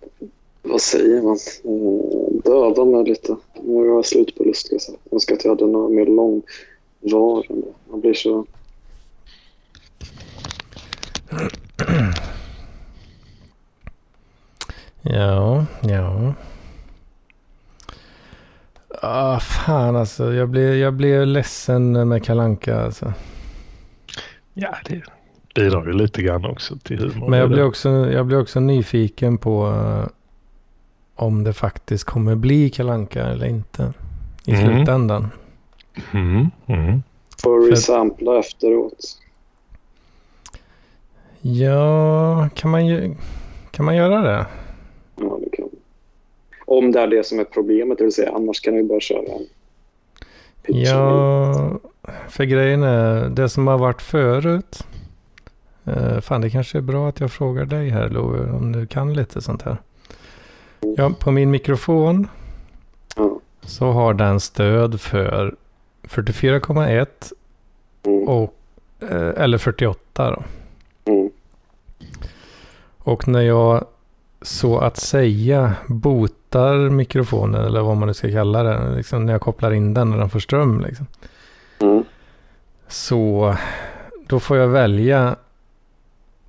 [0.63, 3.37] vad säger man, eh, döda mig lite.
[3.63, 4.69] Nu är jag slut på lust.
[4.71, 4.81] Jag
[5.13, 7.67] önskar att jag hade något mer långvarande.
[7.91, 8.47] Man blir så...
[15.03, 16.35] Ja, ja.
[18.89, 20.33] Ah, fan alltså.
[20.33, 23.13] Jag blev, jag blev ledsen med kalanka alltså.
[24.55, 25.03] Ja, det
[25.55, 27.29] bidrar ju lite grann också till humor.
[27.29, 30.07] Men jag blir också, jag blir också nyfiken på uh,
[31.15, 33.93] om det faktiskt kommer bli kalanka eller inte
[34.45, 34.67] i mm.
[34.67, 35.29] slutändan.
[36.13, 36.51] Mm.
[36.67, 37.03] Mm.
[37.43, 39.19] Får vi sampla efteråt?
[41.41, 43.15] Ja, kan man, ju,
[43.71, 44.47] kan man göra det?
[45.17, 45.69] Ja, det kan
[46.67, 49.33] Om det är det som är problemet, det vill säga annars kan vi bara köra
[49.33, 49.47] en
[50.67, 51.79] Ja,
[52.29, 54.87] för grejen är det som har varit förut.
[55.85, 59.15] Eh, fan, det kanske är bra att jag frågar dig här Love, om du kan
[59.15, 59.77] lite sånt här.
[60.97, 62.29] Ja, på min mikrofon
[63.63, 65.55] så har den stöd för
[66.03, 67.07] 44,1
[68.07, 68.29] mm.
[68.29, 68.55] och
[69.01, 70.43] eh, eller 48 då.
[71.13, 71.31] Mm.
[72.99, 73.85] Och när jag
[74.43, 78.97] så att säga botar mikrofonen eller vad man nu ska kalla det.
[78.97, 80.81] Liksom när jag kopplar in den när den får ström.
[80.81, 81.07] Liksom.
[81.79, 82.05] Mm.
[82.89, 83.57] Så
[84.27, 85.37] då får jag välja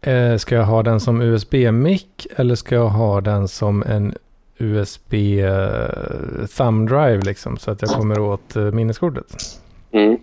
[0.03, 4.13] Eh, ska jag ha den som USB-mic eller ska jag ha den som en
[4.57, 9.59] USB eh, thumb drive liksom så att jag kommer åt eh, minneskortet?
[9.91, 10.17] Mm.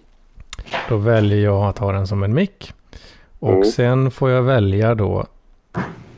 [0.88, 2.50] Då väljer jag att ha den som en mic.
[3.38, 3.64] Och mm.
[3.64, 5.26] sen får jag välja då.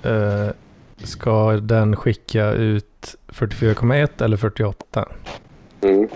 [0.02, 0.48] Eh,
[0.97, 5.09] ska den skicka ut 44,1 eller 48?
[5.80, 6.09] Mm.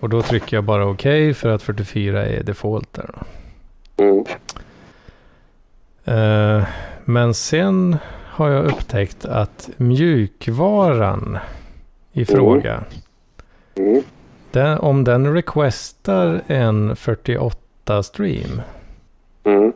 [0.00, 1.02] Och då trycker jag bara OK
[1.36, 3.14] för att 44 är default där.
[3.96, 4.24] Mm.
[6.10, 6.64] Uh,
[7.04, 7.96] men sen
[8.26, 11.38] har jag upptäckt att mjukvaran
[12.12, 12.84] i fråga.
[13.74, 13.90] Mm.
[13.90, 14.02] Mm.
[14.50, 18.62] Den, om den requestar en 48 stream.
[19.44, 19.72] Mm.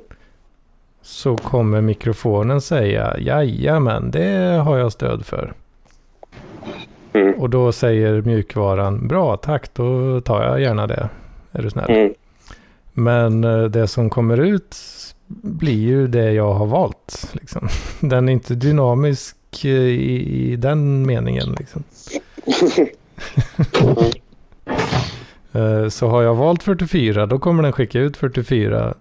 [1.02, 5.52] Så kommer mikrofonen säga jajamän det har jag stöd för.
[7.12, 7.34] Mm.
[7.34, 11.08] Och då säger mjukvaran, bra tack, då tar jag gärna det.
[11.52, 11.90] Är du snäll.
[11.90, 12.14] Mm.
[12.92, 14.76] Men eh, det som kommer ut
[15.42, 17.28] blir ju det jag har valt.
[17.32, 17.68] Liksom.
[18.00, 21.52] Den är inte dynamisk eh, i, i den meningen.
[21.58, 21.82] Liksom.
[25.52, 28.94] Eh, Så har jag valt 44 då kommer den skicka ut 44.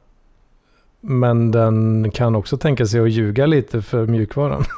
[1.02, 4.64] Men den kan också tänka sig att ljuga lite för mjukvaran.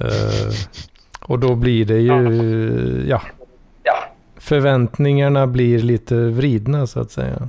[0.00, 0.54] Eh,
[1.20, 3.22] Och då blir det ju, ja,
[4.44, 7.48] förväntningarna blir lite vridna så att säga.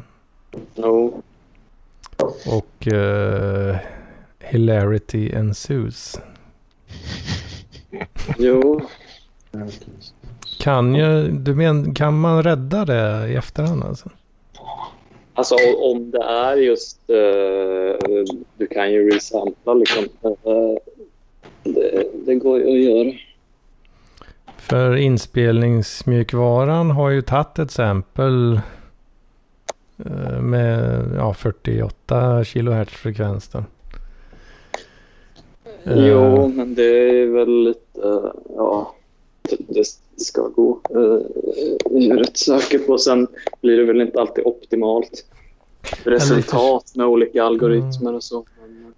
[0.75, 1.21] Jo.
[2.47, 3.75] Och eh,
[4.39, 6.19] hilarity ensues.
[8.37, 8.81] jo.
[10.59, 14.09] Kan, jag, du men, kan man rädda det i efterhand alltså?
[15.33, 17.09] Alltså om det är just...
[17.09, 20.03] eh, du kan ju resampla liksom.
[20.23, 20.77] Eh,
[21.63, 23.13] det, det går ju att göra.
[24.69, 28.61] För inspelningsmjukvaran har ju tagit ett sample
[30.05, 33.57] eh, med ja, 48 kHz frekvens då.
[35.83, 38.31] Eh, Jo, men det är väl lite...
[38.55, 38.95] Ja,
[39.59, 39.85] det-
[40.17, 40.79] ska gå.
[40.89, 40.97] Eh,
[41.91, 42.97] Jag är rätt säker på.
[42.97, 43.27] Sen
[43.61, 45.25] blir det väl inte alltid optimalt
[46.03, 48.45] resultat med olika algoritmer och så.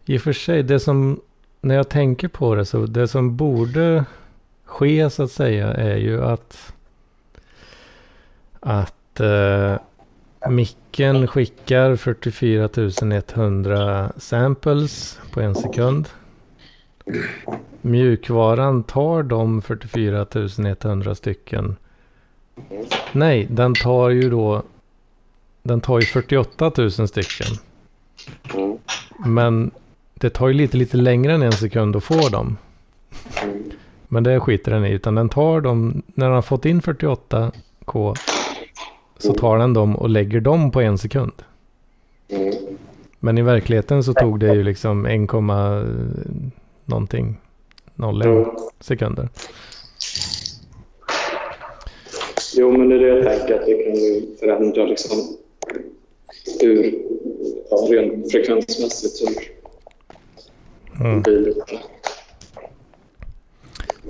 [0.06, 1.20] I och för sig, det som,
[1.62, 4.06] när jag tänker på det så, det som borde
[4.68, 6.74] ske så att säga är ju att,
[8.60, 9.76] att eh,
[10.50, 12.70] micken skickar 44
[13.34, 16.10] 100 samples på en sekund.
[17.82, 20.26] Mjukvaran tar de 44
[20.82, 21.76] 100 stycken.
[23.12, 24.64] Nej, den tar ju då,
[25.64, 27.48] den tar ju 48 000 stycken.
[29.26, 29.72] Men
[30.14, 32.58] det tar ju lite, lite längre än en sekund att få dem
[34.10, 34.92] mm, Men det skiter den i.
[34.92, 38.16] Utan den tar dem, när den har fått in 48K.
[39.18, 41.34] Så tar den dem och lägger dem på en sekund.
[42.30, 42.54] mm.
[43.20, 45.20] Men i verkligheten så tog det ju liksom 1,
[46.86, 47.38] någonting.
[47.96, 48.48] 01
[48.80, 49.30] sekunder.
[52.58, 55.18] Jo, men det är det jag tänker att det kan ju förändra liksom
[56.62, 56.96] hur,
[57.70, 59.58] ja, rent frekvensmässigt hur
[61.06, 61.24] Mm.
[61.26, 61.80] lite.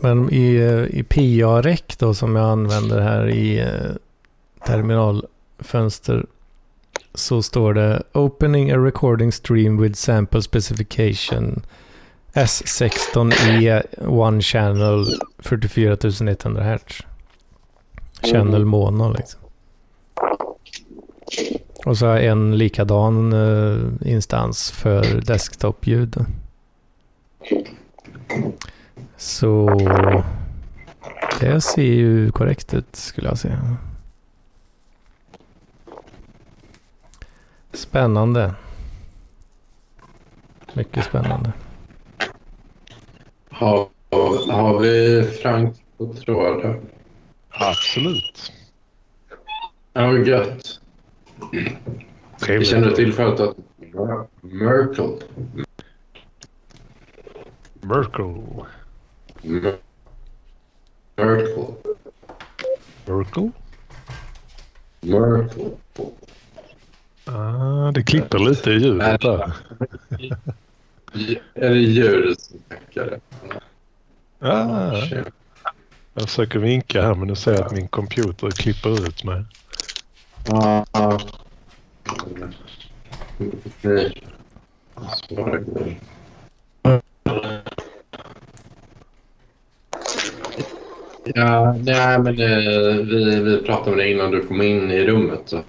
[0.02, 0.48] Men i,
[0.90, 3.96] i PA-REC då som jag använder här i eh,
[4.66, 6.26] terminalfönster
[7.14, 11.62] så står det Opening a recording stream with sample specification
[12.34, 15.06] S16E one channel
[15.40, 15.98] 44
[16.44, 17.02] 100 Hz.
[18.22, 19.42] Channel mono liksom.
[21.86, 26.26] Och så har jag en likadan eh, instans för desktop-ljud.
[29.18, 29.70] Så
[31.40, 33.78] det ser ju korrekt ut skulle jag säga.
[37.74, 38.54] Spännande.
[40.74, 41.52] Mycket spännande.
[43.50, 43.88] Har,
[44.52, 46.82] har vi Frank på tråden?
[47.50, 48.52] Absolut.
[49.94, 50.80] Ja, vad gött.
[52.48, 53.58] Vi känner till företaget
[54.42, 55.20] Merkel.
[57.82, 58.44] Merkel.
[59.48, 59.78] Mer-
[61.16, 61.74] Merkel.
[63.06, 63.52] Merkel?
[65.02, 65.72] Merkel.
[67.26, 69.54] Ah, det klipper lite i ljudet där.
[71.54, 73.20] Är det djuret som tackar?
[74.40, 74.92] Ah,
[76.14, 79.46] jag försöker vinka här men nu ser jag att min computer klipper ut mig.
[80.48, 80.86] Ja.
[83.82, 84.22] Nej.
[91.36, 95.42] Ja, nej, men eh, vi, vi pratade om det innan du kom in i rummet.
[95.46, 95.62] Så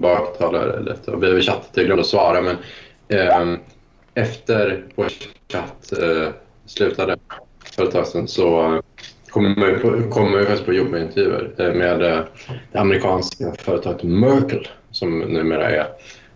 [0.00, 1.10] baktalade lite.
[1.10, 2.40] Och vi har chattat, jag glömde att svara.
[2.42, 2.56] Men
[3.08, 3.58] eh,
[4.14, 5.08] efter vår
[5.52, 6.28] chatt eh,
[6.66, 7.16] slutade
[7.76, 8.80] för ett tag sedan så
[9.30, 12.20] kommer på- man ju faktiskt på jobbintervjuer eh, med eh,
[12.72, 15.86] det amerikanska företaget Merkel som numera är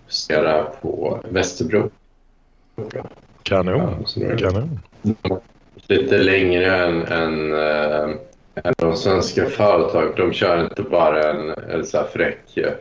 [0.07, 1.91] baserade på Västerbro.
[3.43, 4.05] Kanon.
[4.17, 4.81] Ja, Kanon.
[5.87, 8.19] lite längre än, än, än
[8.77, 10.13] de svenska företag.
[10.17, 12.73] De kör inte bara en, en så här fräck äh,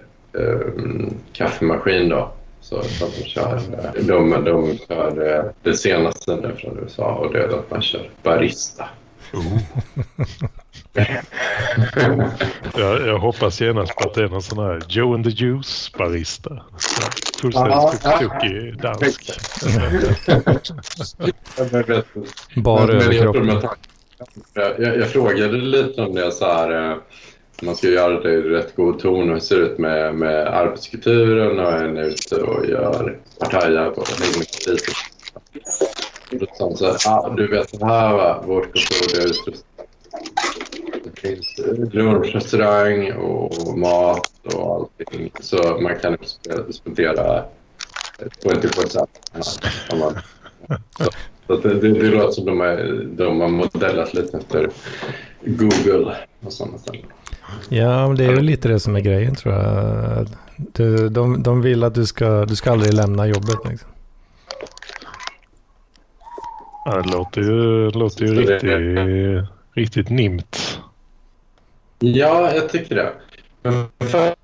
[1.33, 2.31] kaffemaskin då.
[2.61, 3.61] Så utan de kör,
[4.07, 8.09] de, de kör eh, det senaste nu från USA och det är att man kör
[8.23, 8.85] barista.
[9.33, 9.59] Oh.
[12.77, 15.91] jag, jag hoppas genast på att det är någon sån här Joe and the Juice
[15.97, 16.63] barista.
[17.41, 19.31] Fullständigt tokig dansk.
[22.63, 23.77] Bara överkropp.
[24.53, 26.97] Jag, jag, jag frågade lite om det så här.
[27.61, 29.27] Man ska göra det i rätt god ton.
[29.27, 34.03] Hur det ser ut med, med arbetskulturen och en är ute och gör partajar på
[34.21, 34.77] LinkedIn.
[36.31, 39.65] Då sa så här, ah, du vet det här va, vårt kontor det är utrustat.
[41.03, 41.59] Det finns
[41.93, 45.31] lunchrestaurang och mat och allting.
[45.39, 46.17] Så man kan
[46.71, 47.45] spendera
[48.43, 49.09] 20 procent
[51.47, 54.69] så, det, det, det låter som de, är, de har modellat lite efter
[55.45, 57.05] Google och sådana ställen.
[57.69, 60.27] Ja, men det är ju lite det som är grejen tror jag.
[60.55, 63.57] Du, de, de vill att du ska, du ska aldrig lämna jobbet.
[63.69, 63.89] Liksom.
[66.85, 70.79] Ja, det låter ju, det låter ju riktigt, riktigt nimt.
[71.99, 73.13] Ja, jag tycker det.
[73.61, 74.35] Men för,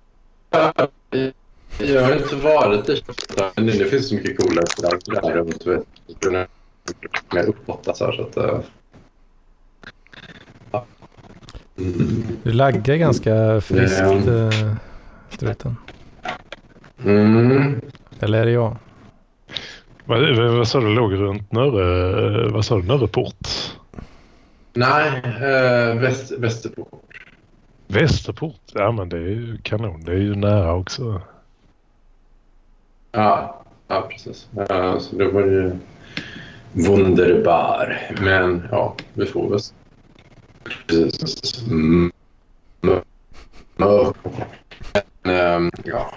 [1.77, 6.49] jag har inte varit i Köpenhamn, det finns så mycket coola restauranger där runt.
[7.33, 8.37] Med uppåt så här, så att...
[8.37, 8.59] eh,
[10.71, 10.85] ja.
[11.77, 12.23] Mm.
[12.43, 14.75] Du laggar ganska friskt, uh,
[15.29, 15.75] struten.
[17.05, 17.81] Mm.
[18.19, 18.77] Eller är det jag?
[20.05, 23.47] Vad, vad vad sa du låg runt Nörre, vad sa du, Nörreport?
[24.73, 27.03] Nej, eh, väst, Västerport.
[27.87, 28.61] Västerport?
[28.73, 30.01] Ja men det är ju kanon.
[30.01, 31.21] Det är ju nära också.
[33.11, 34.47] Ja, ja precis.
[34.69, 35.71] Ja, så det var ju
[36.73, 37.97] wunderbar.
[38.21, 39.73] Men ja, vi får väl se.
[40.87, 41.67] Precis.
[41.67, 42.11] Mm.
[42.81, 42.99] Mm.
[43.77, 46.11] Men, ehm, ja,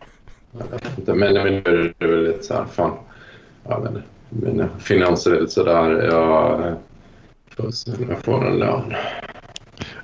[0.59, 1.15] jag vet inte.
[1.15, 2.93] Men nu är det väl lite så här, fan.
[3.69, 4.03] Jag vet inte.
[4.29, 5.91] Mina finanser är lite sådär.
[6.03, 6.75] Jag
[7.57, 8.95] får se om jag får en lön.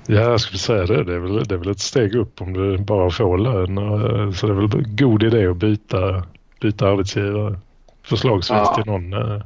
[0.07, 1.03] Ja, jag skulle säga det.
[1.03, 3.75] Det är, väl, det är väl ett steg upp om du bara får lön.
[4.33, 6.23] Så det är väl en god idé att byta,
[6.61, 7.59] byta arbetsgivare.
[8.03, 8.75] Förslagsvis Ja.
[8.75, 9.41] till någon, eh,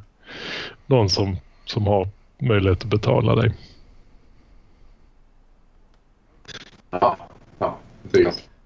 [0.86, 2.08] någon som, som har
[2.40, 3.54] möjlighet att betala dig.
[6.90, 7.18] Ja,
[7.60, 7.78] ja.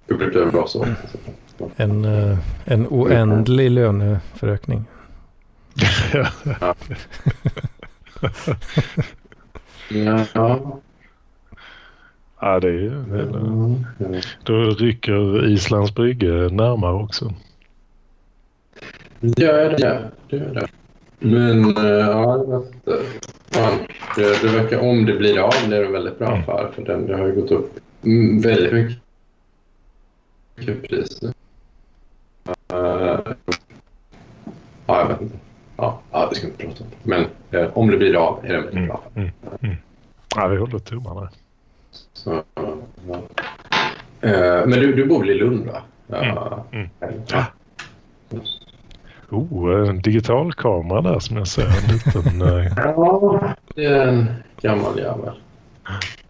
[0.07, 0.85] Det blir bra så.
[1.76, 4.85] En, eh, en oändlig löneförökning.
[6.14, 6.76] Ja.
[10.34, 10.80] Ja.
[12.39, 13.03] ja, det är ju...
[14.44, 17.34] Då rycker Islands brygge närmare också.
[19.19, 20.11] Det gör det.
[20.30, 20.68] det, gör det.
[21.19, 22.64] Men eh, ja.
[23.52, 23.80] Fan,
[24.15, 26.39] det, det verkar, om det blir av blir det väldigt bra Mm.
[26.39, 26.72] affär.
[26.76, 28.98] För den, det har ju gått upp mm, väldigt mycket.
[30.56, 31.34] mycket priser.
[32.73, 33.19] Eh,
[34.85, 35.38] ja, jag vet inte.
[35.77, 36.89] Ja, ja, det ska vi inte prata om.
[37.03, 38.88] Men eh, om det blir av är det en väldigt Mm.
[38.88, 39.31] bra affär.
[39.61, 39.76] Mm.
[40.35, 41.30] Ja, vi håller tummarna.
[42.14, 43.22] Så, ja.
[44.22, 45.81] Eh, men du, du bor väl i Lund, va?
[46.07, 46.65] Ja.
[46.72, 46.89] Mm.
[47.27, 47.45] Ja.
[49.30, 51.64] Oh, en digital kamera där som jag ser.
[51.66, 54.26] En liten, eh, ja, det är en
[54.62, 55.34] gammal jävel.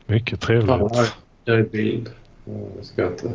[0.06, 1.14] mycket trevligt.
[1.46, 2.10] jag är bild.
[2.76, 3.32] Jag ska inte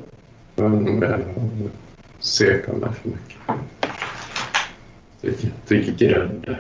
[2.20, 3.38] seka mig för mycket.
[5.20, 6.58] Dricker- Dricker grädde.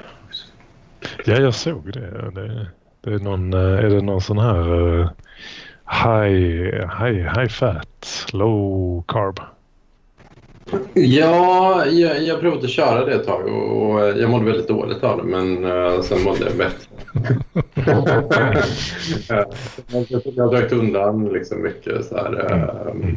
[1.24, 2.30] Ja, jag såg det.
[2.30, 2.66] Det,
[3.00, 5.10] det är, någon, eh, är det någon sån här eh,
[6.04, 6.72] high,
[7.04, 9.40] high, high fat, low carb?
[10.94, 15.04] Ja, jag, jag provade att köra det ett tag och, och jag mådde väldigt dåligt
[15.04, 16.88] av det men uh, sen mådde jag bättre.
[19.30, 19.44] Eh,
[20.08, 23.14] jag, jag drack undan liksom mycket så här, uh,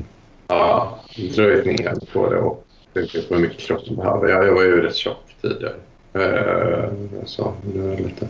[0.48, 0.99] ja,
[1.36, 4.27] dröjt ner på det och tänkte på hur mycket kroppen behöver.
[4.27, 5.73] Jag, jag var ju rätt tjock tidigare.
[6.15, 6.90] Uh,
[7.26, 8.27] så nu är jag lite,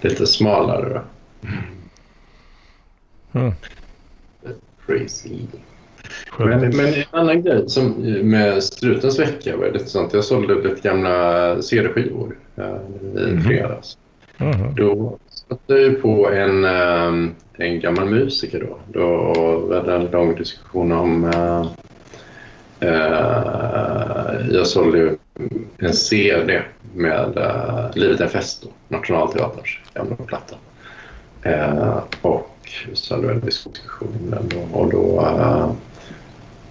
[0.00, 0.88] lite smalare.
[0.94, 1.00] Då.
[3.38, 3.52] Mm.
[4.86, 5.36] Crazy.
[6.38, 10.12] Men, men en annan grej som med Strutens vecka var lite sånt.
[10.14, 12.64] Jag sålde lite gamla CD-skivor eh,
[13.16, 13.42] i Mhm.
[13.42, 13.98] fredags.
[14.38, 14.74] Mhm.
[14.76, 15.18] Då
[15.48, 17.30] satte jag på en, eh,
[17.66, 18.78] en gammal musiker då.
[19.00, 19.06] Då
[19.68, 21.24] var det en lång diskussion om...
[21.24, 21.66] Eh,
[22.80, 25.16] eh, jag sålde ju
[25.78, 26.62] en CD
[26.94, 30.56] med eh, Livet är en fest då, Nationalteaterns gamla platta.
[31.42, 32.50] Eh, och
[32.92, 34.34] så hade vi en diskussion
[34.72, 35.26] och då,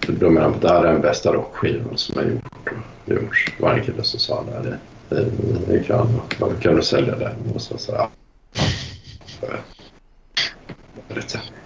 [0.06, 2.70] då menar han att det här är den bästa rockskivan som har gjort,
[3.06, 3.52] gjorts.
[3.56, 4.68] Det var en kille som sa det.
[4.68, 4.78] det
[5.68, 7.34] det, kan, man kan du sälja den?
[7.54, 8.10] Och så, så, ja.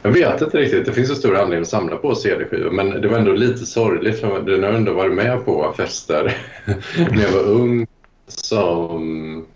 [0.03, 0.87] Jag vet inte riktigt.
[0.87, 2.71] Det finns en stor anledning att samla på CD-skivor.
[2.71, 6.37] Men det var ändå lite sorgligt för den har ändå varit med på fester
[6.97, 7.87] när jag var ung
[8.27, 9.47] som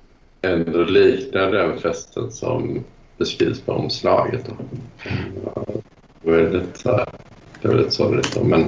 [0.42, 2.84] ändå liknar den festen som
[3.18, 4.46] beskrivs på omslaget.
[4.46, 4.54] Då.
[6.22, 7.06] Det var så här, eh,
[7.66, 8.34] det var lite sorgligt.
[8.34, 8.44] Då.
[8.44, 8.64] Men,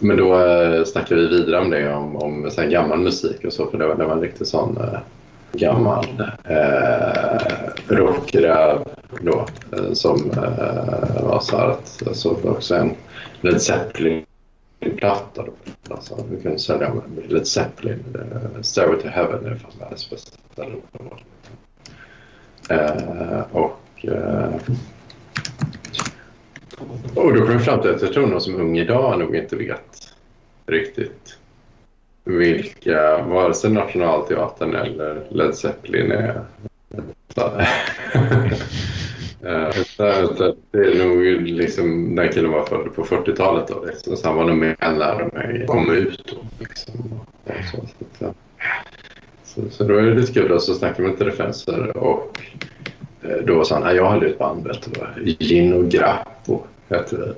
[0.00, 3.70] men då eh, snackade vi vidare om det, om, om så gammal musik och så.
[3.70, 4.98] För det var, det var en riktigt sån eh,
[5.52, 6.06] gammal
[6.44, 7.38] eh,
[7.88, 8.78] rockräv
[9.20, 9.46] då.
[9.76, 12.94] Eh, som eh, var så här att jag såg också en
[13.40, 15.42] Led Zeppelin-platta.
[15.42, 15.52] Då.
[15.94, 16.92] Alltså, vi kunde sälja
[17.28, 18.04] Led Zeppelin.
[18.14, 21.20] Uh, Stairway to Heaven är fan världens bästa låt.
[22.70, 24.56] Uh, eh, och, uh,
[27.14, 29.56] och då kom jag fram till att jag tror någon som ung idag nog inte
[29.56, 30.14] vet
[30.66, 31.38] riktigt
[32.24, 36.44] vilka, vare sig Nationalteatern eller Led Zeppelin är.
[40.70, 43.84] det är nog liksom, den killen var född på 40-talet då.
[43.84, 44.16] Liksom.
[44.16, 46.34] Så han var nog med och lärde mig komma ut.
[46.34, 46.94] Då, liksom.
[47.72, 47.76] så,
[48.18, 48.34] så,
[49.44, 50.48] så, så då är det lite kul.
[50.48, 52.40] Då, så snackade vi med referenser och
[52.84, 52.93] eh,
[53.24, 57.34] Eh, då sa han jag hade ett band, vet du, Gin och Grappo hette det.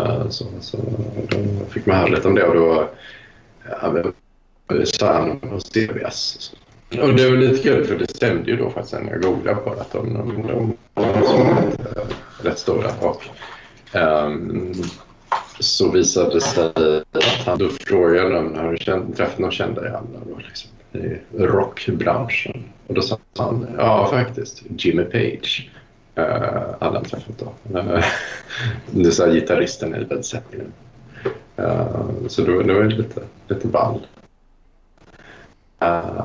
[0.00, 0.78] Eh, så, så
[1.28, 2.88] då fick man höra lite om det och då
[4.84, 6.52] sa han hos CBS.
[7.02, 9.74] Och det var lite kul för det stämde ju då faktiskt när jag googlade på
[9.74, 11.62] det att de, de, de var
[12.42, 12.90] rätt stora.
[13.00, 13.22] Och,
[13.94, 14.72] um,
[15.60, 16.64] så visade det sig
[17.12, 20.70] att han då frågade om har du träffat någon kända i alla liksom,
[21.36, 22.64] rockbranschen.
[22.86, 25.70] Och då sa han ja faktiskt Jimmy Page.
[26.18, 26.24] Uh,
[26.80, 27.78] hade han träffat då.
[27.78, 28.04] Uh, eh,
[28.90, 30.72] det sa gitarristen i Led Zeppelin.
[31.58, 34.00] Uh, så då, då var det lite, lite ball.
[35.82, 36.24] Uh,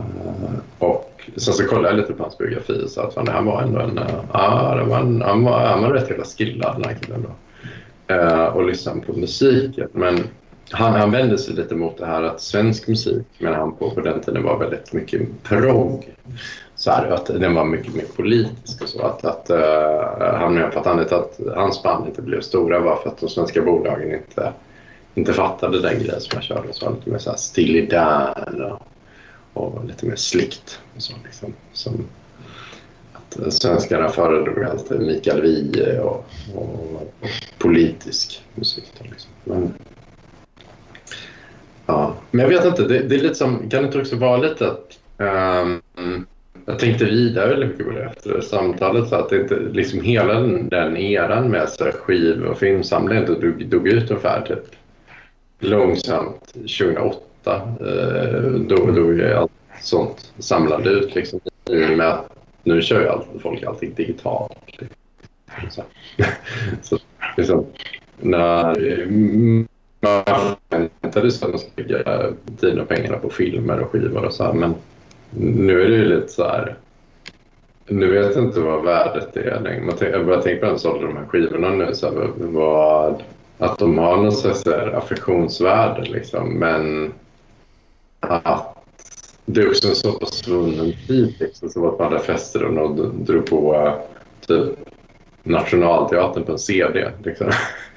[0.80, 3.80] och sen så kollade jag lite på hans biografi och sa att han var ändå
[3.80, 4.00] en...
[4.34, 7.36] Ja, uh, var en, han, var, han var rätt jävla skillad den här killen då.
[8.16, 9.90] Uh, och lyssnade på musiken.
[9.92, 10.24] Men
[10.74, 14.02] han, han vände sig lite mot det här att svensk musik, menar han på, på
[14.02, 16.16] den tiden var väldigt mycket progg.
[16.76, 19.02] Så här, att den var mycket mer politisk och så.
[19.02, 22.96] Att, att, uh, han menar på att, han, att hans band inte blev stora var
[22.96, 24.54] för att de svenska bolagen inte,
[25.16, 26.74] inte fattade den grejen som jag körde.
[26.74, 28.82] Så lite mer så här Steely Dan och
[29.54, 30.80] och lite mer slikt.
[30.96, 32.06] Och så, liksom, som
[33.14, 36.26] att svenskarna föredrog alltid Mikael Wiehe och,
[36.56, 38.92] och, och, politisk musik.
[39.00, 39.32] Liksom.
[39.44, 39.74] Men,
[41.94, 42.16] ja.
[42.32, 44.68] Men jag vet inte, det, det, är lite som, kan det inte också vara lite
[44.68, 46.26] att um,
[46.66, 49.10] jag tänkte vidare väldigt mycket efter samtalet.
[49.10, 53.66] Så att det inte, liksom hela den, den eran med så skiv och filmsamling dog,
[53.68, 54.76] dog ut ungefär typ
[55.60, 59.52] långsamt 2008 Eh, då, då är allt
[59.82, 61.40] sånt samlade ut liksom,
[61.70, 62.30] med att
[62.64, 64.58] nu kör ju allt, folk allting digitalt.
[65.70, 65.84] Så,
[66.82, 66.98] så
[67.38, 67.66] liksom,
[68.20, 68.76] när
[70.02, 74.26] man förväntade sig att man skulle lägga tiden eh, och pengarna på filmer och skivor
[74.26, 74.76] och så här, men
[75.32, 76.76] nu är det ju lite så här
[77.88, 79.82] nu vet jag inte vad värdet är.
[79.82, 81.94] Man jag börjar tänka på den sålde de här skivorna nu.
[81.94, 83.24] Så här, vad,
[83.58, 86.54] att de har någon slags affektionsvärde liksom.
[86.54, 87.14] Men
[88.20, 88.78] att
[89.46, 91.36] det är också en så pass svunnen tid.
[91.40, 93.94] Liksom, som att man hade fester och någon drog på eh,
[94.48, 94.80] typ
[95.44, 97.12] Nationalteatern på en CD.
[97.24, 97.48] Liksom.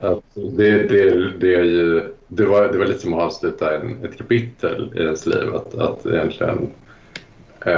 [0.00, 3.76] att, att det, det, det, är ju, det, var, det var lite som att avsluta
[3.76, 5.54] en, ett kapitel i ens liv.
[5.54, 6.70] Att, att egentligen,
[7.66, 7.72] eh,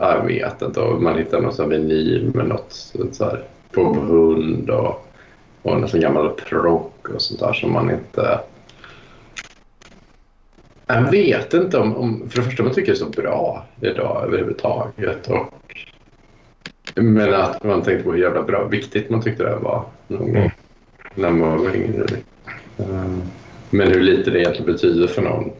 [0.00, 3.42] jag vet inte, man hittar någon sån vinyl med något så här,
[3.72, 5.06] på hund och,
[5.62, 8.40] och en sån gammal prock och sånt där som man inte
[10.86, 14.24] jag vet inte om, om, för det första man tycker det är så bra idag
[14.26, 15.30] överhuvudtaget.
[15.30, 15.54] Och,
[16.94, 20.36] men att man tänkte på hur jävla bra, viktigt man tyckte det var någon gång
[20.36, 20.50] mm.
[21.14, 22.06] när man var yngre.
[22.76, 23.22] Um,
[23.70, 25.52] men hur lite det egentligen betyder för någon,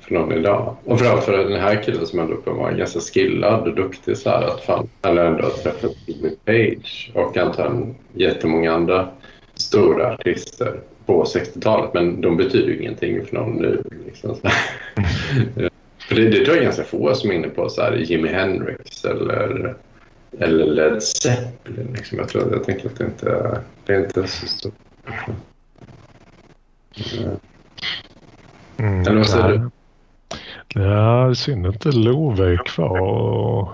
[0.00, 0.76] för någon idag.
[0.84, 4.42] Och framförallt för den här killen som ändå var ganska skillad och duktig så här
[4.42, 9.08] att fan, eller ändå träffat Jimmy Page och antagligen jättemånga andra
[9.54, 13.82] stora artister på 60-talet men de betyder ju ingenting för någon nu.
[14.06, 14.36] Liksom.
[16.08, 19.04] för det, det tror jag ganska få som är inne på så här, Jimi Hendrix
[19.04, 19.74] eller,
[20.38, 21.92] eller Led Zeppelin.
[21.96, 22.18] Liksom.
[22.18, 24.74] Jag, tror, jag tänker att det inte det är inte så stort.
[28.76, 29.70] Mm, eller vad säger du?
[30.80, 33.72] Ja, synd inte Love är kvar.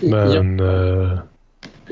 [0.00, 0.64] Men ja.
[0.66, 1.18] Eh,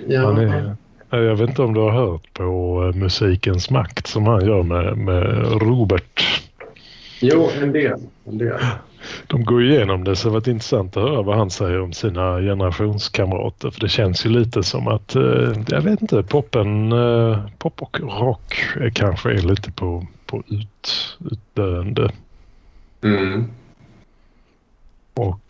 [0.07, 0.25] ja.
[0.25, 0.77] han är
[1.11, 4.99] jag vet inte om du har hört på eh, Musikens makt som han gör med,
[4.99, 6.43] med Robert.
[7.21, 8.01] Jo, en del.
[8.25, 8.59] En del.
[9.27, 11.93] De går igenom det så det har varit intressant att höra vad han säger om
[11.93, 13.71] sina generationskamrater.
[13.71, 18.01] För det känns ju lite som att, eh, jag vet inte, poppen, eh, pop och
[18.01, 18.55] rock
[18.95, 22.11] kanske är lite på, på ut, utdöende.
[23.05, 23.45] Mm.
[25.15, 25.41] Och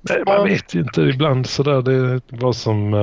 [0.00, 2.94] Nej, man vet ju inte ibland sådär det är vad som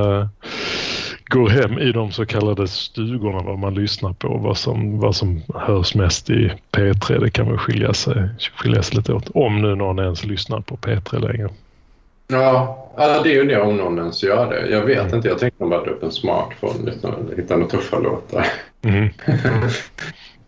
[1.29, 5.41] går hem i de så kallade stugorna, vad man lyssnar på, vad som, vad som
[5.55, 7.19] hörs mest i P3.
[7.19, 9.29] Det kan väl skilja sig, skilja sig lite åt.
[9.33, 11.49] Om nu någon ens lyssnar på P3 längre.
[12.27, 14.69] Ja, det är ju det om någon ens gör det.
[14.69, 18.45] Jag vet inte, jag tänkte bara dra upp en smartphone och hitta några tuffa låtar.
[18.81, 19.09] Mm.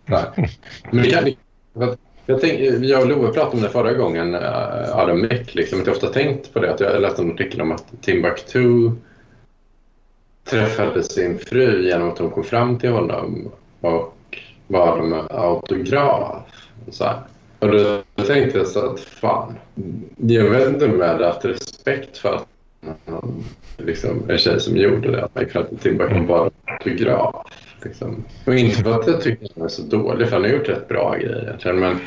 [0.92, 1.34] Men kan,
[2.26, 5.94] jag, tänk, jag och Love pratade om det förra gången, uh, Adam Mick, liksom, jag
[5.94, 6.74] ofta tänkt på det.
[6.74, 8.92] Att jag läste en artikel om att Timbuktu
[10.44, 13.52] träffade sin fru genom att hon kom fram till honom
[13.82, 16.44] och bad om en autograf.
[16.90, 17.20] Så här.
[17.60, 19.58] Och då tänkte jag så att fan,
[20.18, 22.48] jag vet inte om jag hade haft respekt för att
[23.06, 23.44] han,
[23.78, 27.36] liksom, en tjej som gjorde det, att man gick tillbaka och bad om autograf.
[27.84, 28.24] Liksom.
[28.46, 30.70] Och inte för att jag tycker att han är så dålig, för han har gjort
[30.70, 31.74] rätt bra grejer.
[31.74, 32.00] Men,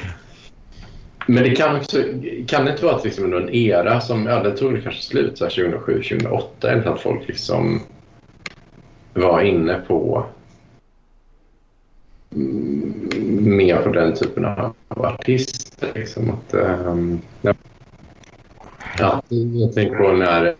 [1.26, 2.02] men det kan också,
[2.46, 6.02] kan det inte vara att liksom en era som, ja den tog kanske slut 2007,
[6.02, 7.80] 2008, att folk liksom
[9.14, 10.24] var inne på
[13.40, 15.92] mer på den typen av artister.
[15.94, 17.54] Liksom att, um, ja.
[18.98, 20.54] ja, jag tänker på när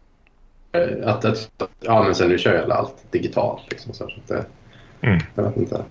[1.05, 1.51] att, att,
[1.81, 3.63] ja, men sen nu kör jag allt digitalt.
[3.71, 4.45] Liksom, så att det,
[5.05, 5.19] Mm.
[5.35, 5.85] Jag vet inte.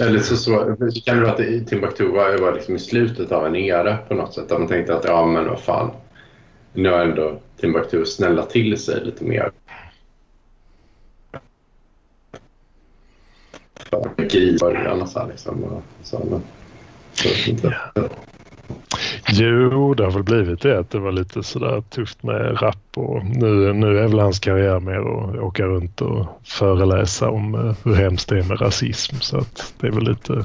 [0.00, 3.56] Eller så, så kan det vara att Timbuktu var, var liksom i slutet av en
[3.56, 4.48] era på något sätt.
[4.48, 5.90] Där man tänkte att ja, men vad fan.
[6.72, 9.50] Nu har ändå Timbuktu snälla till sig lite mer.
[14.16, 15.08] Mycket i början.
[15.08, 16.42] Så här, liksom, så, men,
[17.12, 17.76] så, inte.
[19.28, 23.24] Jo, det har väl blivit det att det var lite sådär tufft med rap och
[23.24, 27.94] nu, nu är väl hans karriär mer att åka runt och föreläsa om eh, hur
[27.94, 29.16] hemskt det är med rasism.
[29.20, 30.44] Så att det är väl lite...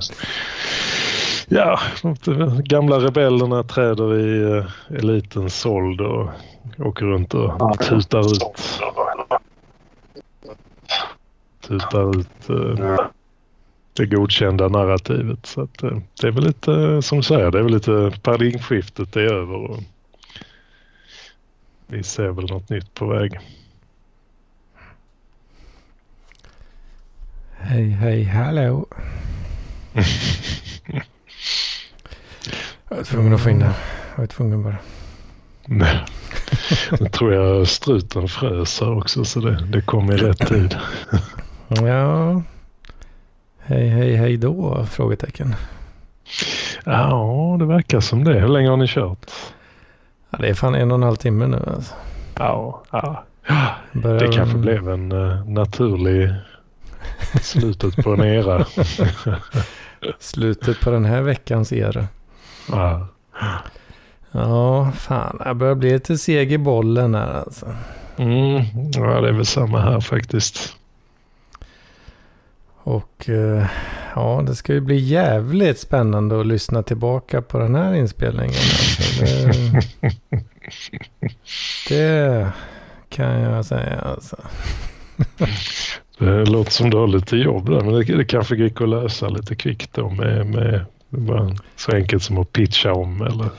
[1.48, 6.30] Ja, de gamla rebellerna träder i uh, elitens såld och
[6.80, 8.44] åker runt och tutar ut
[11.68, 13.00] tutar ut uh,
[13.94, 15.46] det godkända narrativet.
[15.46, 19.16] Så att, eh, det är väl lite som du säger, det är väl lite paradigmskiftet
[19.16, 19.80] är över och
[21.88, 23.40] vi ser väl något nytt på väg.
[27.58, 28.86] Hej, hej, hallå.
[32.90, 33.76] jag var tvungen att det.
[34.12, 34.78] Jag var tvungen bara.
[35.66, 36.06] Nej.
[37.00, 40.78] Nu tror jag struten frös här också så det, det kom i rätt tid.
[41.68, 42.44] ja,
[43.72, 44.86] Hej, hej, hej då?
[44.86, 45.56] Frågetecken.
[46.86, 48.40] Ja, det verkar som det.
[48.40, 49.32] Hur länge har ni kört?
[50.30, 51.94] Ja, det är fan en och en halv timme nu alltså.
[52.38, 53.24] Ja, ja.
[53.92, 54.20] Börjar...
[54.20, 56.34] Det kanske blev en uh, naturlig
[57.42, 58.66] slutet på en era.
[60.20, 62.08] slutet på den här veckans era.
[62.72, 63.08] Ja.
[64.32, 65.42] Ja, fan.
[65.46, 67.66] Jag börjar bli lite seg i bollen här alltså.
[68.18, 70.81] Mm, ja, det är väl samma här faktiskt.
[72.84, 73.66] Och eh,
[74.16, 78.54] ja, det ska ju bli jävligt spännande att lyssna tillbaka på den här inspelningen.
[78.54, 79.82] Alltså, det,
[81.90, 82.52] det
[83.10, 84.38] kan jag säga alltså.
[86.18, 89.30] Det låter som du har lite jobb där, men det, det kanske gick att lösa
[89.30, 93.50] lite kvickt då med, med bara så enkelt som att pitcha om eller?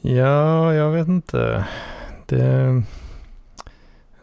[0.00, 1.64] Ja, jag vet inte.
[2.26, 2.82] Det,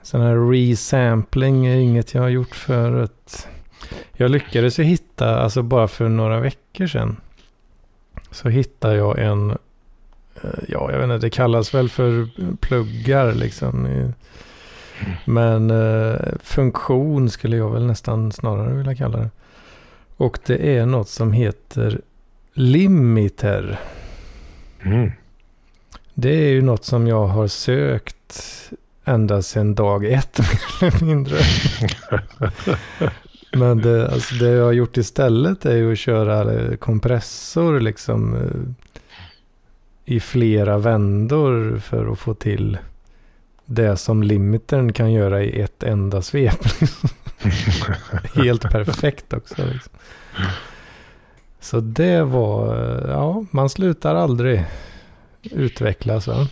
[0.02, 3.48] sån här resampling är inget jag har gjort förut.
[4.14, 7.18] Jag lyckades ju hitta, alltså bara för några veckor sedan.
[8.32, 9.50] Så hittade jag en,
[10.44, 13.88] eh, ja jag vet inte, det kallas väl för pluggar liksom.
[15.26, 19.30] Men eh, funktion skulle jag väl nästan snarare vilja kalla det.
[20.18, 22.02] Och det är något som heter
[22.54, 23.80] limiter.
[24.82, 25.12] Mm.
[26.14, 28.72] Det är ju något som jag har sökt
[29.06, 30.40] ända sedan dag ett
[30.82, 31.38] mer eller mindre.
[33.56, 38.86] Men det, alltså det jag har gjort istället är ju att köra kompressor liksom eh,
[40.06, 42.78] i flera vändor för att få till
[43.66, 46.60] det som limitern kan göra i ett enda svep.
[48.36, 49.66] Helt perfekt också.
[49.66, 49.94] Liksom.
[51.60, 54.66] Så det var, eh, ja, man slutar aldrig
[55.42, 56.28] utvecklas.
[56.28, 56.48] Va?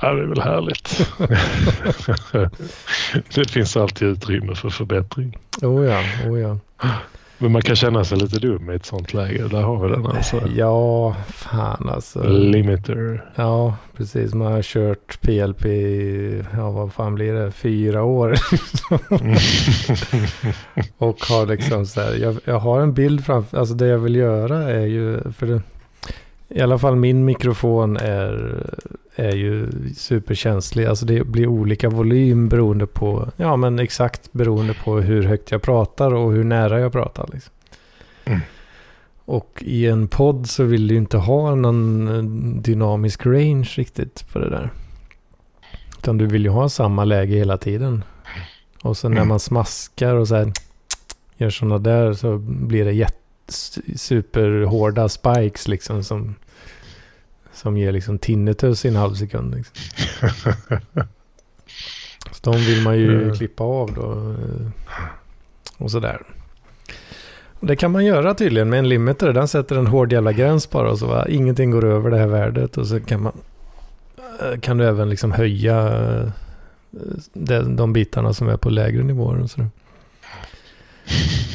[0.00, 1.08] Ja, det är väl härligt.
[3.34, 5.38] det finns alltid utrymme för förbättring.
[5.62, 6.58] Oh ja, oh ja.
[7.38, 9.48] Men man kan känna sig lite dum i ett sånt läge.
[9.48, 10.42] Där har vi den alltså.
[10.56, 12.22] Ja, fan alltså.
[12.28, 13.24] Limiter.
[13.34, 14.34] Ja, precis.
[14.34, 18.30] Man har kört PLP i, ja vad fan blir det, fyra år.
[20.98, 24.16] och har liksom så här, jag, jag har en bild framför, alltså det jag vill
[24.16, 25.62] göra är ju, för det,
[26.48, 28.62] I alla fall min mikrofon är,
[29.16, 30.84] är ju superkänslig.
[30.86, 35.62] Alltså det blir olika volym beroende på, ja men exakt beroende på hur högt jag
[35.62, 37.28] pratar och hur nära jag pratar.
[37.32, 37.52] Liksom.
[38.24, 38.40] Mm.
[39.24, 42.22] Och i en podd så vill du inte ha någon eh,
[42.62, 44.70] dynamisk range riktigt på det där.
[45.98, 48.04] Utan du vill ju ha samma läge hela tiden.
[48.82, 49.28] Och sen när Mm.
[49.28, 50.52] man smaskar och så här
[51.36, 53.16] gör sådana där så blir det jätte,
[53.96, 56.34] superhårda spikes liksom som,
[57.52, 59.54] som ger liksom tinnitus i en halv sekund.
[59.54, 59.74] Liksom.
[62.32, 63.36] Så de vill man ju Mm.
[63.36, 64.12] klippa av då.
[64.12, 64.66] eh,
[65.78, 66.22] Och sådär.
[67.60, 69.32] Och Det kan man göra tydligen med en limiter.
[69.32, 70.90] Den sätter en hård jävla gräns bara.
[70.90, 72.76] Och så va, ingenting går över det här värdet.
[72.76, 73.32] Och så kan man
[74.42, 76.28] eh, kan du även liksom höja eh,
[77.32, 79.40] de, de bitarna som är på lägre nivåer.
[79.42, 79.66] Och så.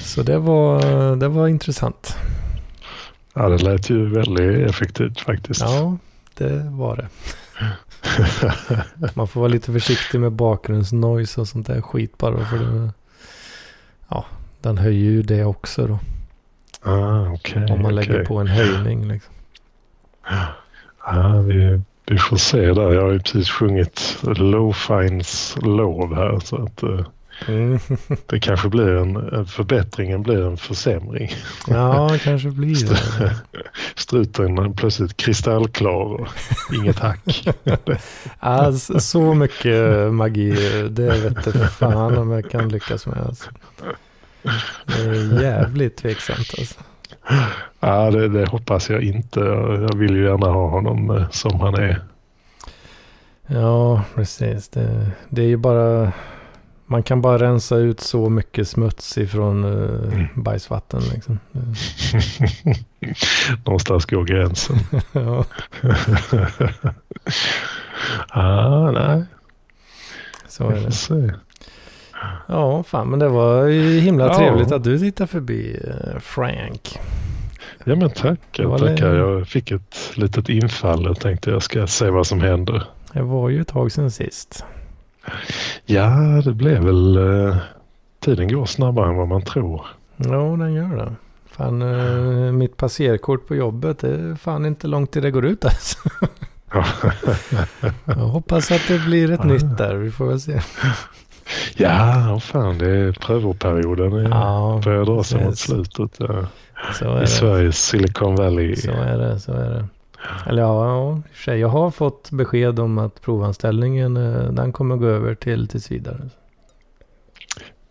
[0.04, 2.16] Så det var, det var intressant.
[3.34, 5.62] Ja, det lät ju väldigt effektivt faktiskt.
[5.62, 5.98] Ja,
[6.38, 7.08] det var det.
[9.14, 12.46] Man får vara lite försiktig med bakgrundsnoise och sånt där skit bara.
[12.46, 12.92] För det,
[14.08, 14.26] ja,
[14.62, 16.00] den höjer ju det också då.
[16.92, 17.66] ah, okej.
[17.72, 18.26] Om man lägger okej.
[18.26, 19.08] på en höjning.
[19.08, 19.34] Liksom.
[21.06, 22.94] Ja, vi, vi får se där.
[22.94, 26.40] Jag har ju precis sjungit Lowfines lov här.
[26.40, 27.06] Så att eh,
[27.48, 27.80] Mm.
[28.26, 31.32] det kanske blir en, en förbättringen blir en försämring.
[31.68, 33.36] Ja, kanske blir det.
[33.96, 36.28] Struten är plötsligt kristallklar och
[36.74, 37.48] inget hack.
[38.40, 40.52] Alltså, så mycket magi,
[40.90, 43.18] det vet du fan om jag kan lyckas med.
[43.18, 43.50] Alltså.
[44.86, 46.80] Det är jävligt tveksamt alltså.
[47.80, 49.40] Ja, det, det hoppas jag inte.
[49.40, 52.02] Jag jag vill ju gärna ha honom eh, som han är.
[53.48, 54.70] Ja, precis.
[54.70, 56.12] Det, det är ju bara...
[56.92, 60.28] Man kan bara rensa ut så mycket smuts ifrån uh, Mm.
[60.36, 61.02] bajsvatten.
[61.14, 61.40] Liksom.
[63.66, 64.78] Någonstans går gränsen.
[65.12, 65.46] ja,
[68.30, 69.24] ah, nej,
[70.48, 70.92] så är det.
[70.92, 71.32] se.
[72.48, 74.38] Ja, fan, men det var ju himla Ja.
[74.38, 77.00] trevligt att du tittade förbi eh, Frank.
[77.84, 79.16] Ja men Det tackar, var tackar.
[79.16, 82.84] Jag fick ett litet infall och tänkte jag ska se vad som händer.
[83.14, 84.66] Det var ju ett tag sedan sist.
[85.86, 86.10] Ja,
[86.46, 87.18] det blev väl...
[87.18, 87.56] Eh,
[88.20, 89.86] tiden går snabbare än vad man tror.
[90.18, 91.12] Ja, den gör det.
[91.52, 95.66] Fan, eh, mitt passerkort på jobbet, det är fan inte långt till det går ut
[95.66, 95.98] alltså.
[98.06, 99.44] Jag hoppas att det blir ett Ah.
[99.44, 100.62] nytt där, vi får väl se.
[101.78, 104.14] ja, fan det är prövoperioden.
[104.14, 106.12] Ja, Ja, börjar dra sig mot slutet.
[106.20, 106.46] Ja.
[107.02, 107.28] I det.
[107.28, 108.76] Sveriges Silicon Valley.
[108.76, 109.86] Så är det, så är det.
[110.48, 115.36] Eller ja, ja, jag har fått besked om att provanställningen, eh, den kommer gå över
[115.36, 116.30] till vidare.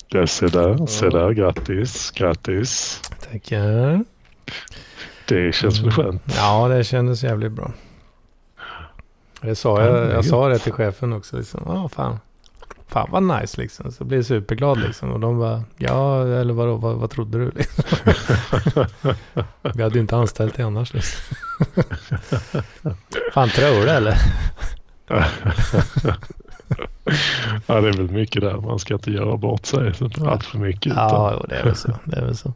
[0.09, 1.31] Ja, se där, se där.
[1.31, 3.03] Grattis, grattis.
[3.33, 4.05] Tackar.
[5.29, 6.23] Det känns väl skönt.
[6.37, 7.73] Ja, det kändes jävligt bra.
[9.41, 11.37] Det sa Ja, jag, jag sa det till chefen också.
[11.37, 11.63] Liksom.
[11.67, 12.19] Ja, fan.
[12.91, 13.93] Fan vad nice liksom.
[13.93, 15.13] Så jag blev superglad liksom.
[15.13, 17.51] Och de bara, ja eller vadå, vad, vad trodde du?
[17.51, 17.85] Liksom.
[19.75, 21.37] Vi hade ju inte anställt dig annars liksom.
[23.33, 24.15] Fan tror du eller?
[27.67, 28.57] ja, det är väl mycket där.
[28.57, 29.93] Man ska inte göra bort sig
[30.27, 30.93] allt för mycket.
[30.93, 31.99] Utan Ja, jo, det är väl så.
[32.05, 32.53] Det är väl så.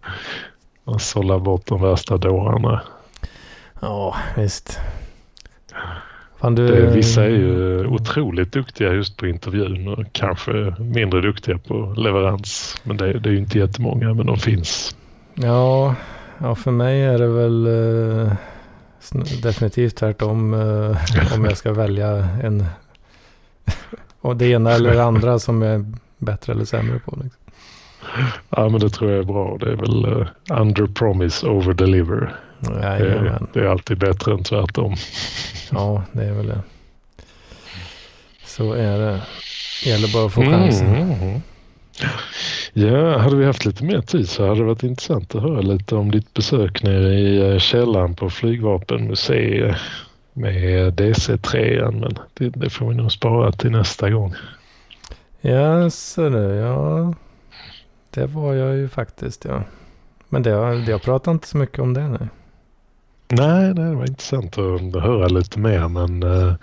[0.85, 2.82] man sållar bort de värsta dårarna.
[3.81, 4.81] Ja, visst.
[6.45, 6.66] Fan du...
[6.66, 12.81] Det, vissa är ju otroligt duktiga just på intervjun och kanske mindre duktiga på leverans.
[12.83, 14.97] Men det, det är ju inte jättemånga, men de finns.
[15.35, 15.95] Ja,
[16.39, 18.33] ja, för mig är det väl eh,
[19.43, 22.09] definitivt tvärtom eh, om jag ska välja
[22.43, 22.65] en
[24.21, 25.85] och det ena eller det andra som jag är
[26.19, 27.19] bättre eller sämre på.
[27.23, 27.41] Liksom.
[28.51, 29.57] Ja, men det tror jag är bra.
[29.61, 32.35] Det är väl uh, under promise, over deliver.
[32.73, 33.47] Det, Jajamän.
[33.53, 34.95] det är alltid bättre än tvärtom.
[35.70, 36.61] Ja, det är väl det.
[38.45, 39.20] Så är det.
[39.85, 40.95] Gäller bara att få chansen.
[40.95, 41.41] Mm.
[42.73, 45.95] Ja, hade vi haft lite mer tid så hade det varit intressant att höra lite
[45.95, 49.77] om ditt besök nere i eh, källaren på Flygvapenmuseet
[50.32, 51.91] med DC-3.
[51.93, 54.35] Men det, det får vi nog spara till nästa gång.
[55.41, 56.55] Ja, så det.
[56.55, 57.15] Ja,
[58.11, 59.45] det var jag ju faktiskt.
[59.45, 59.62] Ja.
[60.28, 60.51] Men det,
[60.91, 62.28] jag pratar inte så mycket om det nu.
[63.36, 66.55] Nej, nej, det var intressant att höra lite mer men eh,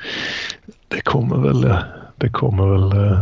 [0.87, 1.79] det kommer väl, eh,
[2.15, 3.19] det kommer väl, eh,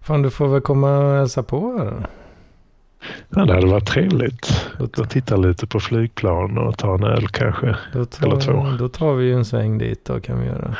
[0.00, 2.06] Fan, du får väl komma och hälsa på här
[3.28, 4.70] ja, det hade varit trevligt.
[4.78, 7.76] Då, och titta lite på flygplan och ta en öl kanske.
[7.92, 8.52] då, eller två.
[8.52, 10.76] tar, då tar vi ju en sväng dit då kan vi göra.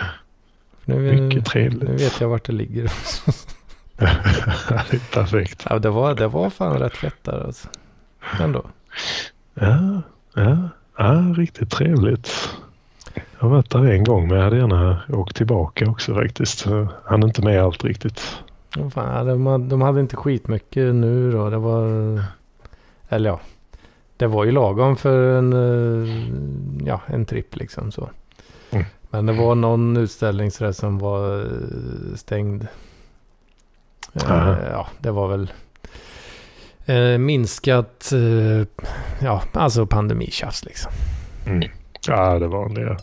[0.84, 1.82] För nu, Mycket trevligt.
[1.82, 2.82] nu vet jag vart det ligger.
[4.90, 5.66] det perfekt.
[5.70, 7.68] ja, det, var, det var fan rätt fett där alltså.
[8.40, 8.64] Ändå.
[9.54, 10.02] Ja,
[10.34, 12.50] ja, ja, riktigt trevligt.
[13.14, 16.66] Jag har varit där en gång men jag hade gärna åkt tillbaka också faktiskt.
[17.04, 18.38] Han är inte med allt riktigt.
[18.90, 21.50] Fan, de, de hade inte skitmycket nu då.
[21.50, 21.84] Det var...
[23.08, 23.40] Eller ja.
[24.16, 28.10] Det var ju lagom för en, eh, ja, en tripp liksom så.
[28.70, 28.84] Mm.
[29.10, 32.66] Men det var någon utställningsrätt som var eh, stängd.
[34.16, 35.52] Uh, ja, det var väl
[36.86, 38.66] eh, minskat, eh,
[39.22, 40.92] ja, alltså pandemitjafs liksom.
[41.46, 41.70] Mm.
[42.06, 42.96] Ja, det vanliga.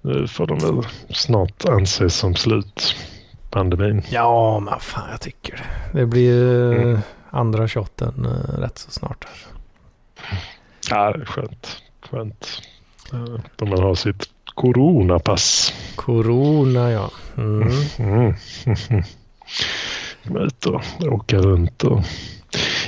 [0.00, 2.96] Nu får de väl snart anses som slut,
[3.50, 4.02] pandemin.
[4.10, 5.98] Ja, men fan jag tycker det.
[6.00, 6.98] Det blir mm.
[7.30, 9.24] andra shotten eh, rätt så snart.
[9.24, 10.38] Här.
[10.90, 11.82] Ja, det är skönt.
[12.10, 12.62] Skönt.
[13.56, 15.74] Då man har sitt coronapass.
[15.96, 17.10] Corona, ja.
[17.36, 17.68] Mm.
[17.98, 18.34] Mm.
[20.36, 20.82] ut och
[21.12, 22.00] åka runt och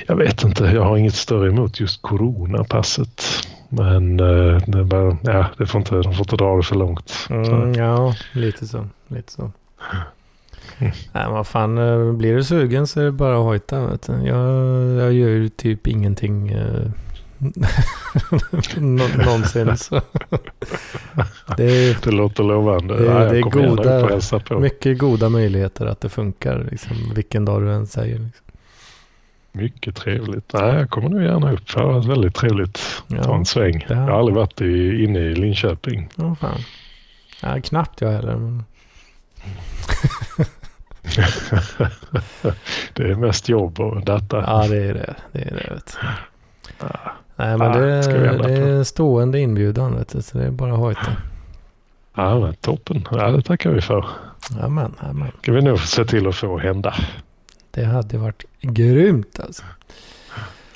[0.06, 3.22] jag vet inte, jag har inget större emot just coronapasset.
[3.68, 7.26] Men eh, det, bara, ja, det får inte, de får inte dra det för långt.
[7.30, 8.86] Mm, ja, lite så.
[9.08, 9.42] Lite så.
[9.42, 9.52] Mm.
[11.12, 13.86] Nej, vad fan, eh, blir du sugen så är det bara att hojta.
[13.86, 14.12] Vet du.
[14.12, 14.38] Jag,
[15.02, 16.90] jag gör ju typ ingenting eh,
[18.76, 19.76] någonsin.
[21.56, 22.96] Det, det låter lovande.
[22.96, 26.68] Det, det är goda, mycket goda möjligheter att det funkar.
[26.70, 28.18] Liksom, vilken dag du än säger.
[28.18, 28.44] Liksom.
[29.52, 30.52] Mycket trevligt.
[30.52, 31.74] Nej, jag kommer nog gärna upp.
[31.74, 33.86] Det har varit väldigt trevligt att ja, ta en sväng.
[33.88, 36.08] Jag har aldrig varit i, inne i Linköping.
[36.16, 36.60] Oh, fan.
[37.42, 38.36] Ja, knappt jag heller.
[38.36, 38.64] Men...
[42.92, 44.44] det är mest jobb och data.
[44.46, 45.14] Ja, det är det.
[45.32, 45.96] det, är det vet.
[46.78, 47.12] Ja.
[47.42, 48.00] Nej, men det,
[48.42, 49.96] det är en stående inbjudan.
[49.96, 51.16] Vet du, så det är bara att hojta.
[52.14, 53.08] Ja, men toppen.
[53.10, 54.06] Ja, det tackar vi för.
[54.60, 55.28] Amen, amen.
[55.42, 56.94] ska vi nog se till att få hända.
[57.70, 59.62] Det hade varit grymt alltså.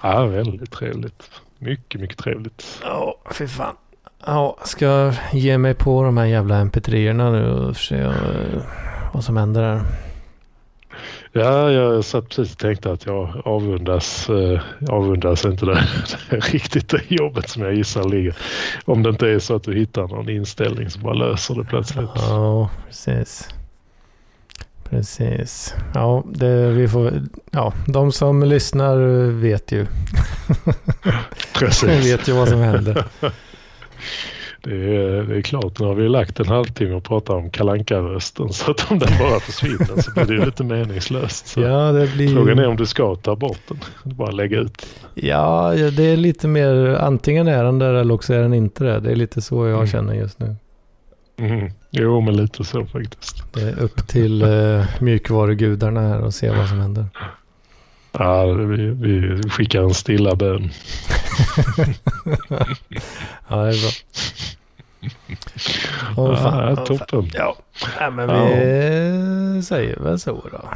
[0.03, 1.31] Ja, väldigt trevligt.
[1.59, 2.81] Mycket, mycket trevligt.
[2.83, 3.75] Ja, oh, fy fan.
[4.27, 8.63] Ja, ska ge mig på de här jävla mp3-erna nu och se uh,
[9.13, 9.81] vad som händer där.
[11.37, 15.89] Ja, jag satt precis och tänkte att jag avundas, eh, avundas inte det,
[16.31, 18.37] det riktigt det jobbet som jag gissar ligger.
[18.85, 22.11] Om det inte är så att du hittar någon inställning som bara löser det plötsligt.
[22.15, 23.49] Ja, precis.
[24.91, 25.75] Precis.
[25.95, 27.13] Ja, det, vi får,
[27.51, 28.97] ja, de som lyssnar
[29.31, 29.87] vet ju.
[31.59, 32.07] Precis.
[32.07, 33.05] vet ju vad som händer.
[34.69, 38.53] Det är, det är klart, nu har vi lagt en halvtimme och pratat om kalanka-rösten
[38.53, 41.47] så att om den bara försvinner så blir det lite meningslöst.
[41.47, 42.35] Så ja, det blir...
[42.35, 43.79] Frågan är om du ska ta bort den,
[44.17, 44.87] bara lägga ut.
[45.15, 49.01] Ja, det är lite mer, antingen är den där eller också är den inte det.
[49.01, 49.87] Det är lite så jag mm.
[49.87, 50.57] känner just nu.
[51.39, 51.71] Mm.
[51.91, 53.53] Jo, men lite så faktiskt.
[53.55, 57.07] Det är upp till uh, mjukvarugudarna här och se vad som händer.
[58.13, 60.71] Ja, vi, vi skickar en stilla bön.
[63.49, 63.91] ja, det är bra.
[66.17, 67.31] Oh, fan, ja, toppen.
[67.35, 67.57] Ja,
[68.01, 68.35] ja men vi
[69.57, 69.63] ja.
[69.63, 70.71] säger väl så då.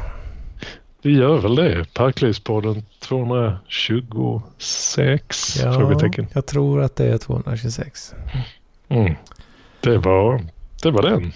[1.03, 1.93] Vi gör väl det.
[1.93, 5.59] Parklivspodden 226?
[5.63, 6.27] Ja, frågetecken.
[6.33, 8.13] jag tror att det är 226.
[8.89, 9.15] Mm.
[9.81, 10.41] Det var
[10.83, 10.91] det.
[10.91, 11.33] Var den.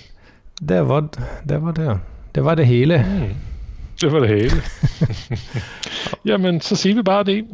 [0.59, 1.09] Det var
[1.43, 1.57] det.
[1.57, 1.99] Var det.
[2.31, 2.95] det var det hela.
[2.95, 3.33] Mm.
[4.01, 4.61] Det var det hela.
[6.21, 7.45] ja men så ser vi bara det.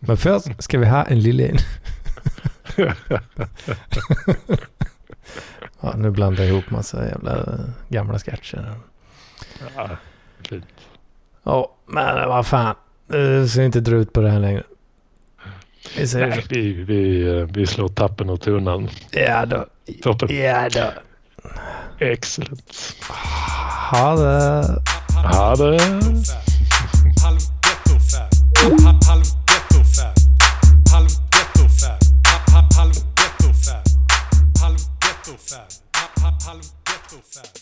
[0.00, 1.58] Men först ska vi ha en lille en.
[5.80, 8.74] Ja, nu blandar jag ihop massa jävla gamla sketcher.
[9.76, 9.88] Ja,
[10.48, 10.64] fint.
[11.42, 12.74] Ja, men vad fan.
[13.06, 14.62] Du ska inte dra ut på det här längre.
[15.96, 18.88] Vi, Nej, vi, vi, vi slår tappen och tunnan.
[19.10, 19.66] Ja då.
[20.02, 20.36] Toppen.
[20.36, 20.92] Ja då.
[21.98, 22.94] Excellent.
[23.90, 24.64] Ha det.
[25.14, 25.78] Ha det.
[35.28, 35.68] Ghetto-fab.
[35.94, 36.42] Halv ghetto-fab.
[36.42, 37.57] Halv ghetto-fab.